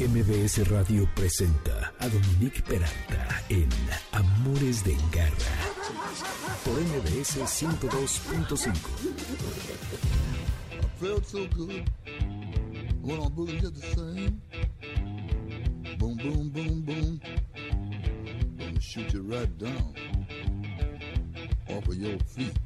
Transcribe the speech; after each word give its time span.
MBS 0.00 0.68
Radio 0.70 1.08
presenta 1.14 1.92
a 2.00 2.08
Dominique 2.08 2.62
Peralta 2.62 3.42
en 3.48 3.68
Amores 4.10 4.82
de 4.82 4.96
Garra 5.12 5.30
por 6.64 6.74
MBS 6.80 7.38
102.5. 7.38 8.74
I 10.72 10.86
felt 10.98 11.24
so 11.24 11.46
good 11.46 11.88
when 13.02 13.20
I'm 13.20 13.34
the 13.36 13.72
same. 13.94 14.42
Boom, 15.98 16.16
boom, 16.16 16.50
boom, 16.50 16.82
boom. 16.82 17.20
Gonna 18.58 18.80
shoot 18.80 19.12
you 19.12 19.22
right 19.22 19.58
down 19.58 19.94
off 21.68 21.86
of 21.86 21.94
your 21.94 22.18
feet. 22.26 22.63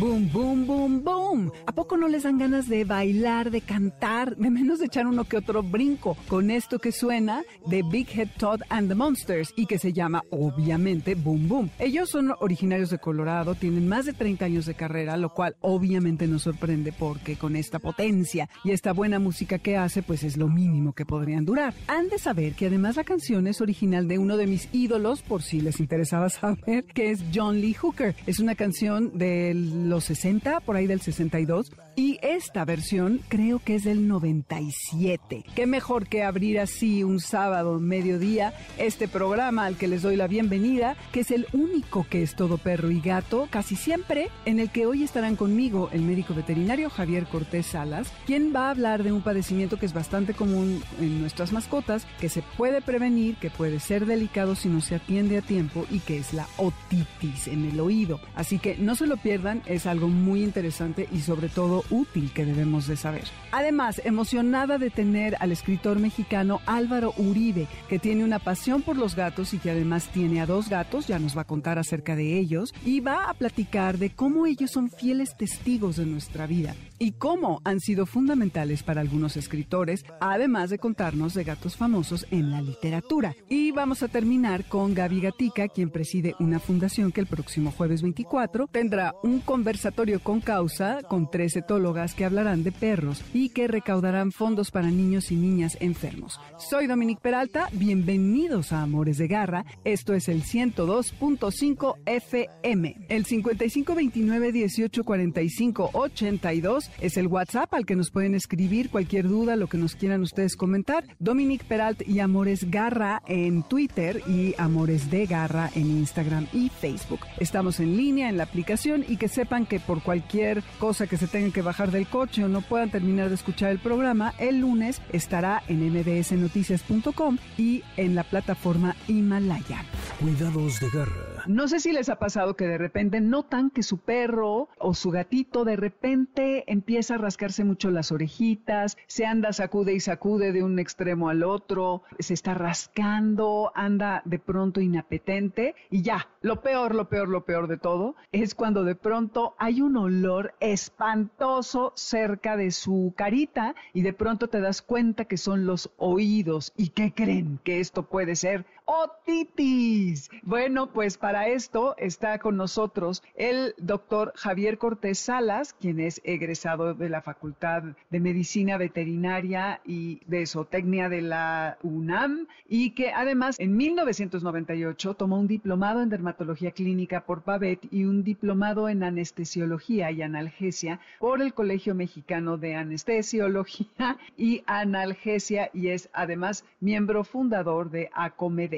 Boom, 0.00 0.28
boom, 0.32 0.66
boom, 0.66 1.04
boom. 1.04 1.52
¿A 1.66 1.72
poco 1.72 1.96
no 1.96 2.08
les 2.08 2.24
dan 2.24 2.36
ganas 2.36 2.68
de 2.68 2.84
bailar, 2.84 3.52
de 3.52 3.60
cantar, 3.60 4.36
de 4.36 4.50
menos 4.50 4.80
de 4.80 4.86
echar 4.86 5.06
uno 5.06 5.24
que 5.24 5.36
otro 5.36 5.62
brinco 5.62 6.16
con 6.28 6.50
esto 6.50 6.80
que 6.80 6.90
suena 6.90 7.44
de 7.66 7.82
Big 7.82 8.08
Head 8.12 8.30
Todd 8.36 8.62
and 8.70 8.88
the 8.88 8.96
Monsters 8.96 9.52
y 9.56 9.66
que 9.66 9.78
se 9.78 9.92
llama 9.92 10.22
obviamente 10.30 11.14
Boom 11.14 11.48
Boom? 11.48 11.70
Ellos 11.78 12.10
son 12.10 12.32
originarios 12.40 12.90
de 12.90 12.98
Colorado, 12.98 13.54
tienen 13.54 13.86
más 13.86 14.04
de 14.06 14.14
30 14.14 14.44
años 14.44 14.66
de 14.66 14.74
carrera, 14.74 15.16
lo 15.16 15.32
cual 15.32 15.54
obviamente 15.60 16.26
nos 16.26 16.42
sorprende 16.42 16.92
porque 16.92 17.36
con 17.36 17.54
esta 17.54 17.78
potencia 17.78 18.48
y 18.64 18.72
esta 18.72 18.92
buena 18.92 19.20
música 19.20 19.58
que 19.58 19.76
hace, 19.76 20.02
pues 20.02 20.24
es 20.24 20.36
lo 20.36 20.48
mínimo 20.48 20.92
que 20.92 21.06
podrían 21.06 21.44
durar. 21.44 21.72
Han 21.86 22.08
de 22.08 22.18
saber 22.18 22.54
que 22.54 22.66
además 22.66 22.96
la 22.96 23.04
canción 23.04 23.46
es 23.46 23.60
original 23.60 24.08
de 24.08 24.18
uno 24.18 24.36
de 24.36 24.48
mis 24.48 24.68
ídolos, 24.72 25.22
por 25.22 25.42
si 25.42 25.60
les 25.60 25.78
interesaba 25.78 26.28
saber, 26.30 26.84
que 26.84 27.12
es 27.12 27.24
John 27.32 27.60
Lee 27.60 27.74
Hooker. 27.74 28.16
Es 28.26 28.40
una 28.40 28.56
canción 28.56 29.16
de 29.16 29.54
los 29.84 30.04
60, 30.04 30.60
por 30.60 30.76
ahí 30.76 30.86
del 30.86 31.00
62, 31.00 31.72
y 31.96 32.18
esta 32.22 32.64
versión 32.64 33.20
creo 33.28 33.60
que 33.60 33.76
es 33.76 33.84
del 33.84 34.08
97. 34.08 35.44
Qué 35.54 35.66
mejor 35.66 36.06
que 36.08 36.22
abrir 36.22 36.58
así 36.58 37.04
un 37.04 37.20
sábado 37.20 37.78
mediodía 37.80 38.52
este 38.78 39.08
programa 39.08 39.66
al 39.66 39.76
que 39.76 39.88
les 39.88 40.02
doy 40.02 40.16
la 40.16 40.26
bienvenida, 40.26 40.96
que 41.12 41.20
es 41.20 41.30
el 41.30 41.46
único 41.52 42.06
que 42.08 42.22
es 42.22 42.34
todo 42.34 42.58
perro 42.58 42.90
y 42.90 43.00
gato, 43.00 43.48
casi 43.50 43.76
siempre, 43.76 44.28
en 44.44 44.58
el 44.58 44.70
que 44.70 44.86
hoy 44.86 45.04
estarán 45.04 45.36
conmigo 45.36 45.88
el 45.92 46.02
médico 46.02 46.34
veterinario 46.34 46.90
Javier 46.90 47.26
Cortés 47.26 47.66
Salas, 47.66 48.12
quien 48.26 48.52
va 48.54 48.66
a 48.66 48.70
hablar 48.70 49.02
de 49.02 49.12
un 49.12 49.22
padecimiento 49.22 49.78
que 49.78 49.86
es 49.86 49.92
bastante 49.92 50.34
común 50.34 50.82
en 51.00 51.20
nuestras 51.20 51.52
mascotas, 51.52 52.06
que 52.20 52.28
se 52.28 52.42
puede 52.56 52.82
prevenir, 52.82 53.36
que 53.36 53.50
puede 53.50 53.80
ser 53.80 54.06
delicado 54.06 54.54
si 54.54 54.68
no 54.68 54.80
se 54.80 54.96
atiende 54.96 55.38
a 55.38 55.42
tiempo 55.42 55.86
y 55.90 56.00
que 56.00 56.18
es 56.18 56.32
la 56.32 56.46
otitis 56.56 57.48
en 57.48 57.64
el 57.64 57.80
oído. 57.80 58.20
Así 58.34 58.58
que 58.58 58.76
no 58.76 58.94
se 58.94 59.06
lo 59.06 59.16
pierdan, 59.16 59.62
es 59.74 59.86
algo 59.86 60.08
muy 60.08 60.42
interesante 60.42 61.08
y 61.12 61.20
sobre 61.20 61.48
todo 61.48 61.84
útil 61.90 62.32
que 62.32 62.44
debemos 62.44 62.86
de 62.86 62.96
saber. 62.96 63.24
Además, 63.52 64.00
emocionada 64.04 64.78
de 64.78 64.90
tener 64.90 65.36
al 65.40 65.52
escritor 65.52 65.98
mexicano 65.98 66.60
Álvaro 66.66 67.14
Uribe, 67.16 67.66
que 67.88 67.98
tiene 67.98 68.24
una 68.24 68.38
pasión 68.38 68.82
por 68.82 68.96
los 68.96 69.16
gatos 69.16 69.54
y 69.54 69.58
que 69.58 69.70
además 69.70 70.08
tiene 70.08 70.40
a 70.40 70.46
dos 70.46 70.68
gatos, 70.68 71.06
ya 71.06 71.18
nos 71.18 71.36
va 71.36 71.42
a 71.42 71.46
contar 71.46 71.78
acerca 71.78 72.16
de 72.16 72.38
ellos 72.38 72.74
y 72.84 73.00
va 73.00 73.30
a 73.30 73.34
platicar 73.34 73.98
de 73.98 74.10
cómo 74.10 74.46
ellos 74.46 74.70
son 74.70 74.90
fieles 74.90 75.36
testigos 75.36 75.96
de 75.96 76.06
nuestra 76.06 76.46
vida 76.46 76.74
y 76.98 77.12
cómo 77.12 77.60
han 77.64 77.80
sido 77.80 78.06
fundamentales 78.06 78.82
para 78.82 79.00
algunos 79.00 79.36
escritores, 79.36 80.04
además 80.20 80.70
de 80.70 80.78
contarnos 80.78 81.34
de 81.34 81.44
gatos 81.44 81.76
famosos 81.76 82.26
en 82.30 82.50
la 82.50 82.60
literatura. 82.60 83.34
Y 83.48 83.72
vamos 83.72 84.02
a 84.02 84.08
terminar 84.08 84.64
con 84.64 84.94
Gaby 84.94 85.20
Gatica, 85.20 85.68
quien 85.68 85.90
preside 85.90 86.34
una 86.38 86.58
fundación 86.58 87.12
que 87.12 87.20
el 87.20 87.26
próximo 87.26 87.72
jueves 87.72 88.02
24 88.02 88.68
tendrá 88.68 89.14
un 89.22 89.40
conversatorio 89.40 90.20
con 90.20 90.40
causa 90.40 91.02
con 91.08 91.30
tres 91.30 91.56
etólogas 91.56 92.14
que 92.14 92.24
hablarán 92.24 92.62
de 92.62 92.72
perros 92.72 93.22
y 93.32 93.50
que 93.50 93.68
recaudarán 93.68 94.32
fondos 94.32 94.70
para 94.70 94.90
niños 94.90 95.30
y 95.32 95.36
niñas 95.36 95.76
enfermos. 95.80 96.40
Soy 96.58 96.86
Dominique 96.86 97.20
Peralta, 97.22 97.68
bienvenidos 97.72 98.72
a 98.72 98.82
Amores 98.82 99.18
de 99.18 99.28
Garra. 99.28 99.64
Esto 99.84 100.14
es 100.14 100.28
el 100.28 100.42
102.5 100.42 101.96
FM. 102.06 103.06
El 103.08 103.24
5529 103.24 104.52
1845 104.52 105.90
82 105.92 106.83
es 107.00 107.16
el 107.16 107.26
WhatsApp 107.26 107.72
al 107.74 107.86
que 107.86 107.96
nos 107.96 108.10
pueden 108.10 108.34
escribir 108.34 108.90
cualquier 108.90 109.28
duda, 109.28 109.56
lo 109.56 109.66
que 109.66 109.78
nos 109.78 109.94
quieran 109.94 110.22
ustedes 110.22 110.56
comentar. 110.56 111.04
Dominique 111.18 111.64
Peralt 111.64 112.06
y 112.06 112.20
Amores 112.20 112.70
Garra 112.70 113.22
en 113.26 113.62
Twitter 113.62 114.22
y 114.26 114.54
Amores 114.58 115.10
de 115.10 115.26
Garra 115.26 115.70
en 115.74 115.86
Instagram 115.86 116.46
y 116.52 116.68
Facebook. 116.68 117.20
Estamos 117.38 117.80
en 117.80 117.96
línea 117.96 118.28
en 118.28 118.36
la 118.36 118.44
aplicación 118.44 119.04
y 119.06 119.16
que 119.16 119.28
sepan 119.28 119.66
que 119.66 119.80
por 119.80 120.02
cualquier 120.02 120.62
cosa 120.78 121.06
que 121.06 121.16
se 121.16 121.26
tengan 121.26 121.52
que 121.52 121.62
bajar 121.62 121.90
del 121.90 122.06
coche 122.06 122.44
o 122.44 122.48
no 122.48 122.60
puedan 122.60 122.90
terminar 122.90 123.28
de 123.28 123.34
escuchar 123.34 123.70
el 123.70 123.78
programa, 123.78 124.34
el 124.38 124.60
lunes 124.60 125.00
estará 125.12 125.62
en 125.68 125.80
mbsnoticias.com 125.92 127.38
y 127.58 127.82
en 127.96 128.14
la 128.14 128.24
plataforma 128.24 128.96
Himalaya. 129.08 129.84
Cuidados 130.20 130.80
de 130.80 130.88
garra. 130.90 131.33
No 131.46 131.68
sé 131.68 131.80
si 131.80 131.92
les 131.92 132.08
ha 132.08 132.18
pasado 132.18 132.56
que 132.56 132.66
de 132.66 132.78
repente 132.78 133.20
notan 133.20 133.70
que 133.70 133.82
su 133.82 133.98
perro 133.98 134.68
o 134.78 134.94
su 134.94 135.10
gatito 135.10 135.64
de 135.64 135.76
repente 135.76 136.64
empieza 136.72 137.14
a 137.14 137.18
rascarse 137.18 137.64
mucho 137.64 137.90
las 137.90 138.12
orejitas, 138.12 138.96
se 139.06 139.26
anda 139.26 139.52
sacude 139.52 139.92
y 139.92 140.00
sacude 140.00 140.52
de 140.52 140.62
un 140.62 140.78
extremo 140.78 141.28
al 141.28 141.42
otro, 141.42 142.02
se 142.18 142.34
está 142.34 142.54
rascando, 142.54 143.72
anda 143.74 144.22
de 144.24 144.38
pronto 144.38 144.80
inapetente 144.80 145.74
y 145.90 146.02
ya, 146.02 146.28
lo 146.40 146.62
peor, 146.62 146.94
lo 146.94 147.08
peor, 147.08 147.28
lo 147.28 147.44
peor 147.44 147.68
de 147.68 147.76
todo 147.76 148.16
es 148.32 148.54
cuando 148.54 148.84
de 148.84 148.94
pronto 148.94 149.54
hay 149.58 149.80
un 149.80 149.96
olor 149.96 150.54
espantoso 150.60 151.92
cerca 151.94 152.56
de 152.56 152.70
su 152.70 153.12
carita 153.16 153.74
y 153.92 154.02
de 154.02 154.12
pronto 154.12 154.48
te 154.48 154.60
das 154.60 154.82
cuenta 154.82 155.26
que 155.26 155.36
son 155.36 155.66
los 155.66 155.90
oídos. 155.96 156.72
¿Y 156.76 156.88
qué 156.88 157.12
creen? 157.12 157.60
Que 157.64 157.80
esto 157.80 158.04
puede 158.08 158.36
ser 158.36 158.66
otitis. 158.86 160.30
Bueno, 160.42 160.92
pues 160.92 161.16
para 161.16 161.33
esto 161.42 161.94
está 161.98 162.38
con 162.38 162.56
nosotros 162.56 163.22
el 163.34 163.74
doctor 163.78 164.32
Javier 164.36 164.78
Cortés 164.78 165.18
Salas, 165.18 165.74
quien 165.74 166.00
es 166.00 166.20
egresado 166.24 166.94
de 166.94 167.08
la 167.08 167.22
Facultad 167.22 167.82
de 168.10 168.20
Medicina 168.20 168.76
Veterinaria 168.76 169.80
y 169.84 170.20
de 170.26 170.46
Zootecnia 170.46 171.08
de 171.08 171.22
la 171.22 171.78
UNAM 171.82 172.46
y 172.68 172.90
que 172.90 173.12
además 173.12 173.58
en 173.58 173.76
1998 173.76 175.14
tomó 175.14 175.38
un 175.38 175.48
diplomado 175.48 176.02
en 176.02 176.08
dermatología 176.08 176.70
clínica 176.70 177.24
por 177.24 177.42
PAVET 177.42 177.80
y 177.90 178.04
un 178.04 178.22
diplomado 178.22 178.88
en 178.88 179.02
anestesiología 179.02 180.10
y 180.10 180.22
analgesia 180.22 181.00
por 181.18 181.42
el 181.42 181.52
Colegio 181.52 181.94
Mexicano 181.94 182.56
de 182.56 182.76
Anestesiología 182.76 184.18
y 184.36 184.62
Analgesia 184.66 185.70
y 185.72 185.88
es 185.88 186.08
además 186.12 186.64
miembro 186.80 187.24
fundador 187.24 187.90
de 187.90 188.10
ACOMED. 188.14 188.74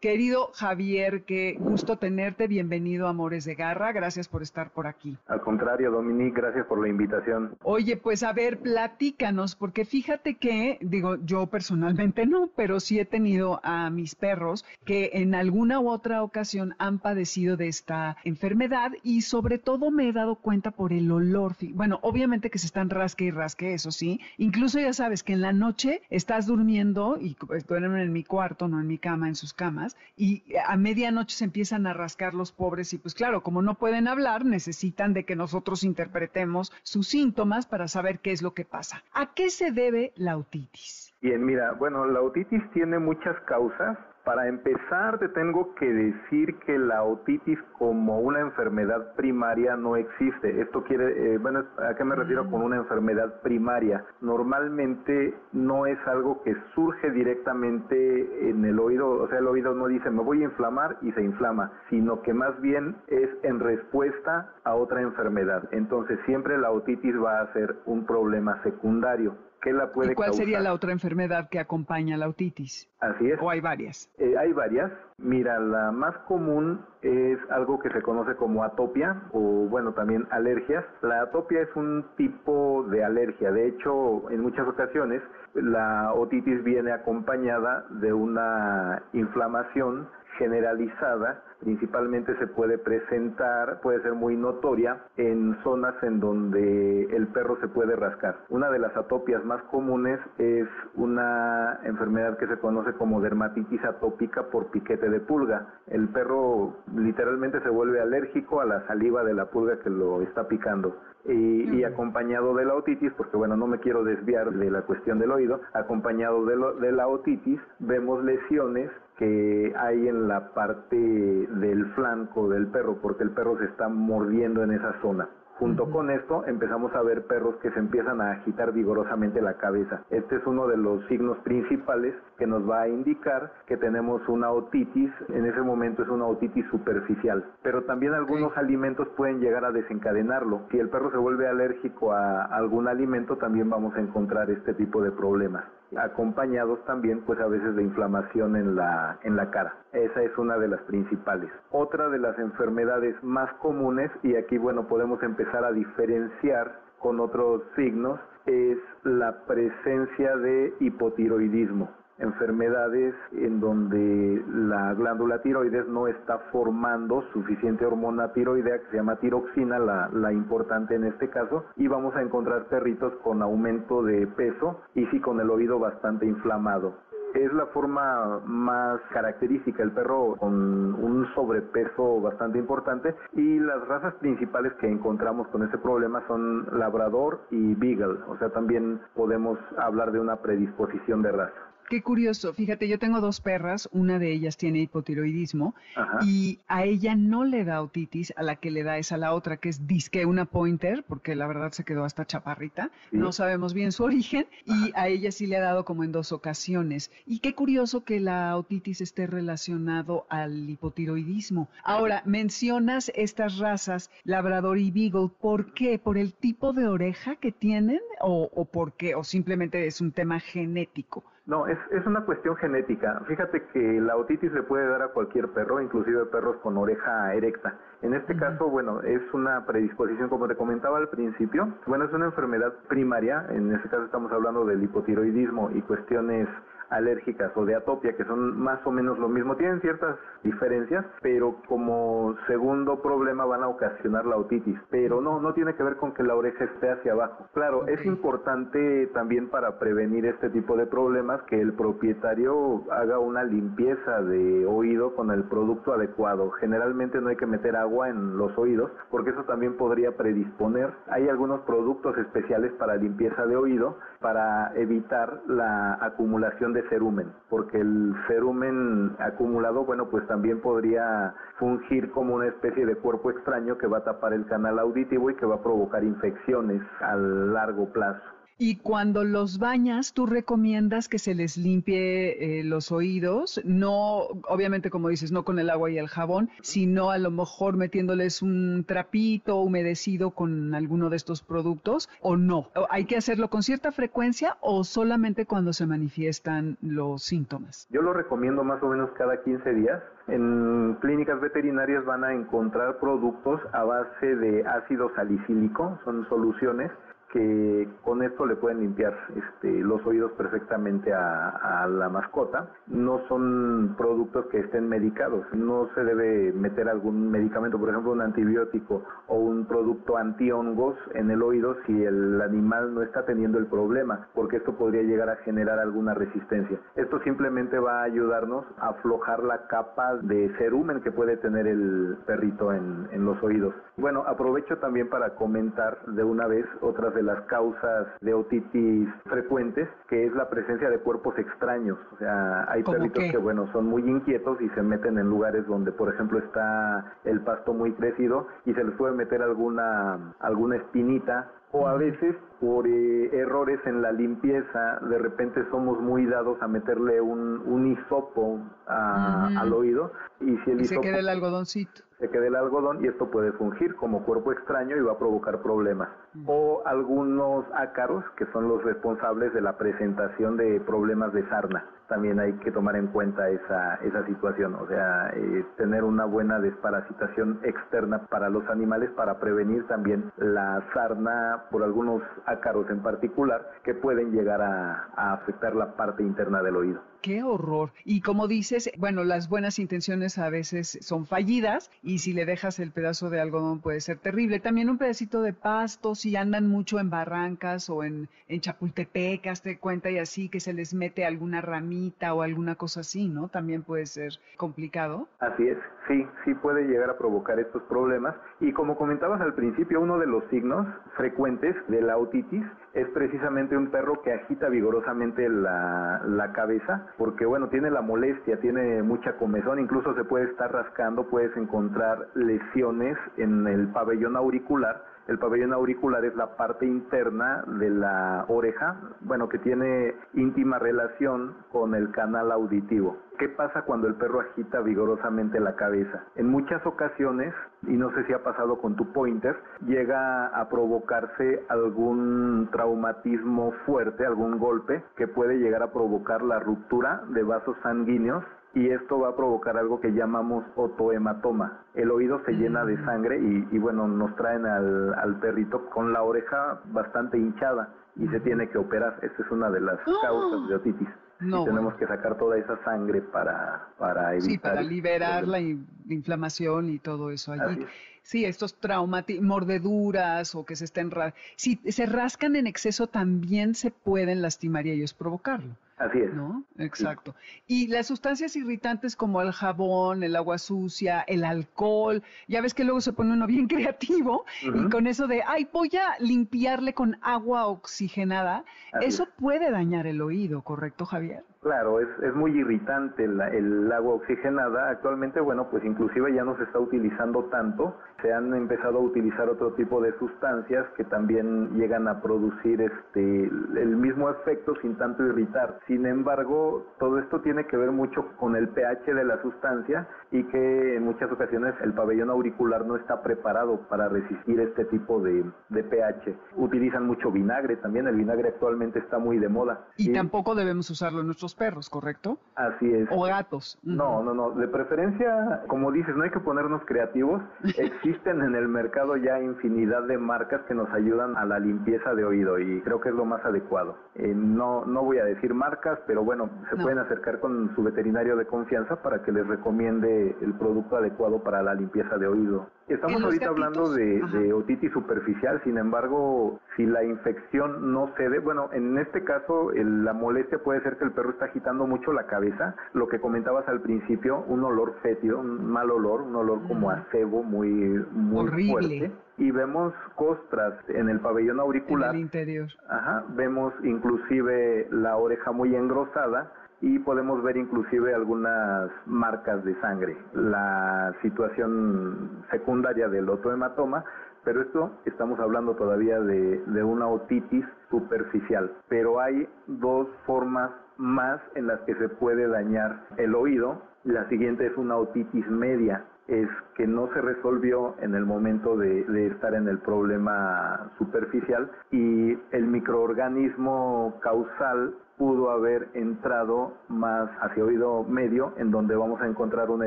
Querido 0.00 0.50
Javier, 0.54 1.22
qué 1.24 1.56
gusto 1.58 1.89
tenerte. 1.98 2.46
Bienvenido 2.46 3.06
a 3.06 3.10
Amores 3.10 3.44
de 3.44 3.54
Garra. 3.54 3.92
Gracias 3.92 4.28
por 4.28 4.42
estar 4.42 4.70
por 4.70 4.86
aquí. 4.86 5.16
Al 5.26 5.40
contrario, 5.40 5.90
Dominique, 5.90 6.40
gracias 6.40 6.66
por 6.66 6.80
la 6.80 6.88
invitación. 6.88 7.56
Oye, 7.62 7.96
pues 7.96 8.22
a 8.22 8.32
ver, 8.32 8.58
platícanos, 8.58 9.54
porque 9.54 9.84
fíjate 9.84 10.34
que, 10.34 10.78
digo, 10.80 11.16
yo 11.24 11.46
personalmente 11.46 12.26
no, 12.26 12.50
pero 12.54 12.80
sí 12.80 12.98
he 12.98 13.04
tenido 13.04 13.60
a 13.62 13.90
mis 13.90 14.14
perros 14.14 14.64
que 14.84 15.10
en 15.14 15.34
alguna 15.34 15.80
u 15.80 15.88
otra 15.88 16.22
ocasión 16.22 16.74
han 16.78 16.98
padecido 16.98 17.56
de 17.56 17.68
esta 17.68 18.16
enfermedad 18.24 18.92
y 19.02 19.22
sobre 19.22 19.58
todo 19.58 19.90
me 19.90 20.08
he 20.08 20.12
dado 20.12 20.36
cuenta 20.36 20.70
por 20.70 20.92
el 20.92 21.10
olor. 21.10 21.56
Bueno, 21.72 21.98
obviamente 22.02 22.50
que 22.50 22.58
se 22.58 22.66
están 22.66 22.90
rasque 22.90 23.24
y 23.24 23.30
rasque, 23.30 23.74
eso 23.74 23.90
sí. 23.90 24.20
Incluso 24.38 24.78
ya 24.78 24.92
sabes 24.92 25.22
que 25.22 25.32
en 25.32 25.40
la 25.40 25.52
noche 25.52 26.02
estás 26.10 26.46
durmiendo 26.46 27.18
y 27.20 27.34
pues, 27.34 27.66
duermen 27.66 28.00
en 28.00 28.12
mi 28.12 28.24
cuarto, 28.24 28.68
no 28.68 28.80
en 28.80 28.86
mi 28.86 28.98
cama, 28.98 29.28
en 29.28 29.34
sus 29.34 29.52
camas 29.52 29.96
y 30.16 30.42
a 30.66 30.76
medianoche 30.76 31.36
se 31.36 31.44
empiezan 31.44 31.79
a 31.86 31.92
rascar 31.92 32.34
los 32.34 32.52
pobres 32.52 32.92
y 32.92 32.98
pues 32.98 33.14
claro, 33.14 33.42
como 33.42 33.62
no 33.62 33.74
pueden 33.74 34.08
hablar, 34.08 34.44
necesitan 34.44 35.14
de 35.14 35.24
que 35.24 35.36
nosotros 35.36 35.84
interpretemos 35.84 36.72
sus 36.82 37.08
síntomas 37.08 37.66
para 37.66 37.88
saber 37.88 38.20
qué 38.20 38.32
es 38.32 38.42
lo 38.42 38.54
que 38.54 38.64
pasa. 38.64 39.02
¿A 39.12 39.34
qué 39.34 39.50
se 39.50 39.72
debe 39.72 40.12
la 40.16 40.36
otitis? 40.36 41.14
Bien, 41.20 41.44
mira, 41.44 41.72
bueno, 41.72 42.06
la 42.06 42.20
otitis 42.20 42.62
tiene 42.72 42.98
muchas 42.98 43.38
causas. 43.46 43.98
Para 44.24 44.46
empezar, 44.48 45.18
te 45.18 45.28
tengo 45.30 45.74
que 45.74 45.92
decir 45.92 46.58
que 46.60 46.78
la 46.78 47.02
otitis 47.02 47.58
como 47.78 48.20
una 48.20 48.40
enfermedad 48.40 49.14
primaria 49.16 49.76
no 49.76 49.96
existe. 49.96 50.60
Esto 50.60 50.84
quiere, 50.84 51.34
eh, 51.34 51.38
bueno, 51.38 51.64
¿a 51.78 51.94
qué 51.94 52.04
me 52.04 52.14
refiero 52.14 52.48
con 52.50 52.62
una 52.62 52.76
enfermedad 52.76 53.40
primaria? 53.42 54.04
Normalmente 54.20 55.34
no 55.52 55.86
es 55.86 55.98
algo 56.06 56.42
que 56.42 56.54
surge 56.74 57.10
directamente 57.12 58.50
en 58.50 58.64
el 58.64 58.78
oído, 58.78 59.10
o 59.10 59.28
sea, 59.28 59.38
el 59.38 59.46
oído 59.46 59.74
no 59.74 59.86
dice 59.86 60.10
me 60.10 60.22
voy 60.22 60.42
a 60.42 60.44
inflamar 60.44 60.98
y 61.00 61.12
se 61.12 61.22
inflama, 61.22 61.72
sino 61.88 62.20
que 62.22 62.34
más 62.34 62.60
bien 62.60 62.96
es 63.08 63.30
en 63.42 63.58
respuesta 63.58 64.52
a 64.64 64.74
otra 64.74 65.00
enfermedad. 65.00 65.68
Entonces 65.72 66.18
siempre 66.26 66.58
la 66.58 66.70
otitis 66.70 67.14
va 67.16 67.40
a 67.40 67.52
ser 67.52 67.76
un 67.86 68.04
problema 68.04 68.62
secundario. 68.62 69.34
¿Qué 69.62 69.72
la 69.72 69.92
puede 69.92 70.12
¿Y 70.12 70.14
cuál 70.14 70.32
sería 70.32 70.60
la 70.60 70.72
otra 70.72 70.92
enfermedad 70.92 71.48
que 71.50 71.58
acompaña 71.58 72.16
la 72.16 72.28
otitis? 72.28 72.88
Así 73.00 73.30
es. 73.30 73.38
¿O 73.42 73.50
hay 73.50 73.60
varias? 73.60 74.10
Eh, 74.18 74.34
hay 74.38 74.52
varias. 74.52 74.90
Mira, 75.18 75.58
la 75.58 75.92
más 75.92 76.16
común 76.28 76.80
es 77.02 77.38
algo 77.50 77.78
que 77.78 77.90
se 77.90 78.00
conoce 78.00 78.36
como 78.36 78.64
atopia 78.64 79.22
o 79.32 79.40
bueno, 79.68 79.92
también 79.92 80.26
alergias. 80.30 80.84
La 81.02 81.22
atopia 81.22 81.60
es 81.60 81.68
un 81.76 82.06
tipo 82.16 82.86
de 82.90 83.04
alergia. 83.04 83.52
De 83.52 83.68
hecho, 83.68 84.30
en 84.30 84.40
muchas 84.40 84.66
ocasiones 84.66 85.22
la 85.54 86.12
otitis 86.14 86.62
viene 86.62 86.92
acompañada 86.92 87.84
de 87.90 88.12
una 88.12 89.02
inflamación 89.12 90.08
generalizada, 90.40 91.42
principalmente 91.60 92.34
se 92.38 92.46
puede 92.46 92.78
presentar, 92.78 93.80
puede 93.82 94.00
ser 94.00 94.14
muy 94.14 94.34
notoria 94.36 94.96
en 95.18 95.54
zonas 95.62 95.94
en 96.02 96.18
donde 96.18 97.04
el 97.14 97.26
perro 97.28 97.58
se 97.60 97.68
puede 97.68 97.94
rascar. 97.94 98.36
Una 98.48 98.70
de 98.70 98.78
las 98.78 98.96
atopias 98.96 99.44
más 99.44 99.62
comunes 99.64 100.18
es 100.38 100.66
una 100.94 101.78
enfermedad 101.84 102.38
que 102.38 102.46
se 102.46 102.56
conoce 102.58 102.94
como 102.94 103.20
dermatitis 103.20 103.84
atópica 103.84 104.44
por 104.50 104.70
piquete 104.70 105.10
de 105.10 105.20
pulga. 105.20 105.66
El 105.88 106.08
perro 106.08 106.74
literalmente 106.96 107.60
se 107.60 107.68
vuelve 107.68 108.00
alérgico 108.00 108.62
a 108.62 108.64
la 108.64 108.86
saliva 108.86 109.22
de 109.22 109.34
la 109.34 109.50
pulga 109.50 109.78
que 109.80 109.90
lo 109.90 110.22
está 110.22 110.48
picando. 110.48 110.96
Y, 111.26 111.76
y 111.76 111.84
acompañado 111.84 112.54
de 112.54 112.64
la 112.64 112.74
otitis, 112.74 113.12
porque 113.12 113.36
bueno, 113.36 113.54
no 113.54 113.66
me 113.66 113.78
quiero 113.78 114.02
desviar 114.04 114.50
de 114.52 114.70
la 114.70 114.80
cuestión 114.82 115.18
del 115.18 115.30
oído, 115.30 115.60
acompañado 115.74 116.46
de, 116.46 116.56
lo- 116.56 116.72
de 116.76 116.92
la 116.92 117.08
otitis, 117.08 117.60
vemos 117.78 118.24
lesiones 118.24 118.90
que 119.20 119.74
hay 119.76 120.08
en 120.08 120.28
la 120.28 120.54
parte 120.54 120.96
del 120.96 121.84
flanco 121.94 122.48
del 122.48 122.68
perro, 122.68 122.96
porque 123.02 123.22
el 123.22 123.32
perro 123.32 123.58
se 123.58 123.66
está 123.66 123.86
mordiendo 123.90 124.62
en 124.62 124.72
esa 124.72 124.94
zona. 125.02 125.28
Junto 125.58 125.90
con 125.90 126.10
esto 126.10 126.46
empezamos 126.46 126.94
a 126.94 127.02
ver 127.02 127.26
perros 127.26 127.56
que 127.56 127.70
se 127.72 127.78
empiezan 127.78 128.22
a 128.22 128.30
agitar 128.30 128.72
vigorosamente 128.72 129.42
la 129.42 129.58
cabeza. 129.58 130.04
Este 130.08 130.36
es 130.36 130.46
uno 130.46 130.66
de 130.66 130.78
los 130.78 131.04
signos 131.08 131.36
principales 131.40 132.14
que 132.38 132.46
nos 132.46 132.68
va 132.68 132.80
a 132.80 132.88
indicar 132.88 133.52
que 133.66 133.76
tenemos 133.76 134.26
una 134.26 134.50
otitis. 134.52 135.12
En 135.28 135.44
ese 135.44 135.60
momento 135.60 136.02
es 136.02 136.08
una 136.08 136.24
otitis 136.24 136.64
superficial. 136.70 137.44
Pero 137.62 137.84
también 137.84 138.14
algunos 138.14 138.56
alimentos 138.56 139.06
pueden 139.18 139.40
llegar 139.40 139.66
a 139.66 139.70
desencadenarlo. 139.70 140.62
Si 140.70 140.78
el 140.78 140.88
perro 140.88 141.10
se 141.10 141.18
vuelve 141.18 141.46
alérgico 141.46 142.12
a 142.12 142.46
algún 142.46 142.88
alimento, 142.88 143.36
también 143.36 143.68
vamos 143.68 143.94
a 143.96 144.00
encontrar 144.00 144.50
este 144.50 144.72
tipo 144.72 145.02
de 145.02 145.10
problemas 145.10 145.64
acompañados 145.96 146.84
también 146.84 147.22
pues 147.22 147.40
a 147.40 147.46
veces 147.46 147.74
de 147.76 147.82
inflamación 147.82 148.56
en 148.56 148.76
la 148.76 149.18
en 149.24 149.36
la 149.36 149.50
cara. 149.50 149.74
Esa 149.92 150.22
es 150.22 150.36
una 150.38 150.58
de 150.58 150.68
las 150.68 150.80
principales. 150.82 151.50
Otra 151.70 152.08
de 152.08 152.18
las 152.18 152.38
enfermedades 152.38 153.16
más 153.22 153.52
comunes 153.54 154.10
y 154.22 154.36
aquí 154.36 154.58
bueno 154.58 154.86
podemos 154.86 155.22
empezar 155.22 155.64
a 155.64 155.72
diferenciar 155.72 156.80
con 156.98 157.18
otros 157.20 157.62
signos 157.76 158.20
es 158.46 158.78
la 159.04 159.44
presencia 159.46 160.36
de 160.36 160.74
hipotiroidismo 160.80 161.88
enfermedades 162.20 163.14
en 163.32 163.60
donde 163.60 164.44
la 164.48 164.94
glándula 164.94 165.42
tiroides 165.42 165.88
no 165.88 166.06
está 166.06 166.38
formando 166.52 167.24
suficiente 167.32 167.86
hormona 167.86 168.32
tiroidea 168.32 168.78
que 168.78 168.90
se 168.90 168.96
llama 168.96 169.16
tiroxina, 169.16 169.78
la, 169.78 170.08
la 170.12 170.32
importante 170.32 170.94
en 170.94 171.04
este 171.04 171.28
caso, 171.30 171.64
y 171.76 171.88
vamos 171.88 172.14
a 172.16 172.22
encontrar 172.22 172.66
perritos 172.66 173.12
con 173.22 173.42
aumento 173.42 174.02
de 174.02 174.26
peso 174.26 174.80
y 174.94 175.06
sí 175.06 175.20
con 175.20 175.40
el 175.40 175.50
oído 175.50 175.78
bastante 175.78 176.26
inflamado. 176.26 176.94
Es 177.34 177.52
la 177.52 177.66
forma 177.66 178.40
más 178.44 179.00
característica, 179.12 179.84
el 179.84 179.92
perro 179.92 180.34
con 180.36 180.52
un 180.52 181.26
sobrepeso 181.34 182.20
bastante 182.20 182.58
importante 182.58 183.14
y 183.34 183.60
las 183.60 183.86
razas 183.86 184.14
principales 184.14 184.72
que 184.80 184.88
encontramos 184.88 185.46
con 185.48 185.62
este 185.62 185.78
problema 185.78 186.24
son 186.26 186.66
labrador 186.76 187.42
y 187.50 187.74
beagle, 187.76 188.18
o 188.26 188.36
sea, 188.38 188.48
también 188.50 189.00
podemos 189.14 189.58
hablar 189.78 190.10
de 190.10 190.18
una 190.18 190.36
predisposición 190.36 191.22
de 191.22 191.30
raza. 191.30 191.69
Qué 191.90 192.02
curioso. 192.02 192.54
Fíjate, 192.54 192.86
yo 192.86 193.00
tengo 193.00 193.20
dos 193.20 193.40
perras, 193.40 193.88
una 193.90 194.20
de 194.20 194.30
ellas 194.30 194.56
tiene 194.56 194.78
hipotiroidismo 194.78 195.74
Ajá. 195.96 196.20
y 196.24 196.60
a 196.68 196.84
ella 196.84 197.16
no 197.16 197.44
le 197.44 197.64
da 197.64 197.82
otitis, 197.82 198.32
a 198.36 198.44
la 198.44 198.54
que 198.54 198.70
le 198.70 198.84
da 198.84 198.96
es 198.98 199.10
a 199.10 199.16
la 199.16 199.34
otra, 199.34 199.56
que 199.56 199.70
es 199.70 199.88
disque 199.88 200.24
una 200.24 200.44
pointer, 200.44 201.02
porque 201.02 201.34
la 201.34 201.48
verdad 201.48 201.72
se 201.72 201.82
quedó 201.82 202.04
hasta 202.04 202.24
chaparrita. 202.24 202.92
Sí. 203.10 203.16
No 203.16 203.32
sabemos 203.32 203.74
bien 203.74 203.90
su 203.90 204.04
origen 204.04 204.46
y 204.66 204.92
a 204.94 205.08
ella 205.08 205.32
sí 205.32 205.48
le 205.48 205.56
ha 205.56 205.62
dado 205.62 205.84
como 205.84 206.04
en 206.04 206.12
dos 206.12 206.30
ocasiones. 206.30 207.10
Y 207.26 207.40
qué 207.40 207.56
curioso 207.56 208.04
que 208.04 208.20
la 208.20 208.56
otitis 208.56 209.00
esté 209.00 209.26
relacionado 209.26 210.26
al 210.28 210.70
hipotiroidismo. 210.70 211.68
Ahora, 211.82 212.22
mencionas 212.24 213.10
estas 213.16 213.58
razas, 213.58 214.12
labrador 214.22 214.78
y 214.78 214.92
beagle, 214.92 215.30
¿por 215.40 215.74
qué? 215.74 215.98
¿Por 215.98 216.18
el 216.18 216.34
tipo 216.34 216.72
de 216.72 216.86
oreja 216.86 217.34
que 217.34 217.50
tienen 217.50 217.98
o, 218.20 218.48
o 218.54 218.64
por 218.64 218.92
qué? 218.92 219.16
¿O 219.16 219.24
simplemente 219.24 219.88
es 219.88 220.00
un 220.00 220.12
tema 220.12 220.38
genético? 220.38 221.24
No, 221.50 221.66
es, 221.66 221.76
es 221.90 222.06
una 222.06 222.20
cuestión 222.20 222.54
genética. 222.58 223.20
Fíjate 223.26 223.64
que 223.72 224.00
la 224.00 224.16
otitis 224.16 224.52
le 224.52 224.62
puede 224.62 224.86
dar 224.86 225.02
a 225.02 225.08
cualquier 225.08 225.48
perro, 225.48 225.80
inclusive 225.80 226.26
perros 226.26 226.58
con 226.58 226.76
oreja 226.76 227.34
erecta. 227.34 227.74
En 228.02 228.14
este 228.14 228.36
caso, 228.36 228.68
bueno, 228.70 229.00
es 229.02 229.20
una 229.32 229.66
predisposición, 229.66 230.28
como 230.28 230.46
te 230.46 230.54
comentaba 230.54 230.98
al 230.98 231.08
principio. 231.08 231.74
Bueno, 231.88 232.04
es 232.04 232.12
una 232.12 232.26
enfermedad 232.26 232.72
primaria. 232.86 233.46
En 233.48 233.74
este 233.74 233.88
caso 233.88 234.04
estamos 234.04 234.30
hablando 234.30 234.64
del 234.64 234.80
hipotiroidismo 234.84 235.72
y 235.74 235.82
cuestiones 235.82 236.46
alérgicas 236.90 237.52
o 237.56 237.64
de 237.64 237.74
atopia, 237.74 238.16
que 238.16 238.24
son 238.24 238.60
más 238.60 238.80
o 238.84 238.90
menos 238.90 239.18
lo 239.18 239.28
mismo, 239.28 239.56
tienen 239.56 239.80
ciertas 239.80 240.16
diferencias, 240.42 241.04
pero 241.22 241.56
como 241.68 242.36
segundo 242.46 243.00
problema 243.02 243.44
van 243.44 243.62
a 243.62 243.68
ocasionar 243.68 244.26
la 244.26 244.36
otitis, 244.36 244.78
pero 244.90 245.20
no, 245.20 245.40
no 245.40 245.54
tiene 245.54 245.74
que 245.74 245.82
ver 245.82 245.96
con 245.96 246.12
que 246.12 246.22
la 246.22 246.34
oreja 246.34 246.64
esté 246.64 246.90
hacia 246.90 247.12
abajo. 247.12 247.46
Claro, 247.52 247.86
es 247.86 248.04
importante 248.04 249.06
también 249.14 249.48
para 249.48 249.78
prevenir 249.78 250.26
este 250.26 250.50
tipo 250.50 250.76
de 250.76 250.86
problemas 250.86 251.42
que 251.42 251.60
el 251.60 251.72
propietario 251.74 252.84
haga 252.90 253.18
una 253.18 253.44
limpieza 253.44 254.22
de 254.22 254.66
oído 254.66 255.14
con 255.14 255.30
el 255.30 255.44
producto 255.44 255.92
adecuado. 255.92 256.50
Generalmente 256.52 257.20
no 257.20 257.28
hay 257.28 257.36
que 257.36 257.46
meter 257.46 257.76
agua 257.76 258.08
en 258.08 258.36
los 258.36 258.56
oídos 258.58 258.90
porque 259.10 259.30
eso 259.30 259.44
también 259.44 259.76
podría 259.76 260.16
predisponer. 260.16 260.90
Hay 261.08 261.28
algunos 261.28 261.60
productos 261.60 262.16
especiales 262.18 262.72
para 262.72 262.96
limpieza 262.96 263.46
de 263.46 263.56
oído 263.56 263.98
para 264.20 264.72
evitar 264.74 265.40
la 265.46 265.98
acumulación 266.00 266.72
de 266.72 266.79
cerumen, 266.88 267.32
porque 267.48 267.78
el 267.78 268.14
cerumen 268.26 269.16
acumulado, 269.18 269.84
bueno, 269.84 270.08
pues 270.08 270.26
también 270.26 270.60
podría 270.60 271.34
fungir 271.58 272.10
como 272.12 272.34
una 272.34 272.46
especie 272.46 272.86
de 272.86 272.96
cuerpo 272.96 273.30
extraño 273.30 273.78
que 273.78 273.86
va 273.86 273.98
a 273.98 274.04
tapar 274.04 274.32
el 274.32 274.46
canal 274.46 274.78
auditivo 274.78 275.30
y 275.30 275.36
que 275.36 275.46
va 275.46 275.56
a 275.56 275.62
provocar 275.62 276.02
infecciones 276.04 276.82
a 277.00 277.16
largo 277.16 277.92
plazo. 277.92 278.39
Y 278.62 278.76
cuando 278.76 279.24
los 279.24 279.58
bañas, 279.58 280.12
tú 280.12 280.26
recomiendas 280.26 281.08
que 281.08 281.18
se 281.18 281.34
les 281.34 281.56
limpie 281.56 282.58
eh, 282.60 282.62
los 282.62 282.92
oídos, 282.92 283.58
no, 283.64 284.18
obviamente 284.48 284.90
como 284.90 285.08
dices, 285.08 285.32
no 285.32 285.46
con 285.46 285.58
el 285.58 285.70
agua 285.70 285.90
y 285.90 285.96
el 285.96 286.08
jabón, 286.08 286.50
sino 286.60 287.10
a 287.10 287.16
lo 287.16 287.30
mejor 287.30 287.78
metiéndoles 287.78 288.42
un 288.42 288.84
trapito 288.86 289.56
humedecido 289.62 290.32
con 290.32 290.74
alguno 290.74 291.08
de 291.08 291.16
estos 291.16 291.40
productos, 291.40 292.10
o 292.20 292.36
no. 292.36 292.68
¿O 292.74 292.86
¿Hay 292.90 293.06
que 293.06 293.16
hacerlo 293.16 293.48
con 293.48 293.62
cierta 293.62 293.92
frecuencia 293.92 294.58
o 294.60 294.84
solamente 294.84 295.46
cuando 295.46 295.72
se 295.72 295.86
manifiestan 295.86 296.76
los 296.82 297.22
síntomas? 297.22 297.88
Yo 297.88 298.02
lo 298.02 298.12
recomiendo 298.12 298.62
más 298.62 298.82
o 298.82 298.88
menos 298.88 299.08
cada 299.16 299.42
15 299.42 299.72
días. 299.72 300.02
En 300.28 300.98
clínicas 301.00 301.40
veterinarias 301.40 302.04
van 302.04 302.24
a 302.24 302.34
encontrar 302.34 302.98
productos 303.00 303.58
a 303.72 303.84
base 303.84 304.36
de 304.36 304.66
ácido 304.66 305.10
salicílico, 305.16 305.98
son 306.04 306.28
soluciones 306.28 306.90
que 307.32 307.88
con 308.02 308.22
esto 308.22 308.44
le 308.44 308.56
pueden 308.56 308.80
limpiar 308.80 309.14
este, 309.36 309.80
los 309.80 310.04
oídos 310.04 310.32
perfectamente 310.32 311.12
a, 311.12 311.86
la 311.88 312.08
mascota. 312.08 312.68
No 312.88 313.20
son 313.28 313.94
productos 313.96 314.46
que 314.46 314.58
estén 314.58 314.88
medicados, 314.88 315.44
no 315.54 315.88
se 315.94 316.04
debe 316.04 316.52
meter 316.52 316.88
algún 316.88 317.30
medicamento, 317.30 317.78
por 317.78 317.88
ejemplo 317.88 318.12
un 318.12 318.20
antibiótico 318.20 319.02
o 319.28 319.36
un 319.36 319.66
producto 319.66 320.16
antihongos 320.16 320.96
en 321.14 321.30
el 321.30 321.42
oído 321.42 321.76
si 321.86 322.04
el 322.04 322.40
animal 322.40 322.94
no 322.94 323.02
está 323.02 323.24
teniendo 323.24 323.58
el 323.58 323.66
problema, 323.66 324.28
porque 324.34 324.56
esto 324.56 324.76
podría 324.76 325.02
llegar 325.02 325.30
a 325.30 325.36
generar 325.36 325.78
alguna 325.78 326.14
resistencia. 326.14 326.78
Esto 326.96 327.20
simplemente 327.22 327.78
va 327.78 328.00
a 328.00 328.04
ayudarnos 328.04 328.64
a 328.78 328.90
aflojar 328.90 329.42
la 329.42 329.66
capa 329.68 330.16
de 330.22 330.52
cerumen 330.58 331.00
que 331.00 331.12
puede 331.12 331.36
tener 331.36 331.66
el 331.66 332.18
perrito 332.26 332.72
en, 332.72 333.08
en 333.12 333.24
los 333.24 333.42
oídos. 333.42 333.74
Bueno, 333.96 334.24
aprovecho 334.26 334.78
también 334.78 335.08
para 335.08 335.34
comentar 335.34 336.04
de 336.06 336.24
una 336.24 336.46
vez 336.46 336.66
otras 336.80 337.14
de 337.20 337.26
las 337.26 337.40
causas 337.42 338.06
de 338.22 338.32
otitis 338.32 339.08
frecuentes, 339.24 339.86
que 340.08 340.24
es 340.24 340.32
la 340.34 340.48
presencia 340.48 340.88
de 340.88 340.98
cuerpos 341.00 341.38
extraños. 341.38 341.98
O 342.14 342.16
sea, 342.16 342.64
hay 342.70 342.82
¿Cómo 342.82 342.96
perritos 342.96 343.24
qué? 343.24 343.30
que, 343.32 343.36
bueno, 343.36 343.70
son 343.72 343.86
muy 343.86 344.02
inquietos 344.08 344.58
y 344.62 344.68
se 344.70 344.82
meten 344.82 345.18
en 345.18 345.28
lugares 345.28 345.66
donde, 345.66 345.92
por 345.92 346.08
ejemplo, 346.12 346.38
está 346.38 347.12
el 347.24 347.40
pasto 347.42 347.74
muy 347.74 347.92
crecido 347.92 348.46
y 348.64 348.72
se 348.72 348.82
les 348.82 348.94
puede 348.96 349.14
meter 349.14 349.42
alguna, 349.42 350.32
alguna 350.40 350.76
espinita 350.76 351.50
o 351.72 351.86
a 351.86 351.94
veces 351.94 352.34
por 352.58 352.86
eh, 352.86 353.30
errores 353.36 353.78
en 353.84 354.00
la 354.02 354.12
limpieza, 354.12 354.98
de 355.08 355.18
repente 355.18 355.62
somos 355.70 356.00
muy 356.00 356.24
dados 356.26 356.60
a 356.62 356.68
meterle 356.68 357.20
un, 357.20 357.62
un 357.66 357.86
hisopo 357.92 358.60
a- 358.88 359.48
Ujú. 359.50 359.58
al 359.60 359.72
oído 359.74 360.12
y 360.40 360.56
si 360.64 360.70
el 360.70 360.78
Que 360.78 360.84
se 360.86 360.94
hisopo 360.94 361.02
quede 361.02 361.20
el 361.20 361.28
algodoncito. 361.28 362.02
Se 362.20 362.28
quede 362.28 362.48
el 362.48 362.56
algodón 362.56 363.02
y 363.02 363.08
esto 363.08 363.30
puede 363.30 363.50
fungir 363.52 363.96
como 363.96 364.22
cuerpo 364.24 364.52
extraño 364.52 364.96
y 364.96 365.00
va 365.00 365.12
a 365.12 365.18
provocar 365.18 365.62
problemas. 365.62 366.10
O 366.46 366.82
algunos 366.84 367.64
ácaros 367.74 368.24
que 368.36 368.46
son 368.52 368.68
los 368.68 368.84
responsables 368.84 369.52
de 369.54 369.62
la 369.62 369.76
presentación 369.78 370.56
de 370.56 370.80
problemas 370.80 371.32
de 371.32 371.48
sarna. 371.48 371.84
También 372.08 372.38
hay 372.38 372.52
que 372.54 372.72
tomar 372.72 372.96
en 372.96 373.06
cuenta 373.06 373.48
esa, 373.48 373.94
esa 373.96 374.26
situación, 374.26 374.74
o 374.74 374.86
sea, 374.86 375.30
eh, 375.32 375.64
tener 375.76 376.04
una 376.04 376.24
buena 376.24 376.58
desparasitación 376.58 377.60
externa 377.62 378.26
para 378.26 378.50
los 378.50 378.68
animales 378.68 379.10
para 379.12 379.38
prevenir 379.38 379.86
también 379.86 380.30
la 380.36 380.82
sarna 380.92 381.64
por 381.70 381.84
algunos 381.84 382.22
ácaros 382.46 382.90
en 382.90 383.00
particular 383.02 383.64
que 383.84 383.94
pueden 383.94 384.32
llegar 384.32 384.60
a 384.60 385.32
afectar 385.34 385.74
la 385.74 385.94
parte 385.94 386.22
interna 386.22 386.62
del 386.62 386.76
oído. 386.76 387.09
Qué 387.22 387.42
horror. 387.42 387.90
Y 388.04 388.22
como 388.22 388.48
dices, 388.48 388.90
bueno, 388.96 389.24
las 389.24 389.48
buenas 389.48 389.78
intenciones 389.78 390.38
a 390.38 390.48
veces 390.48 390.98
son 391.02 391.26
fallidas 391.26 391.90
y 392.02 392.20
si 392.20 392.32
le 392.32 392.46
dejas 392.46 392.78
el 392.78 392.92
pedazo 392.92 393.28
de 393.28 393.40
algodón 393.40 393.80
puede 393.80 394.00
ser 394.00 394.18
terrible. 394.18 394.58
También 394.58 394.88
un 394.88 394.96
pedacito 394.96 395.42
de 395.42 395.52
pasto, 395.52 396.14
si 396.14 396.34
andan 396.36 396.66
mucho 396.66 396.98
en 396.98 397.10
barrancas 397.10 397.90
o 397.90 398.04
en, 398.04 398.28
en 398.48 398.60
Chapultepec, 398.60 399.46
hazte 399.48 399.78
cuenta 399.78 400.10
y 400.10 400.18
así 400.18 400.48
que 400.48 400.60
se 400.60 400.72
les 400.72 400.94
mete 400.94 401.26
alguna 401.26 401.60
ramita 401.60 402.32
o 402.32 402.42
alguna 402.42 402.74
cosa 402.76 403.00
así, 403.00 403.28
¿no? 403.28 403.48
También 403.48 403.82
puede 403.82 404.06
ser 404.06 404.32
complicado. 404.56 405.28
Así 405.40 405.68
es, 405.68 405.78
sí, 406.08 406.26
sí 406.44 406.54
puede 406.54 406.84
llegar 406.84 407.10
a 407.10 407.18
provocar 407.18 407.60
estos 407.60 407.82
problemas. 407.82 408.34
Y 408.60 408.72
como 408.72 408.96
comentabas 408.96 409.40
al 409.40 409.54
principio, 409.54 410.00
uno 410.00 410.18
de 410.18 410.26
los 410.26 410.42
signos 410.50 410.86
frecuentes 411.16 411.76
de 411.88 412.00
la 412.00 412.16
otitis 412.16 412.64
es 412.94 413.08
precisamente 413.08 413.76
un 413.76 413.90
perro 413.90 414.22
que 414.22 414.32
agita 414.32 414.68
vigorosamente 414.68 415.48
la, 415.48 416.22
la 416.26 416.52
cabeza 416.52 417.06
porque 417.18 417.46
bueno, 417.46 417.68
tiene 417.68 417.90
la 417.90 418.00
molestia, 418.00 418.58
tiene 418.60 419.02
mucha 419.02 419.36
comezón, 419.36 419.78
incluso 419.78 420.14
se 420.14 420.24
puede 420.24 420.46
estar 420.46 420.72
rascando, 420.72 421.28
puedes 421.28 421.56
encontrar 421.56 422.28
lesiones 422.34 423.16
en 423.36 423.66
el 423.66 423.88
pabellón 423.88 424.36
auricular. 424.36 425.04
El 425.30 425.38
pabellón 425.38 425.72
auricular 425.72 426.24
es 426.24 426.34
la 426.34 426.56
parte 426.56 426.84
interna 426.84 427.62
de 427.78 427.88
la 427.88 428.46
oreja, 428.48 428.96
bueno, 429.20 429.48
que 429.48 429.58
tiene 429.58 430.16
íntima 430.34 430.80
relación 430.80 431.54
con 431.70 431.94
el 431.94 432.10
canal 432.10 432.50
auditivo. 432.50 433.16
¿Qué 433.38 433.48
pasa 433.48 433.82
cuando 433.82 434.08
el 434.08 434.16
perro 434.16 434.40
agita 434.40 434.80
vigorosamente 434.80 435.60
la 435.60 435.76
cabeza? 435.76 436.24
En 436.34 436.48
muchas 436.48 436.84
ocasiones, 436.84 437.54
y 437.86 437.96
no 437.96 438.12
sé 438.12 438.24
si 438.24 438.32
ha 438.32 438.42
pasado 438.42 438.80
con 438.80 438.96
tu 438.96 439.12
pointer, 439.12 439.56
llega 439.86 440.48
a 440.48 440.68
provocarse 440.68 441.64
algún 441.68 442.68
traumatismo 442.72 443.70
fuerte, 443.86 444.26
algún 444.26 444.58
golpe, 444.58 445.04
que 445.14 445.28
puede 445.28 445.58
llegar 445.58 445.84
a 445.84 445.92
provocar 445.92 446.42
la 446.42 446.58
ruptura 446.58 447.22
de 447.28 447.44
vasos 447.44 447.76
sanguíneos 447.84 448.42
y 448.74 448.88
esto 448.88 449.18
va 449.18 449.30
a 449.30 449.36
provocar 449.36 449.76
algo 449.76 450.00
que 450.00 450.12
llamamos 450.12 450.64
otohematoma. 450.76 451.84
El 451.94 452.10
oído 452.10 452.40
se 452.44 452.52
llena 452.52 452.84
de 452.84 452.96
mm. 452.96 453.04
sangre 453.04 453.38
y, 453.38 453.78
bueno, 453.78 454.06
nos 454.06 454.34
traen 454.36 454.64
al, 454.64 455.14
al, 455.14 455.40
perrito 455.40 455.90
con 455.90 456.12
la 456.12 456.22
oreja 456.22 456.80
bastante 456.86 457.36
hinchada 457.36 457.92
y 458.16 458.28
se 458.28 458.40
tiene 458.40 458.68
que 458.68 458.78
operar. 458.78 459.18
Esta 459.22 459.42
es 459.42 459.50
una 459.50 459.70
de 459.70 459.80
las 459.80 459.98
¡Ah! 460.06 460.12
causas 460.22 460.68
de 460.68 460.74
otitis. 460.76 461.08
No, 461.40 461.62
y 461.62 461.64
tenemos 461.64 461.94
que 461.94 462.06
sacar 462.06 462.36
toda 462.36 462.58
esa 462.58 462.82
sangre 462.84 463.22
para, 463.22 463.88
para 463.98 464.34
evitar. 464.34 464.50
Sí, 464.50 464.58
para 464.58 464.82
liberar 464.82 465.48
la 465.48 465.58
inflamación 465.58 466.90
y 466.90 466.98
todo 466.98 467.30
eso 467.30 467.52
allí. 467.52 467.86
Sí, 468.22 468.44
estos 468.44 468.74
traumas, 468.74 469.24
mordeduras 469.40 470.54
o 470.54 470.64
que 470.66 470.76
se 470.76 470.84
estén... 470.84 471.10
Si 471.56 471.76
se 471.76 472.04
rascan 472.04 472.56
en 472.56 472.66
exceso 472.66 473.06
también 473.06 473.74
se 473.74 473.90
pueden 473.90 474.42
lastimar 474.42 474.86
y 474.86 474.90
ellos 474.90 475.14
provocarlo. 475.14 475.74
Así 476.00 476.18
es. 476.18 476.32
¿No? 476.32 476.64
Exacto. 476.78 477.34
Y 477.66 477.86
las 477.88 478.06
sustancias 478.06 478.56
irritantes 478.56 479.16
como 479.16 479.42
el 479.42 479.52
jabón, 479.52 480.22
el 480.22 480.34
agua 480.34 480.56
sucia, 480.56 481.20
el 481.20 481.44
alcohol, 481.44 482.22
ya 482.48 482.62
ves 482.62 482.72
que 482.72 482.84
luego 482.84 483.02
se 483.02 483.12
pone 483.12 483.34
uno 483.34 483.46
bien 483.46 483.66
creativo 483.68 484.46
y 484.62 484.88
con 484.88 485.06
eso 485.06 485.26
de, 485.26 485.42
ay, 485.46 485.68
voy 485.70 485.90
a 485.96 486.18
limpiarle 486.18 486.94
con 486.94 487.18
agua 487.20 487.66
oxigenada, 487.66 488.64
eso 489.02 489.28
puede 489.38 489.70
dañar 489.70 490.06
el 490.06 490.22
oído, 490.22 490.62
¿correcto, 490.62 491.04
Javier? 491.04 491.44
Claro, 491.62 492.00
es, 492.00 492.08
es 492.22 492.34
muy 492.34 492.52
irritante 492.58 493.22
el, 493.22 493.92
agua 493.92 494.14
oxigenada. 494.14 494.88
Actualmente, 494.88 495.40
bueno, 495.40 495.68
pues 495.70 495.84
inclusive 495.84 496.32
ya 496.32 496.42
no 496.42 496.56
se 496.56 496.62
está 496.62 496.78
utilizando 496.78 497.44
tanto. 497.50 497.98
Se 498.22 498.32
han 498.32 498.54
empezado 498.54 498.96
a 498.96 499.02
utilizar 499.02 499.46
otro 499.46 499.74
tipo 499.74 500.00
de 500.00 500.18
sustancias 500.18 500.86
que 500.96 501.04
también 501.04 501.76
llegan 501.76 502.08
a 502.08 502.22
producir 502.22 502.80
este 502.80 503.44
el 503.44 503.96
mismo 503.96 504.30
efecto 504.30 504.74
sin 504.80 504.96
tanto 504.96 505.22
irritar. 505.22 505.80
Sin 505.86 506.06
embargo, 506.06 506.86
todo 506.98 507.18
esto 507.18 507.42
tiene 507.42 507.66
que 507.66 507.76
ver 507.76 507.90
mucho 507.90 508.26
con 508.38 508.56
el 508.56 508.70
pH 508.70 509.12
de 509.12 509.24
la 509.24 509.42
sustancia 509.42 510.08
y 510.32 510.42
que 510.44 510.96
en 510.96 511.04
muchas 511.04 511.30
ocasiones 511.30 511.74
el 511.82 511.92
pabellón 511.92 512.30
auricular 512.30 512.86
no 512.86 512.96
está 512.96 513.22
preparado 513.22 513.86
para 513.88 514.08
resistir 514.08 514.60
este 514.60 514.86
tipo 514.86 515.20
de, 515.20 515.44
de 515.68 515.84
pH. 515.84 516.34
Utilizan 516.56 517.06
mucho 517.06 517.30
vinagre 517.30 517.76
también. 517.76 518.06
El 518.06 518.16
vinagre 518.16 518.48
actualmente 518.48 518.98
está 519.00 519.18
muy 519.18 519.38
de 519.38 519.48
moda. 519.50 519.84
Y, 519.98 520.10
tampoco 520.14 520.54
debemos 520.54 520.88
usarlo 520.88 521.20
en 521.20 521.26
nuestros 521.26 521.49
perros, 521.54 521.88
¿correcto? 521.88 522.38
Así 522.54 522.92
es. 522.92 523.08
O 523.10 523.22
gatos. 523.22 523.78
No, 523.82 524.22
no, 524.22 524.34
no. 524.34 524.50
De 524.52 524.68
preferencia, 524.68 525.62
como 525.68 525.92
dices, 525.92 526.14
no 526.16 526.24
hay 526.24 526.30
que 526.30 526.40
ponernos 526.40 526.82
creativos. 526.84 527.42
Existen 527.78 528.42
en 528.42 528.54
el 528.54 528.68
mercado 528.68 529.16
ya 529.16 529.40
infinidad 529.40 530.02
de 530.04 530.18
marcas 530.18 530.62
que 530.68 530.74
nos 530.74 530.88
ayudan 530.90 531.36
a 531.36 531.44
la 531.44 531.58
limpieza 531.58 532.14
de 532.14 532.24
oído 532.24 532.58
y 532.58 532.80
creo 532.82 533.00
que 533.00 533.10
es 533.10 533.14
lo 533.14 533.24
más 533.24 533.44
adecuado. 533.44 533.96
Eh, 534.14 534.32
no, 534.34 534.84
no 534.84 535.04
voy 535.04 535.18
a 535.18 535.24
decir 535.24 535.54
marcas, 535.54 535.98
pero 536.06 536.24
bueno, 536.24 536.50
se 536.70 536.76
pueden 536.76 536.98
acercar 536.98 537.40
con 537.40 537.74
su 537.74 537.82
veterinario 537.82 538.36
de 538.36 538.46
confianza 538.46 539.02
para 539.02 539.22
que 539.22 539.32
les 539.32 539.46
recomiende 539.46 540.36
el 540.40 540.54
producto 540.54 540.96
adecuado 540.96 541.42
para 541.42 541.62
la 541.62 541.74
limpieza 541.74 542.16
de 542.18 542.26
oído. 542.26 542.68
Estamos 542.90 543.22
ahorita 543.22 543.46
hablando 543.46 543.92
de, 543.92 544.52
otitis 544.52 544.92
superficial, 544.92 545.60
sin 545.62 545.78
embargo, 545.78 546.60
si 546.76 546.84
la 546.86 547.04
infección 547.04 547.92
no 547.92 548.12
cede, 548.16 548.40
bueno, 548.40 548.68
en 548.72 548.98
este 548.98 549.22
caso 549.22 549.70
la 549.72 550.12
molestia 550.12 550.58
puede 550.58 550.82
ser 550.82 550.96
que 550.98 551.04
el 551.04 551.12
perro 551.12 551.30
está 551.30 551.46
agitando 551.46 551.86
mucho 551.86 552.12
la 552.12 552.26
cabeza, 552.26 552.74
lo 552.92 553.08
que 553.08 553.20
comentabas 553.20 553.68
al 553.68 553.80
principio, 553.80 554.44
un 554.48 554.64
olor 554.64 554.96
fétido, 555.02 555.38
un 555.38 555.70
mal 555.70 555.90
olor, 555.90 556.22
un 556.22 556.34
olor 556.34 556.66
como 556.66 556.90
a 556.90 557.06
cebo 557.12 557.44
muy, 557.44 557.70
muy 558.10 558.48
fuerte 558.48 559.12
y 559.38 559.50
vemos 559.52 559.94
costras 560.16 560.74
en 560.88 561.08
el 561.08 561.20
pabellón 561.20 561.60
auricular. 561.60 562.10
En 562.10 562.16
el 562.16 562.22
interior. 562.22 562.68
Ajá, 562.88 563.24
vemos 563.30 563.72
inclusive 563.84 564.88
la 564.90 565.16
oreja 565.16 565.52
muy 565.52 565.74
engrosada 565.76 566.52
y 566.80 566.98
podemos 567.00 567.42
ver 567.42 567.56
inclusive 567.56 568.14
algunas 568.14 568.90
marcas 569.06 569.64
de 569.64 569.78
sangre. 569.80 570.16
La 570.32 571.14
situación 571.22 572.44
secundaria 572.50 573.08
del 573.08 573.28
otohematoma, 573.28 574.04
pero 574.44 574.62
esto 574.62 574.90
estamos 575.04 575.38
hablando 575.38 575.74
todavía 575.76 576.18
de, 576.20 576.82
una 576.82 577.08
otitis 577.08 577.64
superficial. 577.90 578.72
Pero 578.88 579.20
hay 579.20 579.46
dos 579.66 580.08
formas 580.26 580.70
más 580.96 581.40
en 581.54 581.66
las 581.66 581.80
que 581.80 581.94
se 581.96 582.08
puede 582.08 582.48
dañar 582.48 583.04
el 583.18 583.34
oído. 583.34 583.82
La 584.04 584.26
siguiente 584.28 584.66
es 584.66 584.76
una 584.78 584.96
otitis 584.96 585.46
media, 585.48 586.04
es 586.26 586.48
que 586.76 586.86
no 586.86 587.12
se 587.12 587.20
resolvió 587.20 587.96
en 588.00 588.14
el 588.14 588.24
momento 588.24 588.76
de, 588.76 589.26
estar 589.26 589.52
en 589.54 589.68
el 589.68 589.78
problema 589.78 590.90
superficial 590.96 591.70
y 591.90 592.38
el 592.52 592.66
microorganismo 592.66 594.18
causal 594.22 594.94
pudo 595.20 595.50
haber 595.50 595.90
entrado 595.92 596.72
más 596.88 597.28
hacia 597.42 597.62
oído 597.62 598.04
medio, 598.04 598.54
en 598.56 598.70
donde 598.70 598.96
vamos 598.96 599.20
a 599.20 599.26
encontrar 599.26 599.68
una 599.68 599.86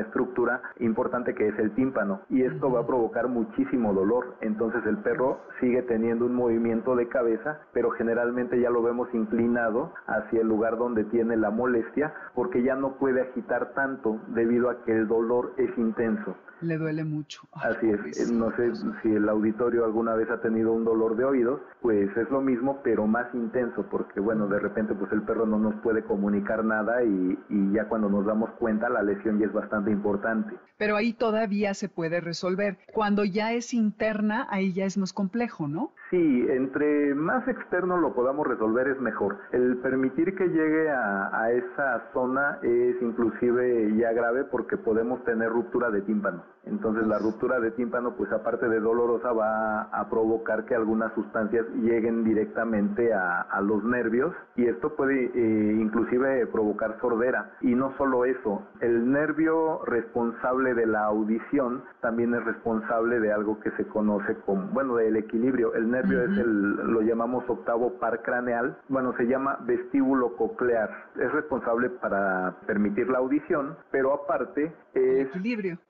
estructura 0.00 0.62
importante 0.78 1.34
que 1.34 1.48
es 1.48 1.58
el 1.58 1.74
tímpano. 1.74 2.20
Y 2.30 2.42
esto 2.42 2.70
va 2.70 2.82
a 2.82 2.86
provocar 2.86 3.26
muchísimo 3.26 3.92
dolor. 3.92 4.36
Entonces 4.42 4.86
el 4.86 4.98
perro 4.98 5.40
sigue 5.58 5.82
teniendo 5.82 6.26
un 6.26 6.36
movimiento 6.36 6.94
de 6.94 7.08
cabeza, 7.08 7.58
pero 7.72 7.90
generalmente 7.90 8.60
ya 8.60 8.70
lo 8.70 8.80
vemos 8.80 9.08
inclinado 9.12 9.92
hacia 10.06 10.40
el 10.40 10.46
lugar 10.46 10.78
donde 10.78 11.02
tiene 11.02 11.36
la 11.36 11.50
molestia, 11.50 12.14
porque 12.36 12.62
ya 12.62 12.76
no 12.76 12.92
puede 12.92 13.22
agitar 13.22 13.74
tanto 13.74 14.20
debido 14.28 14.70
a 14.70 14.84
que 14.84 14.92
el 14.92 15.08
dolor 15.08 15.52
es 15.56 15.76
intenso 15.76 16.36
le 16.64 16.78
duele 16.78 17.04
mucho. 17.04 17.42
Así 17.52 17.90
es, 17.90 18.30
no 18.30 18.54
sé 18.56 18.72
si 19.02 19.14
el 19.14 19.28
auditorio 19.28 19.84
alguna 19.84 20.14
vez 20.14 20.30
ha 20.30 20.40
tenido 20.40 20.72
un 20.72 20.84
dolor 20.84 21.16
de 21.16 21.24
oídos, 21.24 21.60
pues 21.82 22.14
es 22.16 22.30
lo 22.30 22.40
mismo, 22.40 22.80
pero 22.82 23.06
más 23.06 23.32
intenso, 23.34 23.84
porque 23.90 24.20
bueno, 24.20 24.46
de 24.48 24.58
repente 24.58 24.94
pues 24.94 25.10
el 25.12 25.22
perro 25.24 25.46
no 25.46 25.58
nos 25.58 25.74
puede 25.82 26.04
comunicar 26.04 26.64
nada 26.64 27.02
y, 27.02 27.38
y 27.48 27.72
ya 27.72 27.88
cuando 27.88 28.08
nos 28.08 28.24
damos 28.26 28.50
cuenta 28.58 28.88
la 28.88 29.02
lesión 29.02 29.38
ya 29.38 29.46
es 29.46 29.52
bastante 29.52 29.90
importante. 29.90 30.54
Pero 30.76 30.96
ahí 30.96 31.12
todavía 31.12 31.74
se 31.74 31.88
puede 31.88 32.20
resolver. 32.20 32.78
Cuando 32.92 33.24
ya 33.24 33.52
es 33.52 33.74
interna, 33.74 34.46
ahí 34.50 34.72
ya 34.72 34.84
es 34.84 34.98
más 34.98 35.12
complejo, 35.12 35.68
¿no? 35.68 35.92
Sí, 36.14 36.46
entre 36.48 37.12
más 37.12 37.48
externo 37.48 37.96
lo 37.96 38.14
podamos 38.14 38.46
resolver 38.46 38.86
es 38.86 39.00
mejor. 39.00 39.36
El 39.50 39.78
permitir 39.78 40.36
que 40.36 40.46
llegue 40.46 40.88
a, 40.88 41.50
esa 41.50 42.04
zona 42.12 42.60
es 42.62 43.02
inclusive 43.02 43.92
ya 43.96 44.12
grave 44.12 44.44
porque 44.44 44.76
podemos 44.76 45.24
tener 45.24 45.48
ruptura 45.50 45.90
de 45.90 46.02
tímpano. 46.02 46.44
Entonces 46.66 47.06
la 47.06 47.18
ruptura 47.18 47.58
de 47.58 47.72
tímpano, 47.72 48.14
pues 48.16 48.30
aparte 48.30 48.68
de 48.68 48.78
dolorosa, 48.78 49.32
va 49.32 49.82
a 49.82 50.08
provocar 50.08 50.64
que 50.66 50.76
algunas 50.76 51.12
sustancias 51.14 51.66
lleguen 51.82 52.22
directamente 52.22 53.12
a, 53.12 53.60
los 53.60 53.82
nervios 53.82 54.34
y 54.56 54.66
esto 54.66 54.94
puede 54.94 55.24
eh, 55.34 55.76
inclusive 55.80 56.46
provocar 56.46 56.98
sordera. 57.00 57.52
Y 57.60 57.74
no 57.74 57.92
solo 57.96 58.24
eso, 58.24 58.62
el 58.80 59.10
nervio 59.10 59.82
responsable 59.84 60.74
de 60.74 60.86
la 60.86 61.06
audición 61.06 61.82
también 62.00 62.34
es 62.34 62.44
responsable 62.44 63.20
de 63.20 63.32
algo 63.32 63.58
que 63.60 63.70
se 63.72 63.86
conoce 63.88 64.36
como, 64.46 64.68
bueno, 64.68 64.96
del 64.96 65.16
equilibrio. 65.16 65.74
El 65.74 65.90
nervio 65.90 66.03
es 66.12 66.38
el, 66.38 66.76
lo 66.76 67.00
llamamos 67.02 67.44
octavo 67.48 67.98
par 67.98 68.22
craneal, 68.22 68.76
bueno, 68.88 69.14
se 69.16 69.26
llama 69.26 69.58
vestíbulo 69.62 70.36
coclear. 70.36 70.90
Es 71.18 71.32
responsable 71.32 71.90
para 71.90 72.54
permitir 72.66 73.08
la 73.08 73.18
audición, 73.18 73.76
pero 73.90 74.12
aparte 74.12 74.72
es 74.94 75.28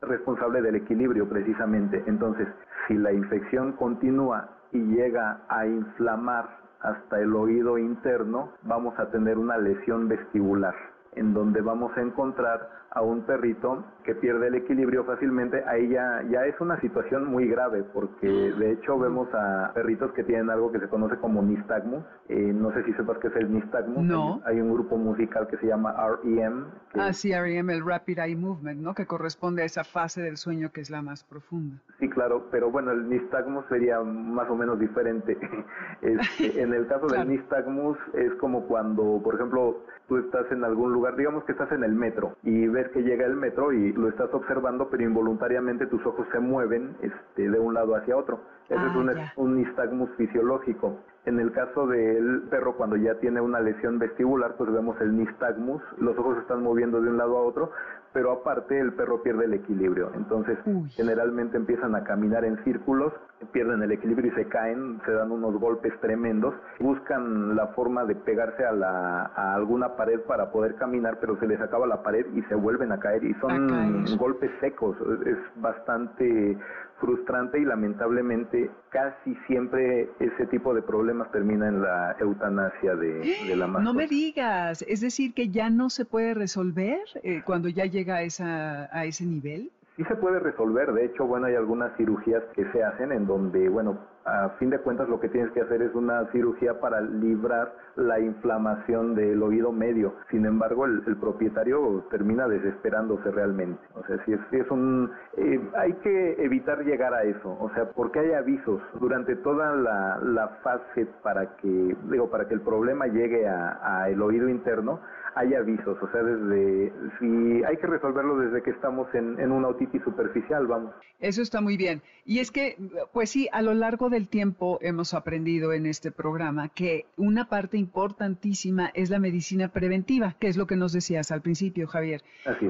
responsable 0.01 0.63
del 0.63 0.77
equilibrio 0.77 1.29
precisamente. 1.29 2.03
Entonces, 2.07 2.49
si 2.89 2.95
la 2.95 3.13
infección 3.13 3.73
continúa 3.73 4.49
y 4.73 4.79
llega 4.79 5.41
a 5.49 5.67
inflamar 5.67 6.65
hasta 6.81 7.19
el 7.19 7.35
oído 7.35 7.79
interno, 7.79 8.53
vamos 8.63 8.99
a 8.99 9.11
tener 9.11 9.39
una 9.39 9.57
lesión 9.57 10.09
vestibular, 10.09 10.75
en 11.13 11.33
donde 11.33 11.63
vamos 11.63 11.97
a 11.97 12.03
encontrar 12.03 12.84
a 12.95 13.03
un 13.03 13.23
perrito 13.23 13.85
que 14.05 14.15
pierde 14.15 14.49
el 14.49 14.55
equilibrio 14.55 15.05
fácilmente, 15.05 15.63
ahí 15.67 15.89
ya, 15.89 16.23
ya 16.31 16.47
es 16.47 16.61
una 16.61 16.81
situación 16.81 17.27
muy 17.27 17.49
grave, 17.49 17.83
porque 17.83 18.29
de 18.29 18.73
hecho 18.73 18.99
vemos 18.99 19.29
a 19.35 19.73
perritos 19.75 20.13
que 20.13 20.23
tienen 20.23 20.49
algo 20.51 20.71
que 20.71 20.79
se 20.79 20.89
conoce 20.89 21.17
como 21.17 21.43
nistagmus. 21.43 22.05
Eh, 22.29 22.53
no 22.55 22.73
sé 22.73 22.85
si 22.85 22.93
sepas 22.93 23.19
qué 23.19 23.29
es 23.29 23.37
el 23.37 23.53
nistagmus. 23.53 24.05
No. 24.05 24.41
Hay, 24.45 24.61
un 24.61 24.73
grupo 24.73 24.97
musical 24.97 25.49
que 25.49 25.57
se 25.57 25.67
llama 25.67 25.95
REM. 26.23 26.67
ah, 26.95 27.13
sí, 27.13 27.33
REM, 27.35 27.71
el 27.71 27.85
Rapid 27.85 28.19
Eye 28.19 28.37
Movement, 28.37 28.81
¿no? 28.81 28.95
Que 28.95 29.07
corresponde 29.07 29.63
a 29.63 29.65
esa 29.65 29.85
fase 29.85 30.23
del 30.23 30.37
sueño 30.37 30.71
que 30.71 30.81
es 30.81 30.91
la 30.91 31.03
más 31.03 31.25
profunda. 31.25 31.77
Sí, 31.99 32.09
claro, 32.09 32.47
pero 32.51 32.71
bueno, 32.71 32.93
el 32.93 33.09
nistagmus 33.09 33.65
sería 33.69 34.01
más 34.01 34.49
o 34.49 34.57
menos 34.57 34.79
diferente. 34.79 35.37
Este, 36.03 36.61
en 36.61 36.75
el 36.75 36.87
caso 36.87 37.07
del 37.07 37.27
nistagmus 37.27 37.97
es 38.13 38.35
como 38.35 38.67
cuando, 38.67 39.21
por 39.23 39.37
ejemplo, 39.37 39.85
tú 40.09 40.19
estás 40.19 40.51
en 40.53 40.65
algún 40.65 40.93
lugar, 40.93 41.17
digamos 41.17 41.45
que 41.45 41.53
estás 41.53 41.71
en 41.73 41.83
el 41.83 41.93
metro 41.93 42.37
y 42.43 42.67
ves 42.67 42.84
que 42.91 43.03
llega 43.03 43.27
el 43.27 43.37
metro 43.37 43.73
y 43.73 43.93
lo 43.93 44.09
estás 44.09 44.33
observando, 44.33 44.89
pero 44.91 45.03
involuntariamente 45.03 45.87
tus 45.87 46.05
ojos 46.07 46.27
se 46.33 46.41
mueven 46.41 46.97
este, 47.03 47.49
de 47.49 47.59
un 47.59 47.75
lado 47.75 47.95
hacia 47.95 48.17
otro. 48.17 48.41
Ese 48.69 48.75
es 48.75 48.93
ah, 48.95 49.33
un, 49.37 49.45
un 49.45 49.57
nistagmus 49.57 50.11
fisiológico. 50.17 50.99
En 51.27 51.41
el 51.41 51.53
caso 51.53 51.87
del 51.87 52.43
perro, 52.51 52.77
cuando 52.77 52.97
ya 52.97 53.15
tiene 53.15 53.41
una 53.41 53.61
lesión 53.61 53.99
vestibular, 53.99 54.57
pues 54.57 54.71
vemos 54.71 55.01
el 55.01 55.17
nistagmus, 55.17 55.83
los 55.99 56.19
ojos 56.19 56.37
se 56.37 56.43
están 56.43 56.63
moviendo 56.63 57.01
de 57.01 57.09
un 57.09 57.17
lado 57.17 57.39
a 57.39 57.43
otro, 57.43 57.71
pero 58.13 58.31
aparte 58.31 58.79
el 58.79 58.93
perro 58.93 59.23
pierde 59.23 59.47
el 59.47 59.55
equilibrio. 59.55 60.11
Entonces, 60.15 60.59
generalmente 60.91 61.57
empiezan 61.57 61.95
a 61.95 62.05
caminar 62.05 62.45
en 62.45 62.63
círculos, 62.65 63.13
pierden 63.53 63.83
el 63.83 63.93
equilibrio 63.93 64.33
y 64.33 64.35
se 64.35 64.49
caen, 64.49 65.01
se 65.05 65.13
dan 65.13 65.31
unos 65.31 65.59
golpes 65.59 65.93
tremendos, 66.01 66.55
buscan 66.81 67.57
la 67.57 67.69
forma 67.69 68.05
de 68.05 68.15
pegarse 68.15 68.65
a, 68.65 68.73
la, 68.73 69.33
a 69.35 69.55
alguna 69.55 69.97
pared 69.97 70.21
para 70.21 70.51
poder 70.51 70.77
caminar, 70.77 71.19
pero 71.21 71.39
se 71.39 71.47
les 71.47 71.61
acaba 71.61 71.87
la 71.87 72.03
pared 72.03 72.27
y 72.35 72.43
se 72.43 72.55
vuelven 72.55 72.93
a 72.93 72.99
caer 72.99 73.25
y 73.25 73.35
son 73.35 74.05
golpes 74.17 74.51
secos. 74.61 74.97
Es 75.27 75.39
bastante 75.57 76.57
frustrante 77.01 77.59
y 77.59 77.65
lamentablemente 77.65 78.71
casi 78.91 79.35
siempre 79.47 80.09
ese 80.21 80.47
tipo 80.47 80.73
de 80.75 80.83
problemas 80.83 81.31
termina 81.33 81.69
en 81.69 81.83
la 81.83 82.17
eutanasia 82.21 82.95
de, 82.95 83.57
la 83.57 83.67
mascota. 83.67 83.85
No 83.85 83.95
me 83.95 84.07
digas, 84.07 84.83
es 84.89 85.01
decir 85.01 85.35
que 85.35 85.49
ya 85.51 85.71
no 85.71 85.91
se 85.91 86.05
puede 86.05 86.35
resolver 86.35 87.01
eh, 87.23 87.43
cuando 87.45 87.69
ya 87.69 87.87
llega 87.87 88.17
a, 88.17 88.23
esa, 88.23 88.89
a 88.97 89.05
ese 89.05 89.27
nivel. 89.27 89.71
Sí 89.97 90.03
se 90.05 90.17
puede 90.17 90.41
resolver, 90.41 90.93
de 90.93 91.05
hecho, 91.05 91.25
bueno, 91.25 91.47
hay 91.47 91.55
algunas 91.55 91.97
cirugías 91.97 92.43
que 92.55 92.65
se 92.73 92.83
hacen 92.83 93.13
en 93.13 93.29
donde, 93.29 93.69
bueno, 93.69 93.97
a 94.25 94.49
fin 94.59 94.71
de 94.71 94.81
cuentas 94.81 95.09
lo 95.09 95.21
que 95.21 95.29
tienes 95.29 95.53
que 95.53 95.61
hacer 95.61 95.83
es 95.83 95.95
una 95.95 96.27
cirugía 96.33 96.81
para 96.81 97.01
librar 97.01 97.73
la 97.95 98.19
inflamación 98.19 99.15
del 99.15 99.41
oído 99.41 99.71
medio. 99.71 100.15
Sin 100.31 100.47
embargo, 100.47 100.87
el, 100.87 101.03
propietario 101.21 102.05
termina 102.11 102.49
desesperándose 102.49 103.31
realmente. 103.31 103.81
O 103.95 104.05
sea, 104.05 104.17
si 104.25 104.33
es, 104.33 104.71
un... 104.71 105.13
Eh, 105.37 105.61
hay 105.77 105.93
que 105.95 106.43
evitar 106.43 106.85
llegar 106.85 107.15
a 107.15 107.23
eso. 107.23 107.57
O 107.61 107.71
sea, 107.75 107.91
porque 107.91 108.19
hay 108.19 108.33
avisos 108.33 108.81
durante 108.99 109.37
toda 109.37 109.77
la, 109.77 110.19
la 110.23 110.49
fase 110.65 111.07
para 111.23 111.55
que, 111.57 111.97
digo, 112.11 112.31
para 112.31 112.49
que 112.49 112.55
el 112.55 112.63
problema 112.63 113.07
llegue 113.07 113.47
a, 113.47 113.79
a 113.83 114.09
el 114.09 114.21
oído 114.21 114.49
interno 114.49 115.01
hay 115.37 115.55
avisos, 115.55 115.99
o 116.01 116.13
sea, 116.13 116.23
desde 116.23 116.93
si 117.19 117.65
hay 117.65 117.77
que 117.77 117.87
resolverlo 117.87 118.39
desde 118.39 118.63
que 118.63 118.71
estamos 118.71 119.13
en, 119.15 119.39
en 119.41 119.51
una 119.51 119.69
otitis 119.69 120.03
superficial, 120.03 120.67
vamos. 120.67 120.95
Eso 121.19 121.43
está 121.43 121.61
muy 121.61 121.77
bien. 121.77 122.03
Y 122.25 122.39
es 122.39 122.51
que, 122.51 122.77
pues 123.13 123.31
sí, 123.31 123.49
a 123.53 123.63
lo 123.63 123.75
largo 123.75 124.11
del 124.11 124.29
tiempo 124.29 124.79
hemos 124.81 125.13
aprendido 125.15 125.73
en 125.73 125.87
este 125.87 126.11
programa 126.11 126.69
que 126.69 127.07
una 127.17 127.49
parte 127.49 127.77
importantísima 127.79 128.91
es 128.95 129.11
la 129.11 129.19
medicina 129.19 129.69
preventiva, 129.69 130.37
que 130.39 130.49
es 130.49 130.57
lo 130.57 130.67
que 130.67 130.77
nos 130.77 130.93
decías 130.93 131.33
al 131.33 131.43
principio, 131.43 131.87
Javier, 131.87 132.23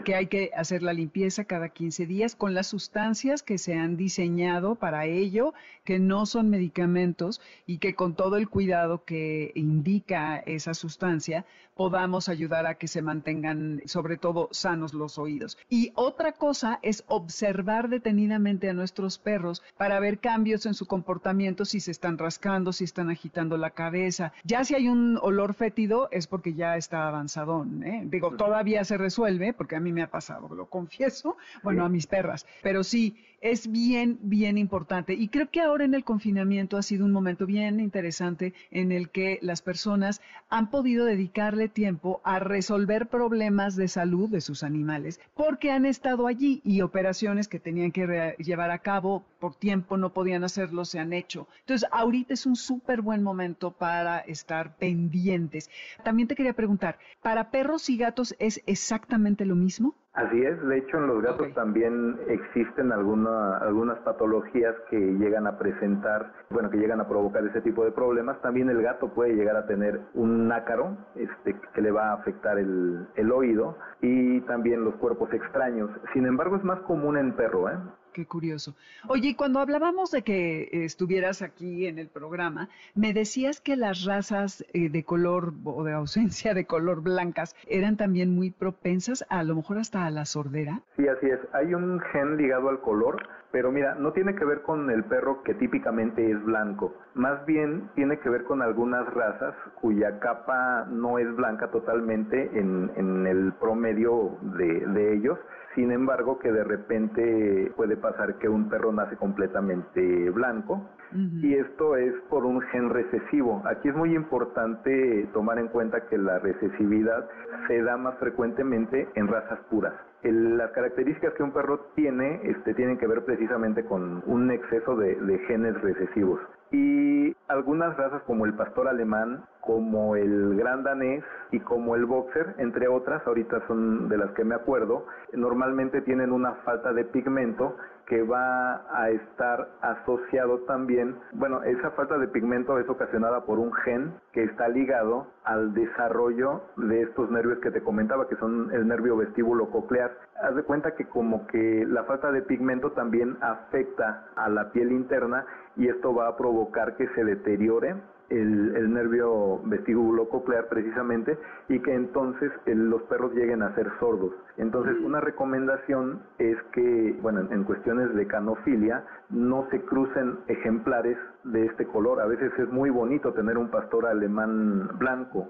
que 0.05 0.15
hay 0.15 0.27
que 0.27 0.51
hacer 0.57 0.83
la 0.83 0.93
limpieza 0.93 1.45
cada 1.45 1.69
15 1.69 2.07
días 2.07 2.37
con 2.37 2.55
las 2.55 2.67
sustancias 2.67 3.43
que 3.43 3.59
se 3.59 3.75
han 3.75 3.97
diseñado 3.97 4.75
para 4.77 5.07
ello, 5.07 5.53
que 5.85 5.99
no 5.99 6.27
son 6.27 6.51
medicamentos 6.51 7.41
y 7.67 7.79
que 7.79 7.95
con 7.95 8.15
todo 8.15 8.37
el 8.37 8.49
cuidado 8.49 9.05
que 9.05 9.53
indica 9.55 10.39
esa 10.39 10.75
sustancia 10.75 11.45
podamos 11.75 12.29
ayudar 12.29 12.54
a 12.55 12.75
que 12.75 12.89
se 12.89 13.03
mantengan 13.03 13.83
sobre 13.87 14.17
todo 14.17 14.49
sanos 14.53 14.95
los 14.95 15.19
oídos. 15.19 15.59
Y 15.69 15.93
otra 15.95 16.33
cosa 16.33 16.79
es 16.83 17.05
observar 17.09 17.89
detenidamente 17.89 18.71
a 18.71 18.73
nuestros 18.73 19.19
perros 19.19 19.63
para 19.77 19.99
ver 20.01 20.19
cambios 20.19 20.67
en 20.67 20.75
su 20.75 20.87
comportamiento, 20.87 21.65
si 21.65 21.81
se 21.81 21.91
están 21.91 22.17
rascando, 22.17 22.73
si 22.73 22.85
están 22.85 23.11
agitando 23.11 23.57
la 23.57 23.71
cabeza. 23.71 24.33
Ya 24.45 24.65
si 24.65 24.75
hay 24.75 24.89
un 24.89 25.19
olor 25.21 25.55
fétido 25.55 26.09
es 26.13 26.27
porque 26.27 26.55
ya 26.55 26.77
está 26.77 27.09
avanzado. 27.09 27.67
¿eh? 27.83 28.03
Digo, 28.05 28.37
todavía 28.37 28.85
se 28.85 28.97
resuelve, 28.97 29.53
porque 29.53 29.77
a 29.77 29.81
mí 29.81 29.93
me 29.93 30.03
ha 30.03 30.11
pasado, 30.11 30.55
lo 30.55 30.67
confieso, 30.67 31.37
bueno, 31.63 31.85
a 31.85 31.89
mis 31.89 32.07
perras, 32.07 32.47
pero 32.63 32.85
sí, 32.85 33.17
es 33.45 33.71
bien, 33.71 34.19
bien 34.23 34.57
importante. 34.57 35.13
Y 35.13 35.29
creo 35.29 35.51
que 35.51 35.61
ahora 35.61 35.85
en 35.85 35.93
el 35.93 36.03
confinamiento 36.03 36.79
ha 36.79 36.83
sido 36.83 37.05
un 37.05 37.13
momento 37.13 37.45
bien 37.45 37.79
interesante 37.79 38.55
en 38.71 38.91
el 38.91 39.11
que 39.11 39.39
las 39.43 39.61
personas 39.61 40.23
han 40.49 40.71
podido 40.71 41.05
dedicarle 41.05 41.69
tiempo 41.69 42.23
a 42.25 42.39
resolver 42.39 43.07
problemas 43.09 43.77
de 43.77 43.89
salud 43.89 44.31
de 44.31 44.41
sus 44.41 44.63
animales 44.63 45.21
porque 45.35 45.71
han 45.71 45.85
estado 45.85 46.27
allí 46.27 46.63
y 46.65 46.81
operaciones 46.81 47.47
que 47.47 47.61
tenían 47.61 47.93
que 47.93 48.35
llevar 48.39 48.71
a 48.71 48.79
cabo 48.79 49.27
por 49.45 49.57
tiempo 49.57 49.99
no 49.99 50.15
podían 50.15 50.43
hacerlo, 50.43 50.87
se 50.87 50.99
han 50.99 51.13
hecho. 51.13 51.49
Entonces, 51.61 51.87
ahorita 51.93 52.33
es 52.33 52.47
un 52.47 52.57
súper 52.57 53.03
buen 53.03 53.23
momento 53.23 53.73
para 53.73 54.21
estar 54.21 54.79
pendientes. 54.79 55.69
También 56.03 56.29
te 56.29 56.35
quería 56.35 56.55
preguntar, 56.55 56.97
¿para 57.21 57.51
perros 57.51 57.91
y 57.91 57.99
gatos 57.99 58.35
es 58.39 58.63
exactamente 58.65 59.45
lo 59.45 59.55
mismo? 59.55 59.97
Así 60.15 60.41
es, 60.43 60.67
de 60.67 60.79
hecho 60.79 60.97
en 60.97 61.09
los 61.09 61.23
gatos 61.23 61.53
también 61.55 62.17
existen 62.29 62.91
alguna, 62.93 63.59
algunas 63.59 63.99
patologías 63.99 64.75
que 64.89 64.97
llegan 64.97 65.47
a 65.47 65.59
presentar, 65.59 66.33
bueno, 66.49 66.71
que 66.71 66.79
llegan 66.79 67.01
a 67.01 67.09
provocar 67.09 67.45
ese 67.45 67.61
tipo 67.61 67.85
de 67.85 67.93
problemas. 67.93 68.41
También 68.41 68.71
el 68.71 68.81
gato 68.81 69.13
puede 69.13 69.35
llegar 69.35 69.57
a 69.57 69.67
tener 69.67 70.01
un 70.15 70.49
nácaro 70.49 70.97
este, 71.17 71.55
que 71.75 71.83
le 71.83 71.91
va 71.91 72.11
a 72.11 72.15
afectar 72.15 72.59
el, 72.59 73.09
el 73.17 73.31
oído 73.31 73.77
y 74.01 74.41
también 74.43 74.85
los 74.85 74.95
cuerpos 74.95 75.31
extraños. 75.35 75.91
Sin 76.15 76.25
embargo, 76.25 76.57
es 76.57 76.65
más 76.65 76.81
común 76.83 77.19
en 77.19 77.33
perro, 77.35 77.69
¿eh? 77.69 77.77
Qué 78.15 78.27
curioso. 78.27 78.77
Oye, 79.09 79.35
cuando 79.35 79.59
hablábamos 79.59 80.13
de 80.13 80.23
que 80.23 80.69
estuvieras 80.85 81.43
aquí 81.43 81.89
en 81.89 81.99
el 81.99 82.07
programa, 82.07 82.69
me 82.95 83.13
decías 83.13 83.61
que 83.61 83.75
las 83.75 84.05
razas 84.05 84.65
eh, 84.73 84.89
de 84.89 85.03
color 85.03 85.53
o 85.65 85.83
de 85.83 85.95
ausencia 85.95 86.55
de 86.55 86.65
color 86.65 87.03
blancas 87.03 87.57
eran 87.67 87.97
también 87.97 88.33
muy 88.33 88.53
propensas 88.53 89.27
a, 89.31 89.43
lo 89.43 89.57
mejor 89.57 89.79
hasta 89.79 90.07
a 90.07 90.13
la 90.13 90.27
sordera. 90.27 90.81
Sí, 90.97 91.09
así 91.09 91.27
es. 91.27 91.41
Hay 91.55 91.75
un 91.75 91.99
gen 92.13 92.37
ligado 92.37 92.69
al 92.69 92.81
color, 92.81 93.27
pero 93.55 93.71
mira, 93.71 93.95
no 93.95 94.13
tiene 94.13 94.35
que 94.35 94.45
ver 94.45 94.63
con 94.63 94.91
el 94.91 95.05
perro 95.05 95.45
que 95.45 95.55
típicamente 95.55 96.29
es 96.29 96.45
blanco. 96.45 96.93
Más 97.15 97.47
bien 97.47 97.89
tiene 97.95 98.19
que 98.19 98.29
ver 98.29 98.43
con 98.43 98.63
algunas 98.63 99.07
razas 99.15 99.55
cuya 99.81 100.19
capa 100.19 100.89
no 100.91 101.21
es 101.21 101.37
blanca 101.37 101.71
totalmente 101.71 102.51
en, 102.59 102.91
el 103.29 103.53
promedio 103.61 104.39
de, 104.59 104.85
de 104.89 105.15
ellos 105.15 105.39
sin 105.75 105.91
embargo, 105.91 106.39
que 106.39 106.53
de 106.53 106.63
repente 106.63 107.73
puede 107.77 107.97
pasar 107.97 108.39
que 108.39 108.49
un 108.49 108.69
perro 108.69 108.93
nace 108.93 109.17
completamente 109.17 110.31
blanco 110.31 110.89
y 111.15 111.55
esto 111.55 111.97
es 111.97 112.13
por 112.29 112.45
un 112.45 112.61
gen 112.61 112.91
recesivo. 112.91 113.63
Aquí 113.67 113.89
es 113.89 113.95
muy 113.95 114.15
importante 114.15 115.29
tomar 115.33 115.59
en 115.59 115.69
cuenta 115.69 116.07
que 116.09 116.19
la 116.19 116.39
recesividad 116.39 117.29
se 117.69 117.83
da 117.83 117.97
más 117.97 118.19
frecuentemente 118.19 119.09
en 119.15 119.29
razas 119.29 119.61
puras. 119.71 119.95
las 120.23 120.71
características 120.73 121.35
que 121.35 121.43
un 121.43 121.53
perro 121.53 121.91
tiene 121.95 122.41
este, 122.45 122.75
tienen 122.75 122.99
que 122.99 123.07
ver 123.07 123.25
precisamente 123.25 123.85
con 123.85 124.23
un 124.27 124.51
exceso 124.51 124.97
de, 124.97 125.15
de 125.17 125.39
genes 125.41 125.81
recesivos 125.83 126.41
y 126.71 127.37
algunas 127.49 127.97
razas 127.97 128.23
como 128.23 128.47
el 128.47 128.55
pastor 128.55 128.89
alemán, 128.89 129.45
como 129.65 130.15
el 130.17 130.57
gran 130.57 130.83
danés 130.83 131.25
y 131.51 131.61
como 131.61 131.95
el 131.95 132.05
boxer, 132.05 132.55
entre 132.59 132.89
otras, 132.89 133.27
ahorita 133.27 133.67
son 133.67 134.09
de 134.09 134.19
las 134.19 134.31
que 134.33 134.45
me 134.45 134.55
acuerdo, 134.55 135.07
normalmente 135.33 136.03
tienen 136.03 136.33
una 136.33 136.53
falta 136.65 136.93
de 136.93 137.05
pigmento 137.05 137.77
que 138.07 138.23
va 138.23 138.85
a 138.93 139.09
estar 139.09 139.69
asociado 139.81 140.59
también, 140.67 141.17
bueno, 141.33 141.63
esa 141.63 141.91
falta 141.93 142.19
de 142.19 142.29
pigmento 142.29 142.79
es 142.79 142.89
ocasionada 142.89 143.45
por 143.47 143.59
un 143.59 143.73
gen 143.73 144.13
que 144.33 144.45
está 144.45 144.69
ligado 144.69 145.29
al 145.45 145.73
desarrollo 145.73 146.63
de 146.77 147.03
estos 147.03 147.31
nervios 147.31 147.59
que 147.61 147.71
te 147.71 147.83
comentaba, 147.83 148.29
que 148.29 148.37
son 148.37 148.71
el 148.73 148.87
nervio 148.87 149.17
vestíbulo 149.17 149.71
coclear. 149.71 150.13
Haz 150.43 150.55
de 150.55 150.65
cuenta 150.65 150.95
que 150.95 151.07
como 151.07 151.47
que 151.47 151.87
la 151.89 152.05
falta 152.05 152.31
de 152.31 152.43
pigmento 152.43 152.93
también 152.93 153.39
afecta 153.41 154.27
a 154.37 154.51
la 154.51 154.71
piel 154.73 154.93
interna 154.93 155.47
y 155.77 155.89
esto 155.89 156.15
va 156.15 156.29
a 156.29 156.37
provocar 156.37 156.97
que 156.97 157.09
se 157.15 157.25
deteriore 157.25 157.95
el, 158.31 158.93
nervio 158.93 159.61
vestíbulo 159.65 160.29
coclear 160.29 160.69
precisamente 160.69 161.37
y 161.69 161.81
que 161.81 161.95
entonces 161.95 162.51
los 162.67 163.03
perros 163.03 163.35
lleguen 163.35 163.63
a 163.63 163.75
ser 163.75 163.91
sordos. 163.99 164.33
Entonces 164.57 164.97
una 165.01 165.21
recomendación 165.21 166.21
es 166.39 166.57
que, 166.73 167.17
bueno, 167.23 167.49
en 167.51 167.65
cuestiones 167.65 168.15
de 168.15 168.27
canofilia, 168.27 169.05
no 169.31 169.67
se 169.71 169.81
crucen 169.83 170.39
ejemplares 170.49 171.19
de 171.45 171.67
este 171.67 171.87
color. 171.87 172.21
A 172.21 172.27
veces 172.27 172.53
es 172.59 172.69
muy 172.71 172.91
bonito 172.91 173.33
tener 173.33 173.59
un 173.59 173.69
pastor 173.69 174.07
alemán 174.07 174.89
blanco. 174.99 175.49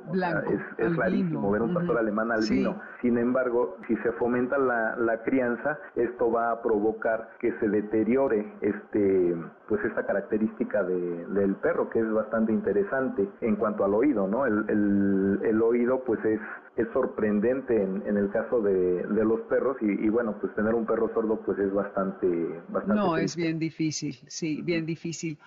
es, 0.78 0.96
rarísimo 0.96 1.50
ver 1.50 1.62
un 1.62 1.74
pastor 1.74 1.98
alemán 1.98 2.32
albino. 2.32 2.80
Sin 3.00 3.18
embargo, 3.18 3.76
si 3.86 3.96
se 3.98 4.12
fomenta 4.12 4.58
la, 4.58 4.96
la, 4.96 5.22
crianza, 5.22 5.78
esto 5.94 6.30
va 6.30 6.50
a 6.50 6.62
provocar 6.62 7.30
que 7.38 7.52
se 7.60 7.68
deteriore 7.68 8.52
este, 8.60 9.36
pues 9.68 9.84
esta 9.84 10.04
característica 10.04 10.82
de, 10.82 11.26
del 11.26 11.54
perro, 11.56 11.88
que 11.90 12.00
es 12.00 12.12
bastante 12.12 12.52
interesante 12.52 13.28
en 13.40 13.56
cuanto 13.56 13.84
al 13.84 13.94
oído, 13.94 14.26
¿no? 14.26 14.46
El, 14.46 14.64
el, 14.68 15.40
el 15.44 15.62
oído, 15.62 16.04
pues 16.04 16.22
es 16.24 16.40
es 16.76 16.88
sorprendente 16.92 17.80
en, 17.80 18.02
en 18.06 18.16
el 18.16 18.30
caso 18.30 18.60
de, 18.60 18.72
de 19.06 19.24
los 19.24 19.40
perros 19.42 19.76
y, 19.80 20.08
bueno, 20.08 20.36
pues 20.40 20.54
tener 20.54 20.74
un 20.74 20.86
perro 20.86 21.12
sordo 21.14 21.40
pues 21.44 21.58
es 21.58 21.72
bastante... 21.72 22.26
bastante 22.68 23.00
no, 23.00 23.16
es 23.16 23.36
bien 23.36 23.58
difícil, 23.58 24.18
sí, 24.26 24.60
bien 24.62 24.84
difícil. 24.84 25.38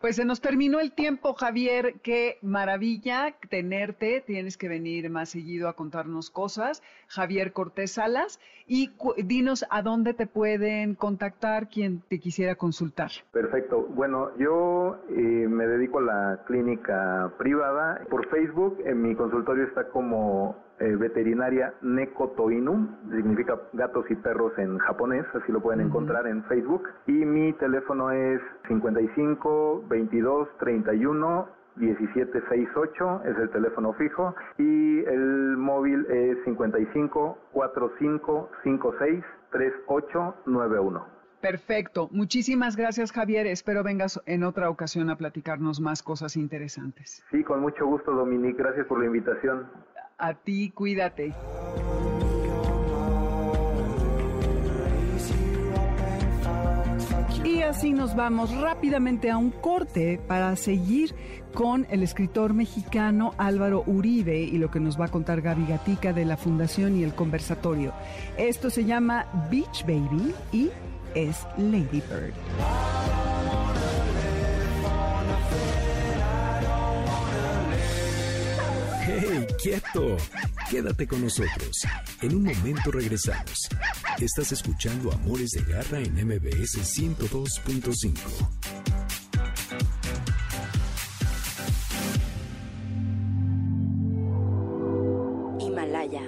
Pues 0.00 0.16
se 0.16 0.24
nos 0.24 0.40
terminó 0.40 0.78
el 0.78 0.92
tiempo, 0.92 1.34
Javier, 1.34 1.96
qué 2.02 2.38
maravilla 2.42 3.34
tenerte, 3.48 4.22
tienes 4.26 4.56
que 4.56 4.68
venir 4.68 5.10
más 5.10 5.30
seguido 5.30 5.68
a 5.68 5.74
contarnos 5.74 6.30
cosas. 6.30 6.82
Javier 7.08 7.52
Cortés 7.52 7.92
Salas, 7.92 8.38
y 8.66 8.90
dinos 9.24 9.64
a 9.70 9.82
dónde 9.82 10.14
te 10.14 10.26
pueden 10.26 10.94
contactar 10.94 11.68
quien 11.68 12.02
te 12.08 12.18
quisiera 12.18 12.56
consultar. 12.56 13.10
Perfecto, 13.32 13.86
bueno, 13.94 14.30
yo 14.38 14.98
eh, 15.10 15.46
me 15.48 15.66
dedico 15.66 15.98
a 15.98 16.02
la 16.02 16.40
clínica 16.46 17.32
privada. 17.38 18.00
Por 18.10 18.28
Facebook, 18.28 18.78
en 18.84 19.02
mi 19.02 19.14
consultorio 19.14 19.64
está 19.64 19.88
como 19.88 20.56
eh, 20.78 20.94
veterinaria 20.96 21.72
Neko 21.80 22.30
Toinu, 22.36 22.88
significa 23.10 23.58
gatos 23.72 24.04
y 24.10 24.14
perros 24.16 24.52
en 24.58 24.78
japonés, 24.78 25.24
así 25.34 25.50
lo 25.52 25.60
pueden 25.60 25.80
encontrar 25.86 26.26
en 26.26 26.44
Facebook. 26.44 26.88
Y 27.06 27.12
mi 27.12 27.52
teléfono 27.54 28.10
es 28.10 28.40
55 28.68 29.84
22 29.88 30.48
31 30.58 31.48
1768 31.76 33.22
es 33.24 33.38
el 33.38 33.50
teléfono 33.50 33.92
fijo 33.94 34.34
y 34.58 35.00
el 35.04 35.56
móvil 35.56 36.06
es 36.10 36.38
55 36.44 37.38
45 37.52 38.50
56 38.62 39.24
3891. 39.50 41.16
Perfecto. 41.40 42.08
Muchísimas 42.10 42.76
gracias, 42.76 43.12
Javier. 43.12 43.46
Espero 43.46 43.82
vengas 43.82 44.20
en 44.26 44.42
otra 44.42 44.68
ocasión 44.70 45.10
a 45.10 45.16
platicarnos 45.16 45.80
más 45.80 46.02
cosas 46.02 46.36
interesantes. 46.36 47.24
Sí, 47.30 47.44
con 47.44 47.60
mucho 47.60 47.86
gusto, 47.86 48.12
Dominique. 48.12 48.62
Gracias 48.62 48.86
por 48.86 48.98
la 48.98 49.06
invitación. 49.06 49.66
A 50.18 50.34
ti, 50.34 50.70
cuídate. 50.70 51.34
Así 57.66 57.92
nos 57.92 58.14
vamos 58.14 58.54
rápidamente 58.54 59.28
a 59.28 59.36
un 59.36 59.50
corte 59.50 60.20
para 60.28 60.54
seguir 60.54 61.14
con 61.52 61.86
el 61.90 62.02
escritor 62.02 62.54
mexicano 62.54 63.34
Álvaro 63.38 63.82
Uribe 63.86 64.38
y 64.38 64.56
lo 64.58 64.70
que 64.70 64.78
nos 64.78 65.00
va 65.00 65.06
a 65.06 65.08
contar 65.08 65.40
Gaby 65.40 65.66
Gatica 65.66 66.12
de 66.12 66.24
la 66.24 66.36
Fundación 66.36 66.96
y 66.96 67.02
el 67.02 67.14
Conversatorio. 67.14 67.92
Esto 68.36 68.70
se 68.70 68.84
llama 68.84 69.26
Beach 69.50 69.84
Baby 69.84 70.34
y 70.52 70.70
es 71.14 71.44
Lady 71.58 72.02
Bird. 72.08 73.25
¡Hey, 79.08 79.46
quieto! 79.62 80.16
Quédate 80.68 81.06
con 81.06 81.22
nosotros. 81.22 81.86
En 82.22 82.34
un 82.34 82.42
momento 82.42 82.90
regresamos. 82.90 83.68
Estás 84.18 84.50
escuchando 84.50 85.12
Amores 85.12 85.50
de 85.50 85.62
Garra 85.62 86.00
en 86.00 86.12
MBS 86.26 86.78
102.5. 86.78 88.18
Himalaya. 95.60 96.22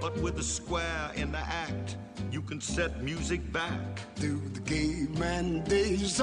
But 0.00 0.16
with 0.22 0.38
a 0.38 0.42
square 0.42 1.10
in 1.16 1.32
the 1.32 1.38
act, 1.38 1.98
you 2.30 2.40
can 2.40 2.62
set 2.62 3.02
music 3.02 3.52
back. 3.52 4.00
Through 4.16 4.40
the 4.54 4.60
caveman 4.60 5.62
days. 5.64 6.18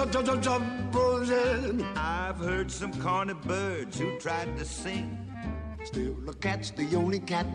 I've 1.96 2.38
heard 2.38 2.72
some 2.72 3.00
corny 3.00 3.36
birds 3.46 4.00
who 4.00 4.18
tried 4.18 4.58
to 4.58 4.66
sing. 4.66 5.20
Still, 5.84 6.16
the 6.26 6.34
cat's 6.34 6.72
the 6.72 6.96
only 6.96 7.20
cat 7.20 7.46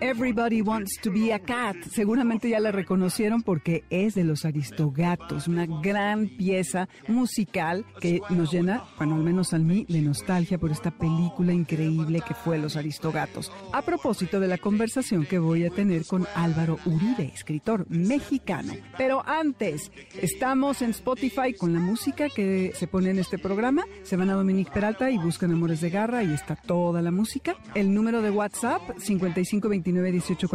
Everybody 0.00 0.60
Wants 0.60 0.98
to 1.02 1.10
Be 1.10 1.32
a 1.32 1.38
Cat. 1.38 1.76
Seguramente 1.90 2.48
ya 2.48 2.60
la 2.60 2.72
reconocieron 2.72 3.42
porque 3.42 3.84
es 3.90 4.14
de 4.14 4.24
los 4.24 4.44
Aristogatos, 4.44 5.48
una 5.48 5.66
gran 5.66 6.28
pieza 6.28 6.88
musical 7.08 7.84
que 8.00 8.20
nos 8.30 8.52
llena, 8.52 8.84
bueno, 8.96 9.14
al 9.14 9.22
menos 9.22 9.54
a 9.54 9.58
mí, 9.58 9.86
de 9.88 10.02
nostalgia 10.02 10.58
por 10.58 10.70
esta 10.70 10.90
película 10.90 11.52
increíble 11.52 12.22
que 12.26 12.34
fue 12.34 12.58
Los 12.58 12.76
Aristogatos. 12.76 13.50
A 13.72 13.82
propósito 13.82 14.40
de 14.40 14.48
la 14.48 14.58
conversación 14.58 15.26
que 15.26 15.38
voy 15.38 15.64
a 15.64 15.70
tener 15.70 16.04
con 16.04 16.26
Álvaro 16.34 16.78
Uribe, 16.84 17.30
escritor 17.34 17.86
mexicano. 17.88 18.74
Pero 18.98 19.26
antes, 19.26 19.90
estamos 20.20 20.82
en 20.82 20.90
Spotify 20.90 21.54
con 21.58 21.72
la 21.72 21.80
música 21.80 22.28
que 22.28 22.72
se 22.74 22.86
pone 22.86 23.10
en 23.10 23.18
este 23.18 23.38
programa. 23.38 23.84
Se 24.02 24.16
van 24.16 24.30
a 24.30 24.34
Dominique 24.34 24.72
Peralta 24.72 25.10
y 25.10 25.18
buscan 25.18 25.52
Amores 25.52 25.80
de 25.80 25.90
Garra 25.90 26.22
y 26.22 26.32
está 26.32 26.56
toda 26.56 27.00
la 27.02 27.10
música. 27.10 27.53
El 27.74 27.92
número 27.94 28.22
de 28.22 28.30
WhatsApp 28.30 28.82
5529 28.98 30.12
18 30.12 30.48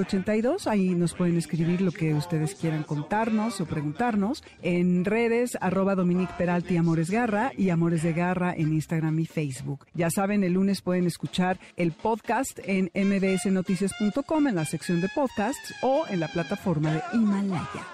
82. 0.00 0.66
Ahí 0.66 0.90
nos 0.90 1.14
pueden 1.14 1.36
escribir 1.36 1.80
lo 1.80 1.92
que 1.92 2.14
ustedes 2.14 2.54
quieran 2.54 2.82
contarnos 2.82 3.60
o 3.60 3.66
preguntarnos. 3.66 4.42
En 4.62 5.04
redes 5.04 5.56
arroba 5.60 5.94
Dominique 5.94 6.32
Peralti 6.38 6.76
Amores 6.76 7.10
Garra 7.10 7.52
y 7.56 7.70
Amores 7.70 8.02
de 8.02 8.12
Garra 8.12 8.54
en 8.56 8.72
Instagram 8.72 9.18
y 9.18 9.26
Facebook. 9.26 9.86
Ya 9.94 10.10
saben, 10.10 10.44
el 10.44 10.54
lunes 10.54 10.82
pueden 10.82 11.06
escuchar 11.06 11.58
el 11.76 11.92
podcast 11.92 12.58
en 12.64 12.90
mbsnoticias.com 12.94 14.46
en 14.46 14.54
la 14.54 14.64
sección 14.64 15.00
de 15.00 15.08
podcasts 15.08 15.74
o 15.82 16.04
en 16.08 16.20
la 16.20 16.28
plataforma 16.28 16.92
de 16.92 17.02
Himalaya. 17.12 17.86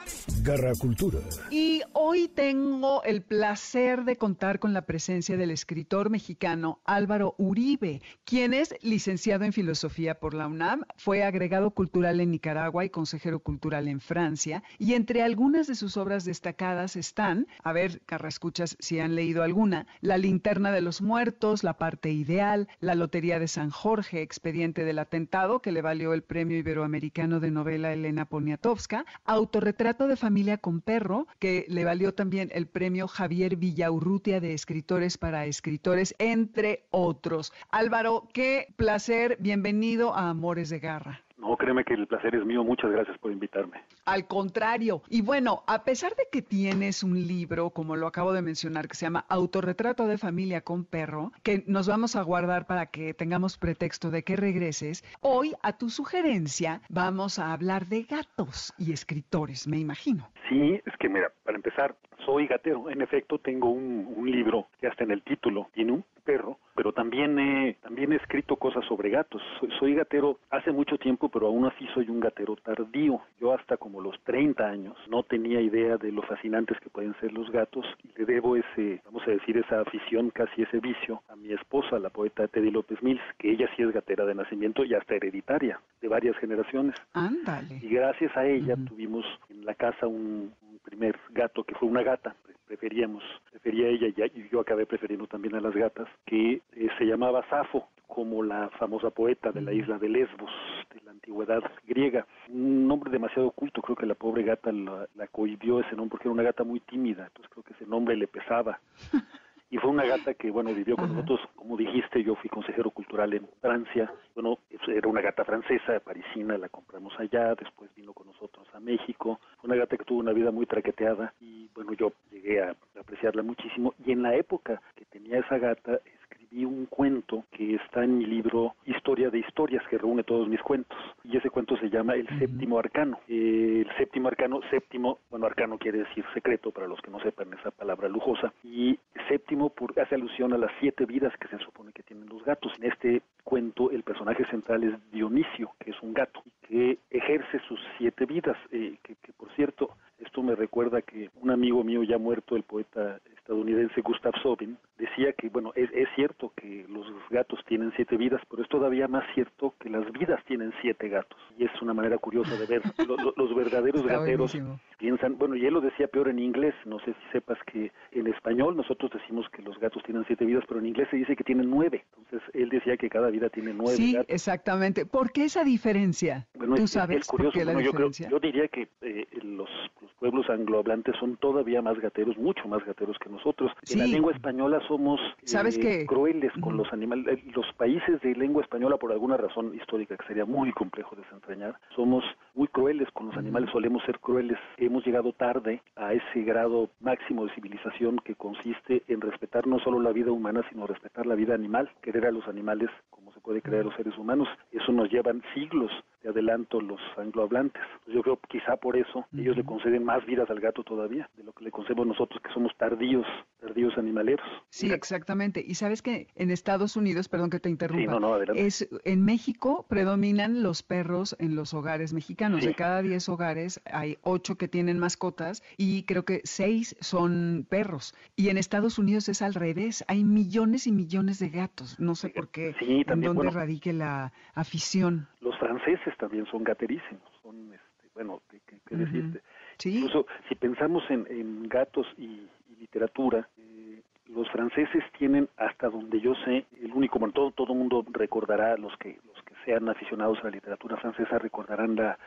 Garra 0.42 0.73
Cultura. 0.79 1.18
Y 1.51 1.83
hoy 1.92 2.29
tengo 2.29 3.03
el 3.03 3.23
placer 3.23 4.05
de 4.05 4.16
contar 4.16 4.59
con 4.59 4.73
la 4.73 4.83
presencia 4.83 5.37
del 5.37 5.51
escritor 5.51 6.11
mexicano 6.11 6.81
Álvaro 6.85 7.35
Uribe, 7.38 8.03
quien 8.25 8.48
es 8.55 8.75
licenciado 8.81 9.45
en 9.45 9.53
Filosofía 9.53 10.21
por 10.21 10.35
la 10.35 10.47
UNAM, 10.47 10.85
fue 10.97 11.25
agregado 11.25 11.73
cultural 11.73 12.21
en 12.21 12.31
Nicaragua 12.31 12.85
y 12.85 12.91
consejero 12.91 13.41
cultural 13.41 13.89
en 13.89 14.01
Francia, 14.01 14.63
y 14.79 14.95
entre 14.95 15.23
algunas 15.23 15.67
de 15.67 15.75
sus 15.75 15.97
obras 15.97 16.25
destacadas 16.25 16.95
están, 16.97 17.49
a 17.65 17.73
ver, 17.73 18.01
carrascuchas 18.07 18.77
si 18.79 19.01
han 19.01 19.17
leído 19.17 19.43
alguna, 19.43 19.87
La 20.01 20.19
linterna 20.19 20.71
de 20.71 20.83
los 20.83 21.03
muertos, 21.03 21.65
La 21.65 21.79
parte 21.79 22.13
ideal, 22.13 22.69
La 22.79 22.95
lotería 22.95 23.41
de 23.41 23.49
San 23.49 23.71
Jorge, 23.71 24.23
Expediente 24.23 24.85
del 24.85 25.01
atentado, 25.01 25.61
que 25.61 25.73
le 25.73 25.83
valió 25.83 26.15
el 26.15 26.23
Premio 26.23 26.57
Iberoamericano 26.57 27.41
de 27.41 27.51
Novela 27.51 27.93
Elena 27.93 28.25
Poniatowska, 28.25 29.05
Autorretrato 29.25 30.07
de 30.07 30.15
familia 30.15 30.29
familia 30.29 30.59
con 30.59 30.83
perro, 30.83 31.27
que 31.39 31.65
le 31.69 31.87
valió 31.87 32.13
también 32.13 32.51
el 32.53 32.67
premio 32.67 33.09
Javier 33.09 33.57
Villaurrutia 33.57 34.41
de 34.41 34.53
Escritores 34.53 35.17
para 35.17 35.47
Escritores, 35.47 36.15
entre 36.19 36.85
otros. 36.91 37.55
Álvaro, 37.71 38.29
qué 38.38 38.68
placer, 38.77 39.37
bienvenido 39.40 40.14
a 40.14 40.31
Amores 40.31 40.70
de 40.70 40.79
Garra. 40.79 41.22
No, 41.38 41.57
créeme 41.57 41.83
que 41.83 41.94
el 41.94 42.07
placer 42.07 42.37
es 42.37 42.44
mío. 42.46 42.62
Muchas 42.62 42.88
gracias 42.92 43.18
por 43.18 43.33
invitarme. 43.33 43.83
Al 44.05 44.29
contrario. 44.29 45.03
Y 45.09 45.22
bueno, 45.22 45.64
a 45.66 45.83
pesar 45.83 46.14
de 46.14 46.29
que 46.31 46.40
tienes 46.40 47.03
un 47.03 47.27
libro, 47.27 47.70
como 47.70 47.96
lo 47.96 48.07
acabo 48.07 48.33
de 48.33 48.40
mencionar, 48.40 48.87
que 48.87 48.94
se 48.94 49.07
llama 49.07 49.24
Autorretrato 49.29 50.07
de 50.07 50.18
familia 50.18 50.61
con 50.61 50.85
perro, 50.85 51.33
que 51.42 51.64
nos 51.66 51.88
vamos 51.88 52.14
a 52.14 52.22
guardar 52.22 52.68
para 52.68 52.87
que 52.87 53.12
tengamos 53.12 53.59
pretexto 53.59 54.12
de 54.12 54.22
que 54.22 54.37
regreses, 54.37 55.03
hoy 55.20 55.55
a 55.64 55.77
tu 55.77 55.90
sugerencia 55.90 56.81
vamos 56.88 57.40
a 57.40 57.53
hablar 57.53 57.87
de 57.87 58.05
gatos 58.05 58.72
y 58.79 58.92
escritores, 58.92 59.66
me 59.66 59.81
imagino. 59.81 60.31
Sí, 60.48 60.81
es 60.87 60.96
que 61.01 61.09
mira, 61.09 61.33
para 61.42 61.57
empezar, 61.57 61.96
soy 62.25 62.47
gatero. 62.47 62.91
En 62.91 63.03
efecto, 63.03 63.39
tengo 63.39 63.71
un, 63.71 64.13
un 64.17 64.31
libro 64.31 64.67
que 64.81 64.87
hasta 64.87 65.05
en 65.05 65.11
el 65.11 65.23
título 65.23 65.69
tiene 65.75 65.93
un 65.93 66.05
perro, 66.29 66.59
pero 66.75 66.93
también 66.93 67.39
he, 67.39 67.79
también 67.81 68.13
he 68.13 68.17
escrito 68.17 68.57
cosas 68.57 68.85
sobre 68.85 69.09
gatos. 69.09 69.41
Soy, 69.59 69.71
soy, 69.79 69.95
gatero 69.95 70.39
hace 70.51 70.71
mucho 70.73 70.99
tiempo, 70.99 71.31
pero 71.31 71.47
aún 71.47 71.65
así 71.65 71.87
soy 71.95 72.11
un 72.11 72.21
gatero 72.21 72.55
tardío. 72.57 73.23
Yo 73.41 73.55
hasta 73.55 73.79
como 73.79 74.03
los 74.03 74.15
30 74.25 74.63
años 74.63 74.95
no 75.09 75.23
tenía 75.23 75.59
idea 75.63 75.97
de 75.97 76.13
lo 76.13 76.21
fascinantes 76.21 76.79
que 76.81 76.91
pueden 76.91 77.15
ser 77.19 77.33
los 77.33 77.51
gatos 77.51 77.87
y 78.05 78.19
le 78.19 78.27
debo 78.27 78.57
ese, 78.57 79.01
vamos 79.07 79.23
a 79.27 79.31
decir, 79.31 79.57
esa 79.57 79.81
afición, 79.81 80.29
casi 80.29 80.63
ese 80.63 80.81
vicio 80.81 81.23
a 81.31 81.37
mi 81.37 81.51
esposa, 81.51 81.99
la 81.99 82.11
poeta 82.11 82.47
Teddy 82.47 82.71
López 82.71 83.03
Mills, 83.03 83.23
que 83.39 83.51
ella 83.51 83.67
sí 83.75 83.83
es 83.83 83.91
gatera 83.91 84.27
de 84.27 84.35
nacimiento 84.35 84.85
y 84.85 84.93
hasta 84.93 85.15
hereditaria 85.15 85.81
de 86.03 86.09
varias 86.09 86.37
generaciones. 86.37 86.95
Ándale. 87.15 87.79
Y 87.81 87.89
gracias 87.89 88.37
a 88.37 88.45
ella 88.45 88.75
uh 88.75 88.77
-huh. 88.77 88.89
tuvimos 88.89 89.25
en 89.49 89.65
la 89.65 89.75
casa 89.75 90.07
un, 90.07 90.53
un 90.63 90.79
primer 90.85 91.19
gato 91.31 91.65
que 91.65 91.75
fue 91.75 91.89
una 91.89 92.03
gata, 92.11 92.35
preferíamos, 92.66 93.23
prefería 93.51 93.88
ella 93.88 94.09
y 94.09 94.49
yo 94.51 94.61
acabé 94.61 94.87
prefiriendo 94.87 95.27
también 95.27 95.55
a 95.55 95.61
las 95.61 95.75
gatas, 95.75 96.09
que 96.27 96.62
eh, 96.73 96.88
se 96.99 97.05
llamaba 97.05 97.44
Safo, 97.49 97.88
como 98.07 98.42
la 98.42 98.71
famosa 98.79 99.11
poeta 99.11 99.53
de 99.53 99.61
la 99.61 99.73
isla 99.73 99.99
de 99.99 100.09
Lesbos, 100.09 100.51
de 100.94 101.01
la 101.03 101.11
antigüedad 101.11 101.62
griega. 101.87 102.27
Un 102.49 102.88
nombre 102.88 103.11
demasiado 103.11 103.49
oculto, 103.49 103.83
creo 103.83 103.97
que 103.97 104.07
la 104.07 104.14
pobre 104.14 104.42
gata 104.42 104.73
la, 104.73 105.07
la 105.14 105.27
cohibió 105.27 105.81
ese 105.81 105.94
nombre 105.94 106.12
porque 106.12 106.29
era 106.29 106.33
una 106.33 106.42
gata 106.42 106.64
muy 106.64 106.81
tímida, 106.81 107.27
entonces 107.27 107.51
creo 107.53 107.64
que 107.64 107.75
ese 107.75 107.87
nombre 107.87 108.16
le 108.16 108.27
pesaba. 108.27 108.81
y 109.71 109.77
fue 109.79 109.91
una 109.91 110.05
gata 110.05 110.35
que, 110.35 110.51
bueno, 110.51 110.73
vivió 110.73 110.97
con 110.97 111.07
Ajá. 111.07 111.15
nosotros, 111.15 111.41
como 111.55 111.77
dijiste, 111.77 112.23
yo 112.23 112.35
fui 112.37 112.49
consejero 112.49 112.91
cultural 112.91 113.35
en 113.35 113.47
Francia, 113.61 114.11
bueno, 114.35 114.59
era 114.89 115.09
una 115.09 115.21
gata 115.21 115.45
francesa, 115.45 116.01
parisina, 116.01 116.57
la 116.57 116.69
compramos 116.69 117.13
allá, 117.19 117.55
después 117.55 117.95
vino 117.95 118.13
con 118.13 118.27
nosotros 118.29 118.67
a 118.73 118.81
México, 118.81 119.41
fue 119.61 119.69
una 119.69 119.77
gata 119.77 119.97
que 119.97 120.05
tuvo 120.05 120.21
una 120.21 120.33
vida 120.33 120.51
muy 120.51 120.67
traqueteada 120.67 121.35
y, 121.41 121.69
bueno, 121.75 121.93
yo 121.93 122.13
llegué 122.31 122.63
a 122.63 122.75
apreciarla 122.99 123.43
muchísimo 123.43 123.95
y 124.05 124.13
en 124.13 124.23
la 124.23 124.35
época 124.35 124.81
que 124.95 125.05
tenía 125.05 125.39
esa 125.39 125.59
gata 125.59 126.01
escribí 126.31 126.64
un 126.64 126.87
cuento 126.87 127.45
que 127.51 127.77
está 127.77 128.05
en 128.05 128.19
mi 128.19 128.27
libro 128.27 128.75
Historia 128.87 129.31
de 129.31 129.38
Historias, 129.38 129.83
que 129.88 129.99
reúne 129.99 130.23
todos 130.25 130.49
mis 130.49 130.61
cuentos. 130.62 130.99
Y 131.25 131.37
ese 131.37 131.51
cuento 131.51 131.77
se 131.77 131.91
llama 131.91 132.14
El 132.14 132.25
uh 132.25 132.29
-huh. 132.29 132.38
Séptimo 132.38 132.79
Arcano. 132.79 133.19
Eh, 133.29 133.85
el 133.87 133.97
séptimo 133.97 134.29
arcano, 134.29 134.61
séptimo, 134.71 135.19
bueno, 135.31 135.47
arcano 135.47 135.79
quiere 135.79 135.99
decir 135.99 136.25
secreto 136.35 136.71
para 136.71 136.87
los 136.87 137.01
que 137.01 137.11
no 137.11 137.21
sepan 137.21 137.53
esa 137.55 137.71
palabra 137.71 138.09
lujosa. 138.09 138.53
Y 138.64 138.99
séptimo 139.29 139.71
por, 139.71 139.99
hace 139.99 140.14
alusión 140.14 140.53
a 140.53 140.59
las 140.59 140.71
siete 140.81 141.05
vidas 141.07 141.33
que 141.38 141.49
se 141.49 141.59
supone 141.59 141.93
que 141.93 142.03
tienen 142.03 142.29
los 142.29 142.45
gatos. 142.45 142.73
En 142.79 142.91
este 142.91 143.23
cuento 143.45 143.91
el 143.91 144.03
personaje 144.03 144.45
central 144.47 144.85
es 144.85 145.11
Dionisio, 145.11 145.73
que 145.79 145.91
es 145.91 146.03
un 146.03 146.12
gato, 146.12 146.43
que 146.62 146.99
ejerce 147.11 147.59
sus 147.61 147.81
siete 147.97 148.27
vidas, 148.27 148.57
eh, 148.71 148.97
que, 149.03 149.14
que 149.17 149.33
por 149.33 149.51
cierto, 149.55 149.91
esto 150.19 150.43
me 150.43 150.55
recuerda 150.55 151.03
que 151.03 151.31
un 151.41 151.51
amigo 151.51 151.83
mío 151.85 152.03
ya 152.03 152.19
muerto, 152.19 152.57
el 152.57 152.62
poeta 152.64 153.21
estadounidense 153.49 154.03
Gustav 154.03 154.35
Sobin, 154.43 154.77
decía 154.99 155.33
que, 155.33 155.49
bueno, 155.49 155.73
es, 155.75 155.89
es, 155.95 156.07
cierto 156.15 156.53
que 156.55 156.85
los 156.89 157.07
gatos 157.31 157.59
tienen 157.67 157.91
siete 157.97 158.19
vidas, 158.19 158.43
pero 158.51 158.63
es 158.63 158.69
todavía 158.69 159.09
más 159.09 159.25
cierto 159.33 159.73
que 159.81 159.89
las 159.89 160.11
vidas 160.13 160.45
tienen 160.45 160.71
siete 160.83 161.09
gatos. 161.09 161.39
Y 161.57 161.65
es 161.65 161.71
una 161.81 161.95
manera 161.95 162.19
curiosa 162.19 162.55
de 162.57 162.67
ver. 162.67 162.83
los, 163.07 163.19
los 163.37 163.57
verdaderos 163.57 164.03
Está 164.03 164.19
gateros 164.19 164.53
buenísimo. 164.53 164.79
piensan, 164.99 165.39
bueno, 165.39 165.57
y 165.57 165.65
él 165.65 165.73
lo 165.73 165.81
decía 165.81 166.09
peor 166.09 166.29
en 166.29 166.39
inglés, 166.39 166.75
no 166.85 166.99
sé 167.01 167.15
si 167.15 167.33
sepas 167.33 167.59
que 167.73 167.91
en 168.13 168.27
español 168.27 168.77
nosotros 168.77 169.11
decimos 169.13 169.49
que 169.49 169.63
los 169.63 169.79
gatos 169.81 170.03
tienen 170.03 170.25
siete 170.27 170.45
vidas, 170.45 170.65
pero 170.69 170.81
en 170.81 170.87
inglés 170.87 171.09
se 171.11 171.17
dice 171.17 171.35
que 171.35 171.45
tienen 171.45 171.71
nueve. 171.71 172.05
Entonces 172.19 172.51
él 172.53 172.69
decía 172.69 172.99
que 172.99 173.09
cada 173.09 173.31
vida 173.31 173.49
tiene 173.49 173.73
nueve 173.73 173.97
sí, 173.97 174.13
gatos. 174.13 174.29
exactamente. 174.29 175.07
¿Por 175.07 175.33
qué 175.33 175.45
esa 175.45 175.65
diferencia? 175.65 176.47
Bueno, 176.55 176.77
¿Tú 176.77 176.85
es, 176.85 176.91
sabes 176.91 177.21
es 177.21 177.27
curioso, 177.27 177.53
por 177.53 177.61
qué 177.61 177.65
la 177.65 177.73
bueno, 177.73 177.87
yo, 177.87 177.93
creo, 177.93 178.11
yo 178.11 178.39
diría 178.41 178.69
que 178.69 178.89
eh, 179.01 179.27
los, 179.43 179.71
los 180.03 180.13
pueblos 180.19 180.51
anglohablantes 180.51 181.17
son 181.19 181.39
todavía 181.39 181.81
más 181.81 181.99
gateros, 181.99 182.37
mucho 182.37 182.69
más 182.69 182.85
gateros 182.85 183.17
que 183.19 183.31
nosotros. 183.31 183.38
Sí. 183.83 183.94
En 183.94 184.01
la 184.01 184.07
lengua 184.07 184.33
española 184.33 184.81
somos 184.88 185.20
¿Sabes 185.44 185.77
eh, 185.79 185.81
qué? 185.81 186.07
crueles 186.07 186.53
con 186.61 186.77
los 186.77 186.92
animales. 186.92 187.27
Eh, 187.38 187.51
Los 187.55 187.66
países 187.74 188.20
de 188.22 188.35
lengua 188.35 188.62
española, 188.62 188.96
por 188.96 189.12
alguna 189.12 189.37
razón 189.37 189.74
histórica 189.74 190.16
que 190.16 190.27
sería 190.27 190.44
muy 190.44 190.72
complejo 190.72 191.16
desentrañar, 191.16 191.77
somos 191.94 192.24
muy 192.55 192.68
crueles 192.68 193.11
con 193.12 193.27
los 193.29 193.37
animales, 193.37 193.70
solemos 193.70 194.03
ser 194.05 194.18
crueles. 194.18 194.59
Hemos 194.77 195.05
llegado 195.07 195.33
tarde 195.33 195.83
a 195.96 196.12
ese 196.12 196.42
grado 196.42 196.90
máximo 197.01 197.46
de 197.46 197.55
civilización 197.55 198.18
que 198.24 198.35
consiste 198.35 199.03
en 199.09 199.20
respetar 199.20 199.66
no 199.66 199.79
solo 199.81 200.01
la 200.01 200.12
vida 200.12 200.31
humana, 200.33 200.62
sino 200.70 200.87
respetar 200.87 201.27
la 201.27 201.35
vida 201.35 201.55
animal, 201.55 201.90
querer 202.03 202.27
a 202.27 202.31
los 202.31 202.46
animales 202.48 202.90
como 203.11 203.33
se 203.33 203.40
puede 203.40 203.62
creer 203.62 203.83
a 203.83 203.85
los 203.85 203.94
seres 203.94 204.16
humanos. 204.18 204.48
Eso 204.72 204.92
nos 204.92 205.11
llevan 205.11 205.42
siglos 205.55 205.90
de 206.22 206.31
adelanto 206.31 206.81
los 206.81 207.01
anglohablantes. 207.16 207.83
Yo 208.07 208.22
creo 208.22 208.38
quizá 208.48 208.77
por 208.77 208.96
eso 208.96 209.27
ellos 209.37 209.57
le 209.57 209.64
conceden 209.64 210.05
más 210.05 210.24
vidas 210.27 210.51
al 210.51 210.61
gato 210.61 210.83
todavía 210.83 211.29
de 211.37 211.44
lo 211.44 211.53
que 211.53 211.64
le 211.64 211.70
concedemos 211.70 212.07
nosotros 212.07 212.40
que 212.42 212.53
somos 212.53 212.74
tardíos, 212.77 213.27
tardíos 213.61 213.99
animaleros. 213.99 214.47
Sí, 214.71 214.91
exactamente. 214.93 215.64
Y 215.67 215.75
sabes 215.75 216.01
que 216.01 216.29
en 216.37 216.51
Estados 216.53 216.97
Unidos, 216.97 217.29
perdón 217.29 217.51
que 217.51 217.59
te 217.59 217.69
interrumpa, 217.69 218.03
Sí, 218.14 218.21
no, 218.21 218.21
no, 218.21 218.41
es 218.55 218.88
en 219.05 219.25
México 219.25 219.85
predominan 219.88 220.62
los 220.62 220.85
perros 220.85 221.35
en 221.41 221.57
los 221.57 221.75
hogares 221.75 222.12
mexicanos. 222.12 222.61
Sí. 222.61 222.69
De 222.69 222.75
cada 222.75 223.03
10 223.03 223.29
hogares 223.29 223.81
hay 223.91 224.17
8 224.23 224.57
que 224.57 224.69
tienen 224.69 224.99
mascotas 225.01 225.64
y 225.77 226.05
creo 226.05 226.25
que 226.25 226.41
6 226.45 226.97
son 227.01 227.67
perros. 227.69 228.14
Y 228.37 228.49
en 228.51 228.59
Estados 228.59 228.97
Unidos 228.99 229.29
es 229.29 229.43
al 229.43 229.55
revés. 229.55 230.05
Hay 230.07 230.23
millones 230.23 230.87
y 230.87 230.93
millones 230.93 231.41
de 231.41 231.49
gatos. 231.51 231.99
No 231.99 232.14
sé 232.14 232.29
por 232.31 232.49
qué. 232.51 232.75
Sí, 232.79 232.99
en 232.99 233.05
también, 233.05 233.31
dónde 233.35 233.49
bueno. 233.51 233.59
radique 233.59 233.93
la 233.93 234.33
afición. 234.55 235.27
Los 235.41 235.59
franceses 235.59 236.17
también 236.19 236.47
son 236.47 236.62
gaterísimos, 236.62 237.23
son, 237.43 237.73
este, 237.73 238.09
bueno, 238.14 238.41
¿qué, 238.51 238.61
qué- 238.67 238.79
qué 238.87 238.95
Ujú. 238.95 239.05
decirte? 239.05 239.43
Sí. 239.79 239.97
Incluso 239.97 240.27
si 240.49 240.55
pensamos 240.55 241.03
en, 241.11 241.27
en 241.29 241.69
gatos 241.69 242.07
y 242.17 242.47
literatura, 242.79 243.49
eh, 243.59 244.03
los 244.29 244.49
franceses 244.51 245.03
tienen, 245.19 245.49
hasta 245.57 245.88
donde 245.88 246.21
yo 246.21 246.35
sé, 246.45 246.67
el 246.81 246.93
único, 246.93 247.19
bueno, 247.19 247.33
todo 247.33 247.51
todo 247.51 247.75
mundo 247.75 248.05
recordará, 248.12 248.77
los 248.77 248.97
que 248.99 249.19
los 249.27 249.43
que 249.43 249.55
sean 249.64 249.88
aficionados 249.88 250.38
a 250.41 250.45
la 250.45 250.51
literatura 250.51 250.97
francesa 250.97 251.38
recordarán 251.38 251.97
la, 251.97 252.19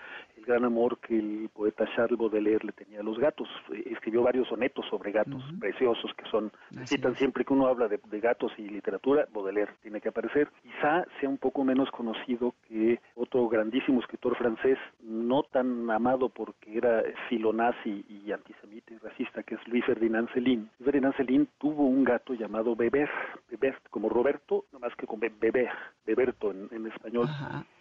el 0.41 0.45
gran 0.47 0.65
amor 0.65 0.97
que 0.99 1.17
el 1.17 1.49
poeta 1.53 1.85
Charles 1.95 2.17
Baudelaire 2.17 2.65
le 2.65 2.71
tenía 2.71 2.99
a 2.99 3.03
los 3.03 3.17
gatos. 3.19 3.47
Eh, 3.73 3.83
escribió 3.91 4.23
varios 4.23 4.47
sonetos 4.47 4.85
sobre 4.89 5.11
gatos 5.11 5.43
preciosos 5.59 6.11
que 6.15 6.25
son, 6.29 6.51
citan 6.87 7.15
siempre 7.15 7.45
que 7.45 7.53
uno 7.53 7.67
habla 7.67 7.87
de, 7.87 7.99
de 8.09 8.19
gatos 8.19 8.51
y 8.57 8.63
literatura, 8.67 9.27
Baudelaire 9.33 9.71
tiene 9.81 10.01
que 10.01 10.09
aparecer. 10.09 10.49
Quizá 10.63 11.05
sea 11.19 11.29
un 11.29 11.37
poco 11.37 11.63
menos 11.63 11.89
conocido 11.91 12.55
que 12.67 12.99
otro 13.15 13.47
grandísimo 13.47 13.99
escritor 14.01 14.35
francés, 14.35 14.77
no 15.01 15.43
tan 15.43 15.89
amado 15.91 16.29
porque 16.29 16.77
era 16.77 17.03
filonazi 17.29 18.03
y 18.09 18.31
antisemita 18.31 18.93
y 18.93 18.97
racista, 18.97 19.43
que 19.43 19.55
es 19.55 19.67
Luis 19.67 19.85
Ferdinand 19.85 20.29
Céline. 20.33 20.61
Luis 20.79 20.85
Ferdinand 20.85 21.15
Céline 21.15 21.47
tuvo 21.59 21.83
un 21.83 22.03
gato 22.03 22.33
llamado 22.33 22.75
Beber, 22.75 23.09
Beber 23.49 23.77
como 23.89 24.09
Roberto, 24.09 24.65
no 24.73 24.79
más 24.79 24.95
que 24.95 25.05
con 25.05 25.19
Be- 25.19 25.31
Beber, 25.39 25.69
Beberto 26.05 26.51
en, 26.51 26.67
en 26.71 26.87
español. 26.87 27.27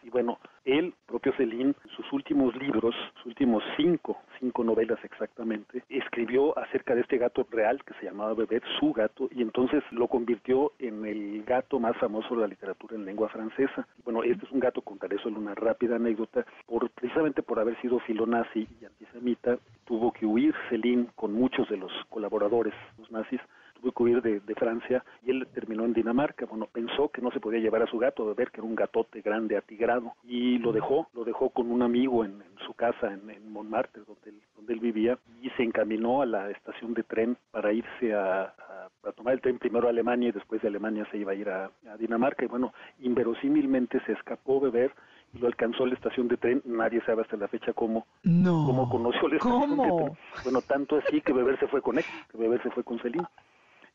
Y 0.03 0.11
bueno, 0.11 0.39
él, 0.65 0.95
propio 1.07 1.33
Celine, 1.37 1.75
sus 1.97 2.11
últimos 2.13 2.55
libros, 2.57 2.95
sus 3.17 3.27
últimos 3.27 3.63
cinco, 3.77 4.19
cinco 4.39 4.65
novelas 4.65 4.99
exactamente, 5.05 5.83
escribió 5.89 6.57
acerca 6.59 6.95
de 6.95 7.03
este 7.03 7.19
gato 7.19 7.47
real 7.51 7.83
que 7.85 7.95
se 7.95 8.07
llamaba 8.07 8.35
Beber, 8.35 8.63
su 8.79 8.93
gato, 8.93 9.29
y 9.31 9.43
entonces 9.43 9.83
lo 9.91 10.09
convirtió 10.09 10.73
en 10.79 11.05
el 11.05 11.45
gato 11.45 11.79
más 11.79 11.97
famoso 11.99 12.35
de 12.35 12.43
la 12.43 12.47
literatura 12.47 12.97
en 12.97 13.05
lengua 13.05 13.29
francesa. 13.29 13.87
Bueno, 14.05 14.23
este 14.23 14.47
es 14.47 14.53
un 14.53 14.61
gato, 14.61 14.83
contaré 14.83 15.19
solo 15.19 15.39
una 15.39 15.55
rápida 15.55 15.97
anécdota, 15.97 16.47
por, 16.67 16.89
precisamente 16.91 17.43
por 17.43 17.59
haber 17.59 17.81
sido 17.81 17.99
filonazi 18.01 18.67
y 18.81 18.85
antisemita, 18.85 19.59
tuvo 19.85 20.13
que 20.13 20.27
huir 20.27 20.55
Celine 20.69 21.07
con 21.15 21.33
muchos 21.33 21.69
de 21.69 21.77
los 21.77 21.93
colaboradores, 22.09 22.75
los 22.99 23.11
nazis, 23.11 23.41
tuvo 23.81 23.93
que 23.93 24.03
huir 24.03 24.23
de, 24.23 24.41
de 24.41 24.55
Francia 24.55 25.05
y 25.25 25.31
él 25.31 25.47
terminó 25.55 25.85
en 25.85 25.93
Dinamarca. 25.95 26.47
Bueno, 26.47 26.67
pensó 26.73 27.09
que 27.09 27.21
no 27.23 27.31
se 27.31 27.41
podía 27.41 27.61
llevar 27.61 27.83
a 27.83 27.87
su 27.87 27.99
gato, 27.99 28.29
de 28.29 28.35
ver 28.35 28.51
que 28.51 28.61
era 28.61 28.67
un 28.69 28.75
gatote 28.75 29.21
grande, 29.23 29.57
atigrado, 29.57 30.13
y 30.25 30.59
lo 30.59 30.73
dejó, 30.73 31.09
lo 31.15 31.25
dejó 31.25 31.51
con 31.51 31.71
un 31.71 31.83
amigo 31.83 32.25
en, 32.25 32.33
en 32.43 32.59
su 32.67 32.75
casa 32.75 33.13
en, 33.13 33.29
en 33.31 33.53
Montmartre, 33.53 34.03
donde 34.07 34.31
él, 34.31 34.41
donde 34.57 34.75
él 34.75 34.81
vivía, 34.81 35.19
y 35.43 35.49
se 35.51 35.63
encaminó 35.63 36.23
a 36.23 36.27
la 36.27 36.51
estación 36.51 36.95
de 36.95 37.03
tren 37.03 37.37
para 37.51 37.73
irse 37.73 38.15
a, 38.15 38.43
a- 38.43 38.89
a 39.03 39.13
tomar 39.13 39.33
el 39.33 39.41
tren 39.41 39.59
primero 39.59 39.87
a 39.87 39.91
Alemania 39.91 40.29
y 40.29 40.33
después 40.33 40.61
de 40.61 40.69
Alemania 40.69 41.07
se 41.11 41.17
iba 41.17 41.33
a 41.33 41.35
ir 41.35 41.49
a, 41.49 41.71
a 41.91 41.97
Dinamarca. 41.97 42.45
Y 42.45 42.49
bueno, 42.49 42.73
inverosímilmente 43.01 44.01
se 44.07 44.13
escapó 44.13 44.61
Beber 44.61 44.93
lo 45.35 45.47
alcanzó 45.47 45.87
la 45.87 45.95
estación 45.95 46.27
de 46.27 46.37
tren, 46.37 46.61
nadie 46.65 47.01
sabe 47.07 47.23
hasta 47.23 47.37
la 47.37 47.47
fecha 47.47 47.73
cómo, 47.73 48.05
No. 48.25 48.65
cómo 48.67 48.89
conoció 48.91 49.29
la 49.29 49.37
estación 49.37 49.77
¿Cómo? 49.77 49.85
de 49.85 50.03
tren. 50.05 50.19
Bueno, 50.43 50.61
tanto 50.63 50.97
así 50.97 51.21
que 51.21 51.33
Beber 51.33 51.57
se 51.61 51.69
fue 51.69 51.81
con 51.83 51.99
él, 51.99 52.05
que 52.31 52.37
Beber 52.37 52.61
se 52.65 52.71
fue 52.73 52.83
con 52.83 52.99
Celine. 52.99 53.27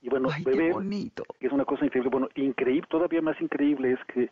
Y 0.05 0.09
bueno, 0.09 0.29
Ay, 0.31 0.43
bonito. 0.71 1.23
que 1.39 1.47
es 1.47 1.51
una 1.51 1.65
cosa 1.65 1.83
increíble, 1.83 2.11
bueno, 2.11 2.29
increíble, 2.35 2.85
todavía 2.87 3.23
más 3.23 3.41
increíble 3.41 3.93
es 3.93 3.99
que 4.13 4.29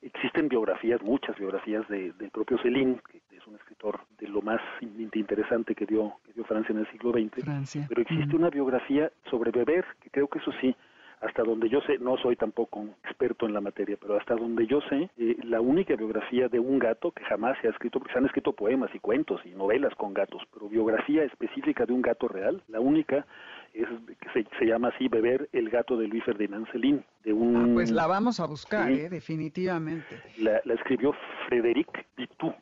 existen 0.00 0.48
biografías, 0.48 1.02
muchas 1.02 1.36
biografías 1.38 1.86
de, 1.88 2.12
del 2.12 2.30
propio 2.30 2.56
Celine, 2.62 2.98
que 3.10 3.36
es 3.36 3.46
un 3.46 3.54
escritor 3.56 4.00
de 4.18 4.28
lo 4.28 4.40
más 4.40 4.62
in- 4.80 5.10
interesante 5.12 5.74
que 5.74 5.84
dio, 5.84 6.14
que 6.24 6.32
dio 6.32 6.44
Francia 6.44 6.72
en 6.72 6.78
el 6.78 6.90
siglo 6.90 7.12
XX. 7.12 7.44
Francia. 7.44 7.84
Pero 7.86 8.00
existe 8.00 8.34
una 8.34 8.48
biografía 8.48 9.12
sobre 9.30 9.50
Beber, 9.50 9.84
que 10.00 10.08
creo 10.08 10.26
que 10.26 10.38
eso 10.38 10.52
sí, 10.58 10.74
hasta 11.20 11.42
donde 11.42 11.68
yo 11.68 11.82
sé, 11.82 11.98
no 11.98 12.16
soy 12.16 12.34
tampoco 12.36 12.80
un 12.80 12.94
experto 13.04 13.44
en 13.44 13.52
la 13.52 13.60
materia, 13.60 13.98
pero 14.00 14.16
hasta 14.16 14.34
donde 14.34 14.66
yo 14.66 14.80
sé, 14.88 15.10
eh, 15.18 15.36
la 15.44 15.60
única 15.60 15.94
biografía 15.96 16.48
de 16.48 16.58
un 16.58 16.78
gato 16.78 17.10
que 17.12 17.22
jamás 17.24 17.58
se 17.60 17.66
ha 17.66 17.70
escrito, 17.72 17.98
porque 17.98 18.14
se 18.14 18.18
han 18.20 18.24
escrito 18.24 18.54
poemas 18.54 18.90
y 18.94 19.00
cuentos 19.00 19.38
y 19.44 19.50
novelas 19.50 19.94
con 19.96 20.14
gatos, 20.14 20.40
pero 20.50 20.66
biografía 20.70 21.22
específica 21.24 21.84
de 21.84 21.92
un 21.92 22.00
gato 22.00 22.26
real, 22.26 22.62
la 22.68 22.80
única 22.80 23.26
es 23.74 23.88
se, 24.32 24.46
se 24.58 24.64
llama 24.66 24.88
así 24.88 25.08
Beber, 25.08 25.48
el 25.52 25.70
gato 25.70 25.96
de 25.96 26.06
Luis 26.08 26.24
Ferdinand 26.24 26.66
Celine, 26.72 27.04
de 27.24 27.32
un... 27.32 27.56
Ah, 27.56 27.68
pues 27.74 27.90
la 27.90 28.06
vamos 28.06 28.40
a 28.40 28.46
buscar, 28.46 28.88
Sí. 28.88 29.00
¿eh? 29.00 29.08
definitivamente. 29.08 30.20
la, 30.38 30.60
la 30.64 30.74
escribió 30.74 31.12
Frédéric 31.48 32.06
Vitou, 32.16 32.54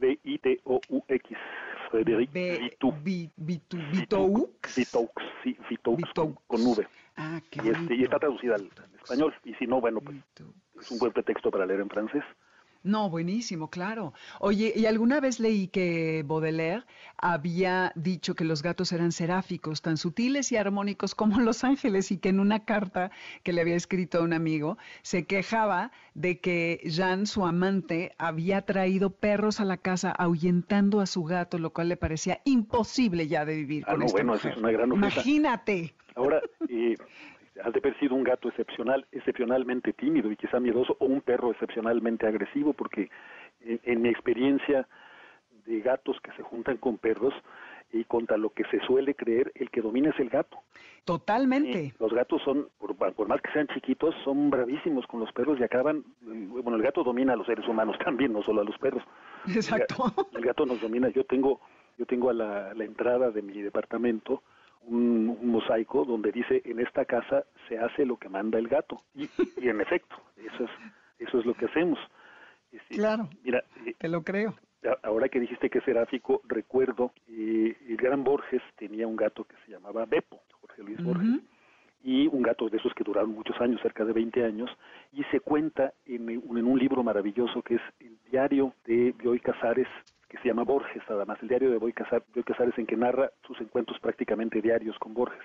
B-I-T-O-U-X, 0.00 1.36
Frédéric 1.90 2.32
B- 2.32 2.58
Vitou. 2.60 2.92
Vi- 3.02 3.30
Vitu- 3.36 3.90
Vitoux. 3.90 4.50
Vitoux, 4.76 5.10
sí, 5.42 5.56
Vitoux, 5.68 5.96
con, 6.14 6.34
con 6.46 6.60
V. 6.66 6.86
Ah, 7.16 7.40
qué 7.50 7.60
Y, 7.64 7.68
este, 7.70 7.94
y 7.94 8.02
está 8.02 8.18
traducida 8.18 8.56
al, 8.56 8.62
al 8.82 8.94
español. 8.94 9.34
Y 9.44 9.54
si 9.54 9.66
no, 9.66 9.80
bueno, 9.80 10.00
pues 10.00 10.16
es 10.82 10.90
un 10.90 10.98
buen 10.98 11.12
pretexto 11.12 11.50
para 11.50 11.64
leer 11.66 11.80
en 11.80 11.88
francés. 11.88 12.22
No, 12.86 13.10
buenísimo, 13.10 13.68
claro. 13.68 14.14
Oye, 14.38 14.72
y 14.76 14.86
alguna 14.86 15.18
vez 15.20 15.40
leí 15.40 15.66
que 15.66 16.22
Baudelaire 16.24 16.84
había 17.18 17.90
dicho 17.96 18.34
que 18.36 18.44
los 18.44 18.62
gatos 18.62 18.92
eran 18.92 19.10
seráficos, 19.10 19.82
tan 19.82 19.96
sutiles 19.96 20.52
y 20.52 20.56
armónicos 20.56 21.14
como 21.16 21.40
los 21.40 21.64
ángeles, 21.64 22.12
y 22.12 22.18
que 22.18 22.28
en 22.28 22.38
una 22.38 22.64
carta 22.64 23.10
que 23.42 23.52
le 23.52 23.60
había 23.62 23.74
escrito 23.74 24.18
a 24.18 24.22
un 24.22 24.32
amigo 24.32 24.78
se 25.02 25.26
quejaba 25.26 25.90
de 26.14 26.38
que 26.38 26.80
Jean, 26.84 27.26
su 27.26 27.44
amante, 27.44 28.14
había 28.18 28.62
traído 28.62 29.10
perros 29.10 29.58
a 29.58 29.64
la 29.64 29.78
casa 29.78 30.12
ahuyentando 30.12 31.00
a 31.00 31.06
su 31.06 31.24
gato, 31.24 31.58
lo 31.58 31.70
cual 31.72 31.88
le 31.88 31.96
parecía 31.96 32.40
imposible 32.44 33.26
ya 33.26 33.44
de 33.44 33.56
vivir 33.56 33.84
Ah, 33.88 33.90
con 33.92 34.00
no, 34.00 34.06
esta 34.06 34.16
bueno, 34.16 34.34
eso 34.36 34.48
es 34.48 34.56
una 34.58 34.70
gran 34.70 34.92
ofensa. 34.92 35.20
Imagínate. 35.20 35.94
Ahora, 36.14 36.40
eh, 36.68 36.94
has 37.62 37.72
de 37.72 37.78
haber 37.78 37.98
sido 37.98 38.14
un 38.14 38.24
gato 38.24 38.48
excepcional, 38.48 39.06
excepcionalmente 39.12 39.92
tímido 39.92 40.30
y 40.30 40.36
quizá 40.36 40.60
miedoso, 40.60 40.96
o 41.00 41.06
un 41.06 41.20
perro 41.20 41.50
excepcionalmente 41.50 42.26
agresivo, 42.26 42.72
porque 42.72 43.10
en, 43.60 43.80
en 43.84 44.02
mi 44.02 44.08
experiencia 44.08 44.86
de 45.64 45.80
gatos 45.80 46.18
que 46.20 46.30
se 46.32 46.42
juntan 46.42 46.76
con 46.76 46.98
perros, 46.98 47.34
y 47.92 48.02
contra 48.04 48.36
lo 48.36 48.50
que 48.50 48.64
se 48.64 48.80
suele 48.80 49.14
creer, 49.14 49.52
el 49.54 49.70
que 49.70 49.80
domina 49.80 50.10
es 50.10 50.18
el 50.18 50.28
gato. 50.28 50.58
Totalmente. 51.04 51.94
Los 52.00 52.12
gatos 52.12 52.42
son, 52.42 52.68
por, 52.78 52.96
por 52.96 53.28
más 53.28 53.40
que 53.40 53.52
sean 53.52 53.68
chiquitos, 53.68 54.12
son 54.24 54.50
bravísimos 54.50 55.06
con 55.06 55.20
los 55.20 55.32
perros 55.32 55.58
y 55.60 55.62
acaban, 55.62 55.98
eh, 55.98 56.48
bueno, 56.48 56.74
el 56.76 56.82
gato 56.82 57.04
domina 57.04 57.34
a 57.34 57.36
los 57.36 57.46
seres 57.46 57.66
humanos 57.68 57.96
también, 58.04 58.32
no 58.32 58.42
solo 58.42 58.62
a 58.62 58.64
los 58.64 58.76
perros. 58.78 59.04
Exacto. 59.46 59.94
El, 60.04 60.10
ga- 60.12 60.26
el 60.38 60.44
gato 60.44 60.66
nos 60.66 60.80
domina. 60.80 61.08
Yo 61.10 61.22
tengo, 61.24 61.60
yo 61.96 62.06
tengo 62.06 62.28
a 62.30 62.34
la, 62.34 62.74
la 62.74 62.84
entrada 62.84 63.30
de 63.30 63.40
mi 63.40 63.62
departamento 63.62 64.42
un, 64.86 65.36
un 65.40 65.48
mosaico 65.50 66.04
donde 66.04 66.32
dice 66.32 66.62
en 66.64 66.80
esta 66.80 67.04
casa 67.04 67.44
se 67.68 67.78
hace 67.78 68.06
lo 68.06 68.16
que 68.16 68.28
manda 68.28 68.58
el 68.58 68.68
gato 68.68 69.02
y, 69.14 69.28
y 69.60 69.68
en 69.68 69.80
efecto 69.80 70.16
eso 70.36 70.64
es 70.64 70.70
eso 71.18 71.38
es 71.38 71.46
lo 71.46 71.54
que 71.54 71.64
hacemos. 71.66 71.98
Este, 72.72 72.96
Claro. 72.96 73.28
Mira, 73.42 73.62
eh, 73.86 73.94
Te 73.98 74.08
lo 74.08 74.22
creo. 74.22 74.54
ahora 75.02 75.28
que 75.28 75.40
dijiste 75.40 75.70
que 75.70 75.78
es 75.78 75.84
seráfico, 75.84 76.42
recuerdo 76.46 77.12
eh, 77.28 77.74
el 77.88 77.96
gran 77.96 78.22
Borges 78.22 78.60
tenía 78.76 79.06
un 79.06 79.16
gato 79.16 79.44
que 79.44 79.56
se 79.64 79.72
llamaba 79.72 80.04
Beppo, 80.04 80.40
Jorge 80.60 80.82
Luis 80.82 81.02
Borges 81.02 81.40
y 82.04 82.26
un 82.28 82.42
gato 82.42 82.68
de 82.68 82.76
esos 82.76 82.92
que 82.94 83.02
duraron 83.02 83.30
muchos 83.32 83.58
años, 83.60 83.80
cerca 83.80 84.04
de 84.04 84.12
20 84.12 84.44
años, 84.44 84.70
y 85.12 85.24
se 85.24 85.40
cuenta 85.40 85.92
en, 86.04 86.28
un- 86.46 86.58
en 86.58 86.66
un 86.66 86.78
libro 86.78 87.02
maravilloso 87.02 87.62
que 87.62 87.76
es 87.76 87.82
el 87.98 88.16
diario 88.30 88.74
de 88.84 89.12
Bioy 89.18 89.40
Casares, 89.40 89.88
que 90.28 90.38
se 90.38 90.48
llama 90.48 90.64
Borges, 90.64 91.02
nada 91.08 91.24
más, 91.24 91.40
el 91.42 91.48
diario 91.48 91.70
de 91.70 91.78
Bioy 91.78 91.92
Casar- 91.92 92.24
Bioy 92.34 92.44
Casares, 92.44 92.76
en 92.78 92.86
que 92.86 92.96
narra 92.96 93.30
sus 93.46 93.60
encuentros 93.60 93.98
prácticamente 94.00 94.60
diarios 94.60 94.98
con 94.98 95.14
Borges. 95.14 95.42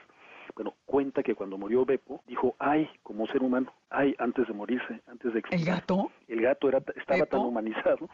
Bueno, 0.53 0.73
cuenta 0.85 1.23
que 1.23 1.33
cuando 1.33 1.57
murió 1.57 1.85
Beppo, 1.85 2.21
dijo, 2.27 2.55
ay, 2.59 2.89
como 3.03 3.25
ser 3.27 3.41
humano, 3.41 3.71
ay, 3.89 4.13
antes 4.19 4.45
de 4.47 4.53
morirse, 4.53 4.99
antes 5.07 5.31
de 5.31 5.39
¿El 5.39 5.45
expirar". 5.45 5.79
gato? 5.79 6.11
El 6.27 6.41
gato 6.41 6.67
era, 6.67 6.79
estaba 6.95 7.19
¿Beppo? 7.21 7.37
tan 7.37 7.45
humanizado 7.45 8.09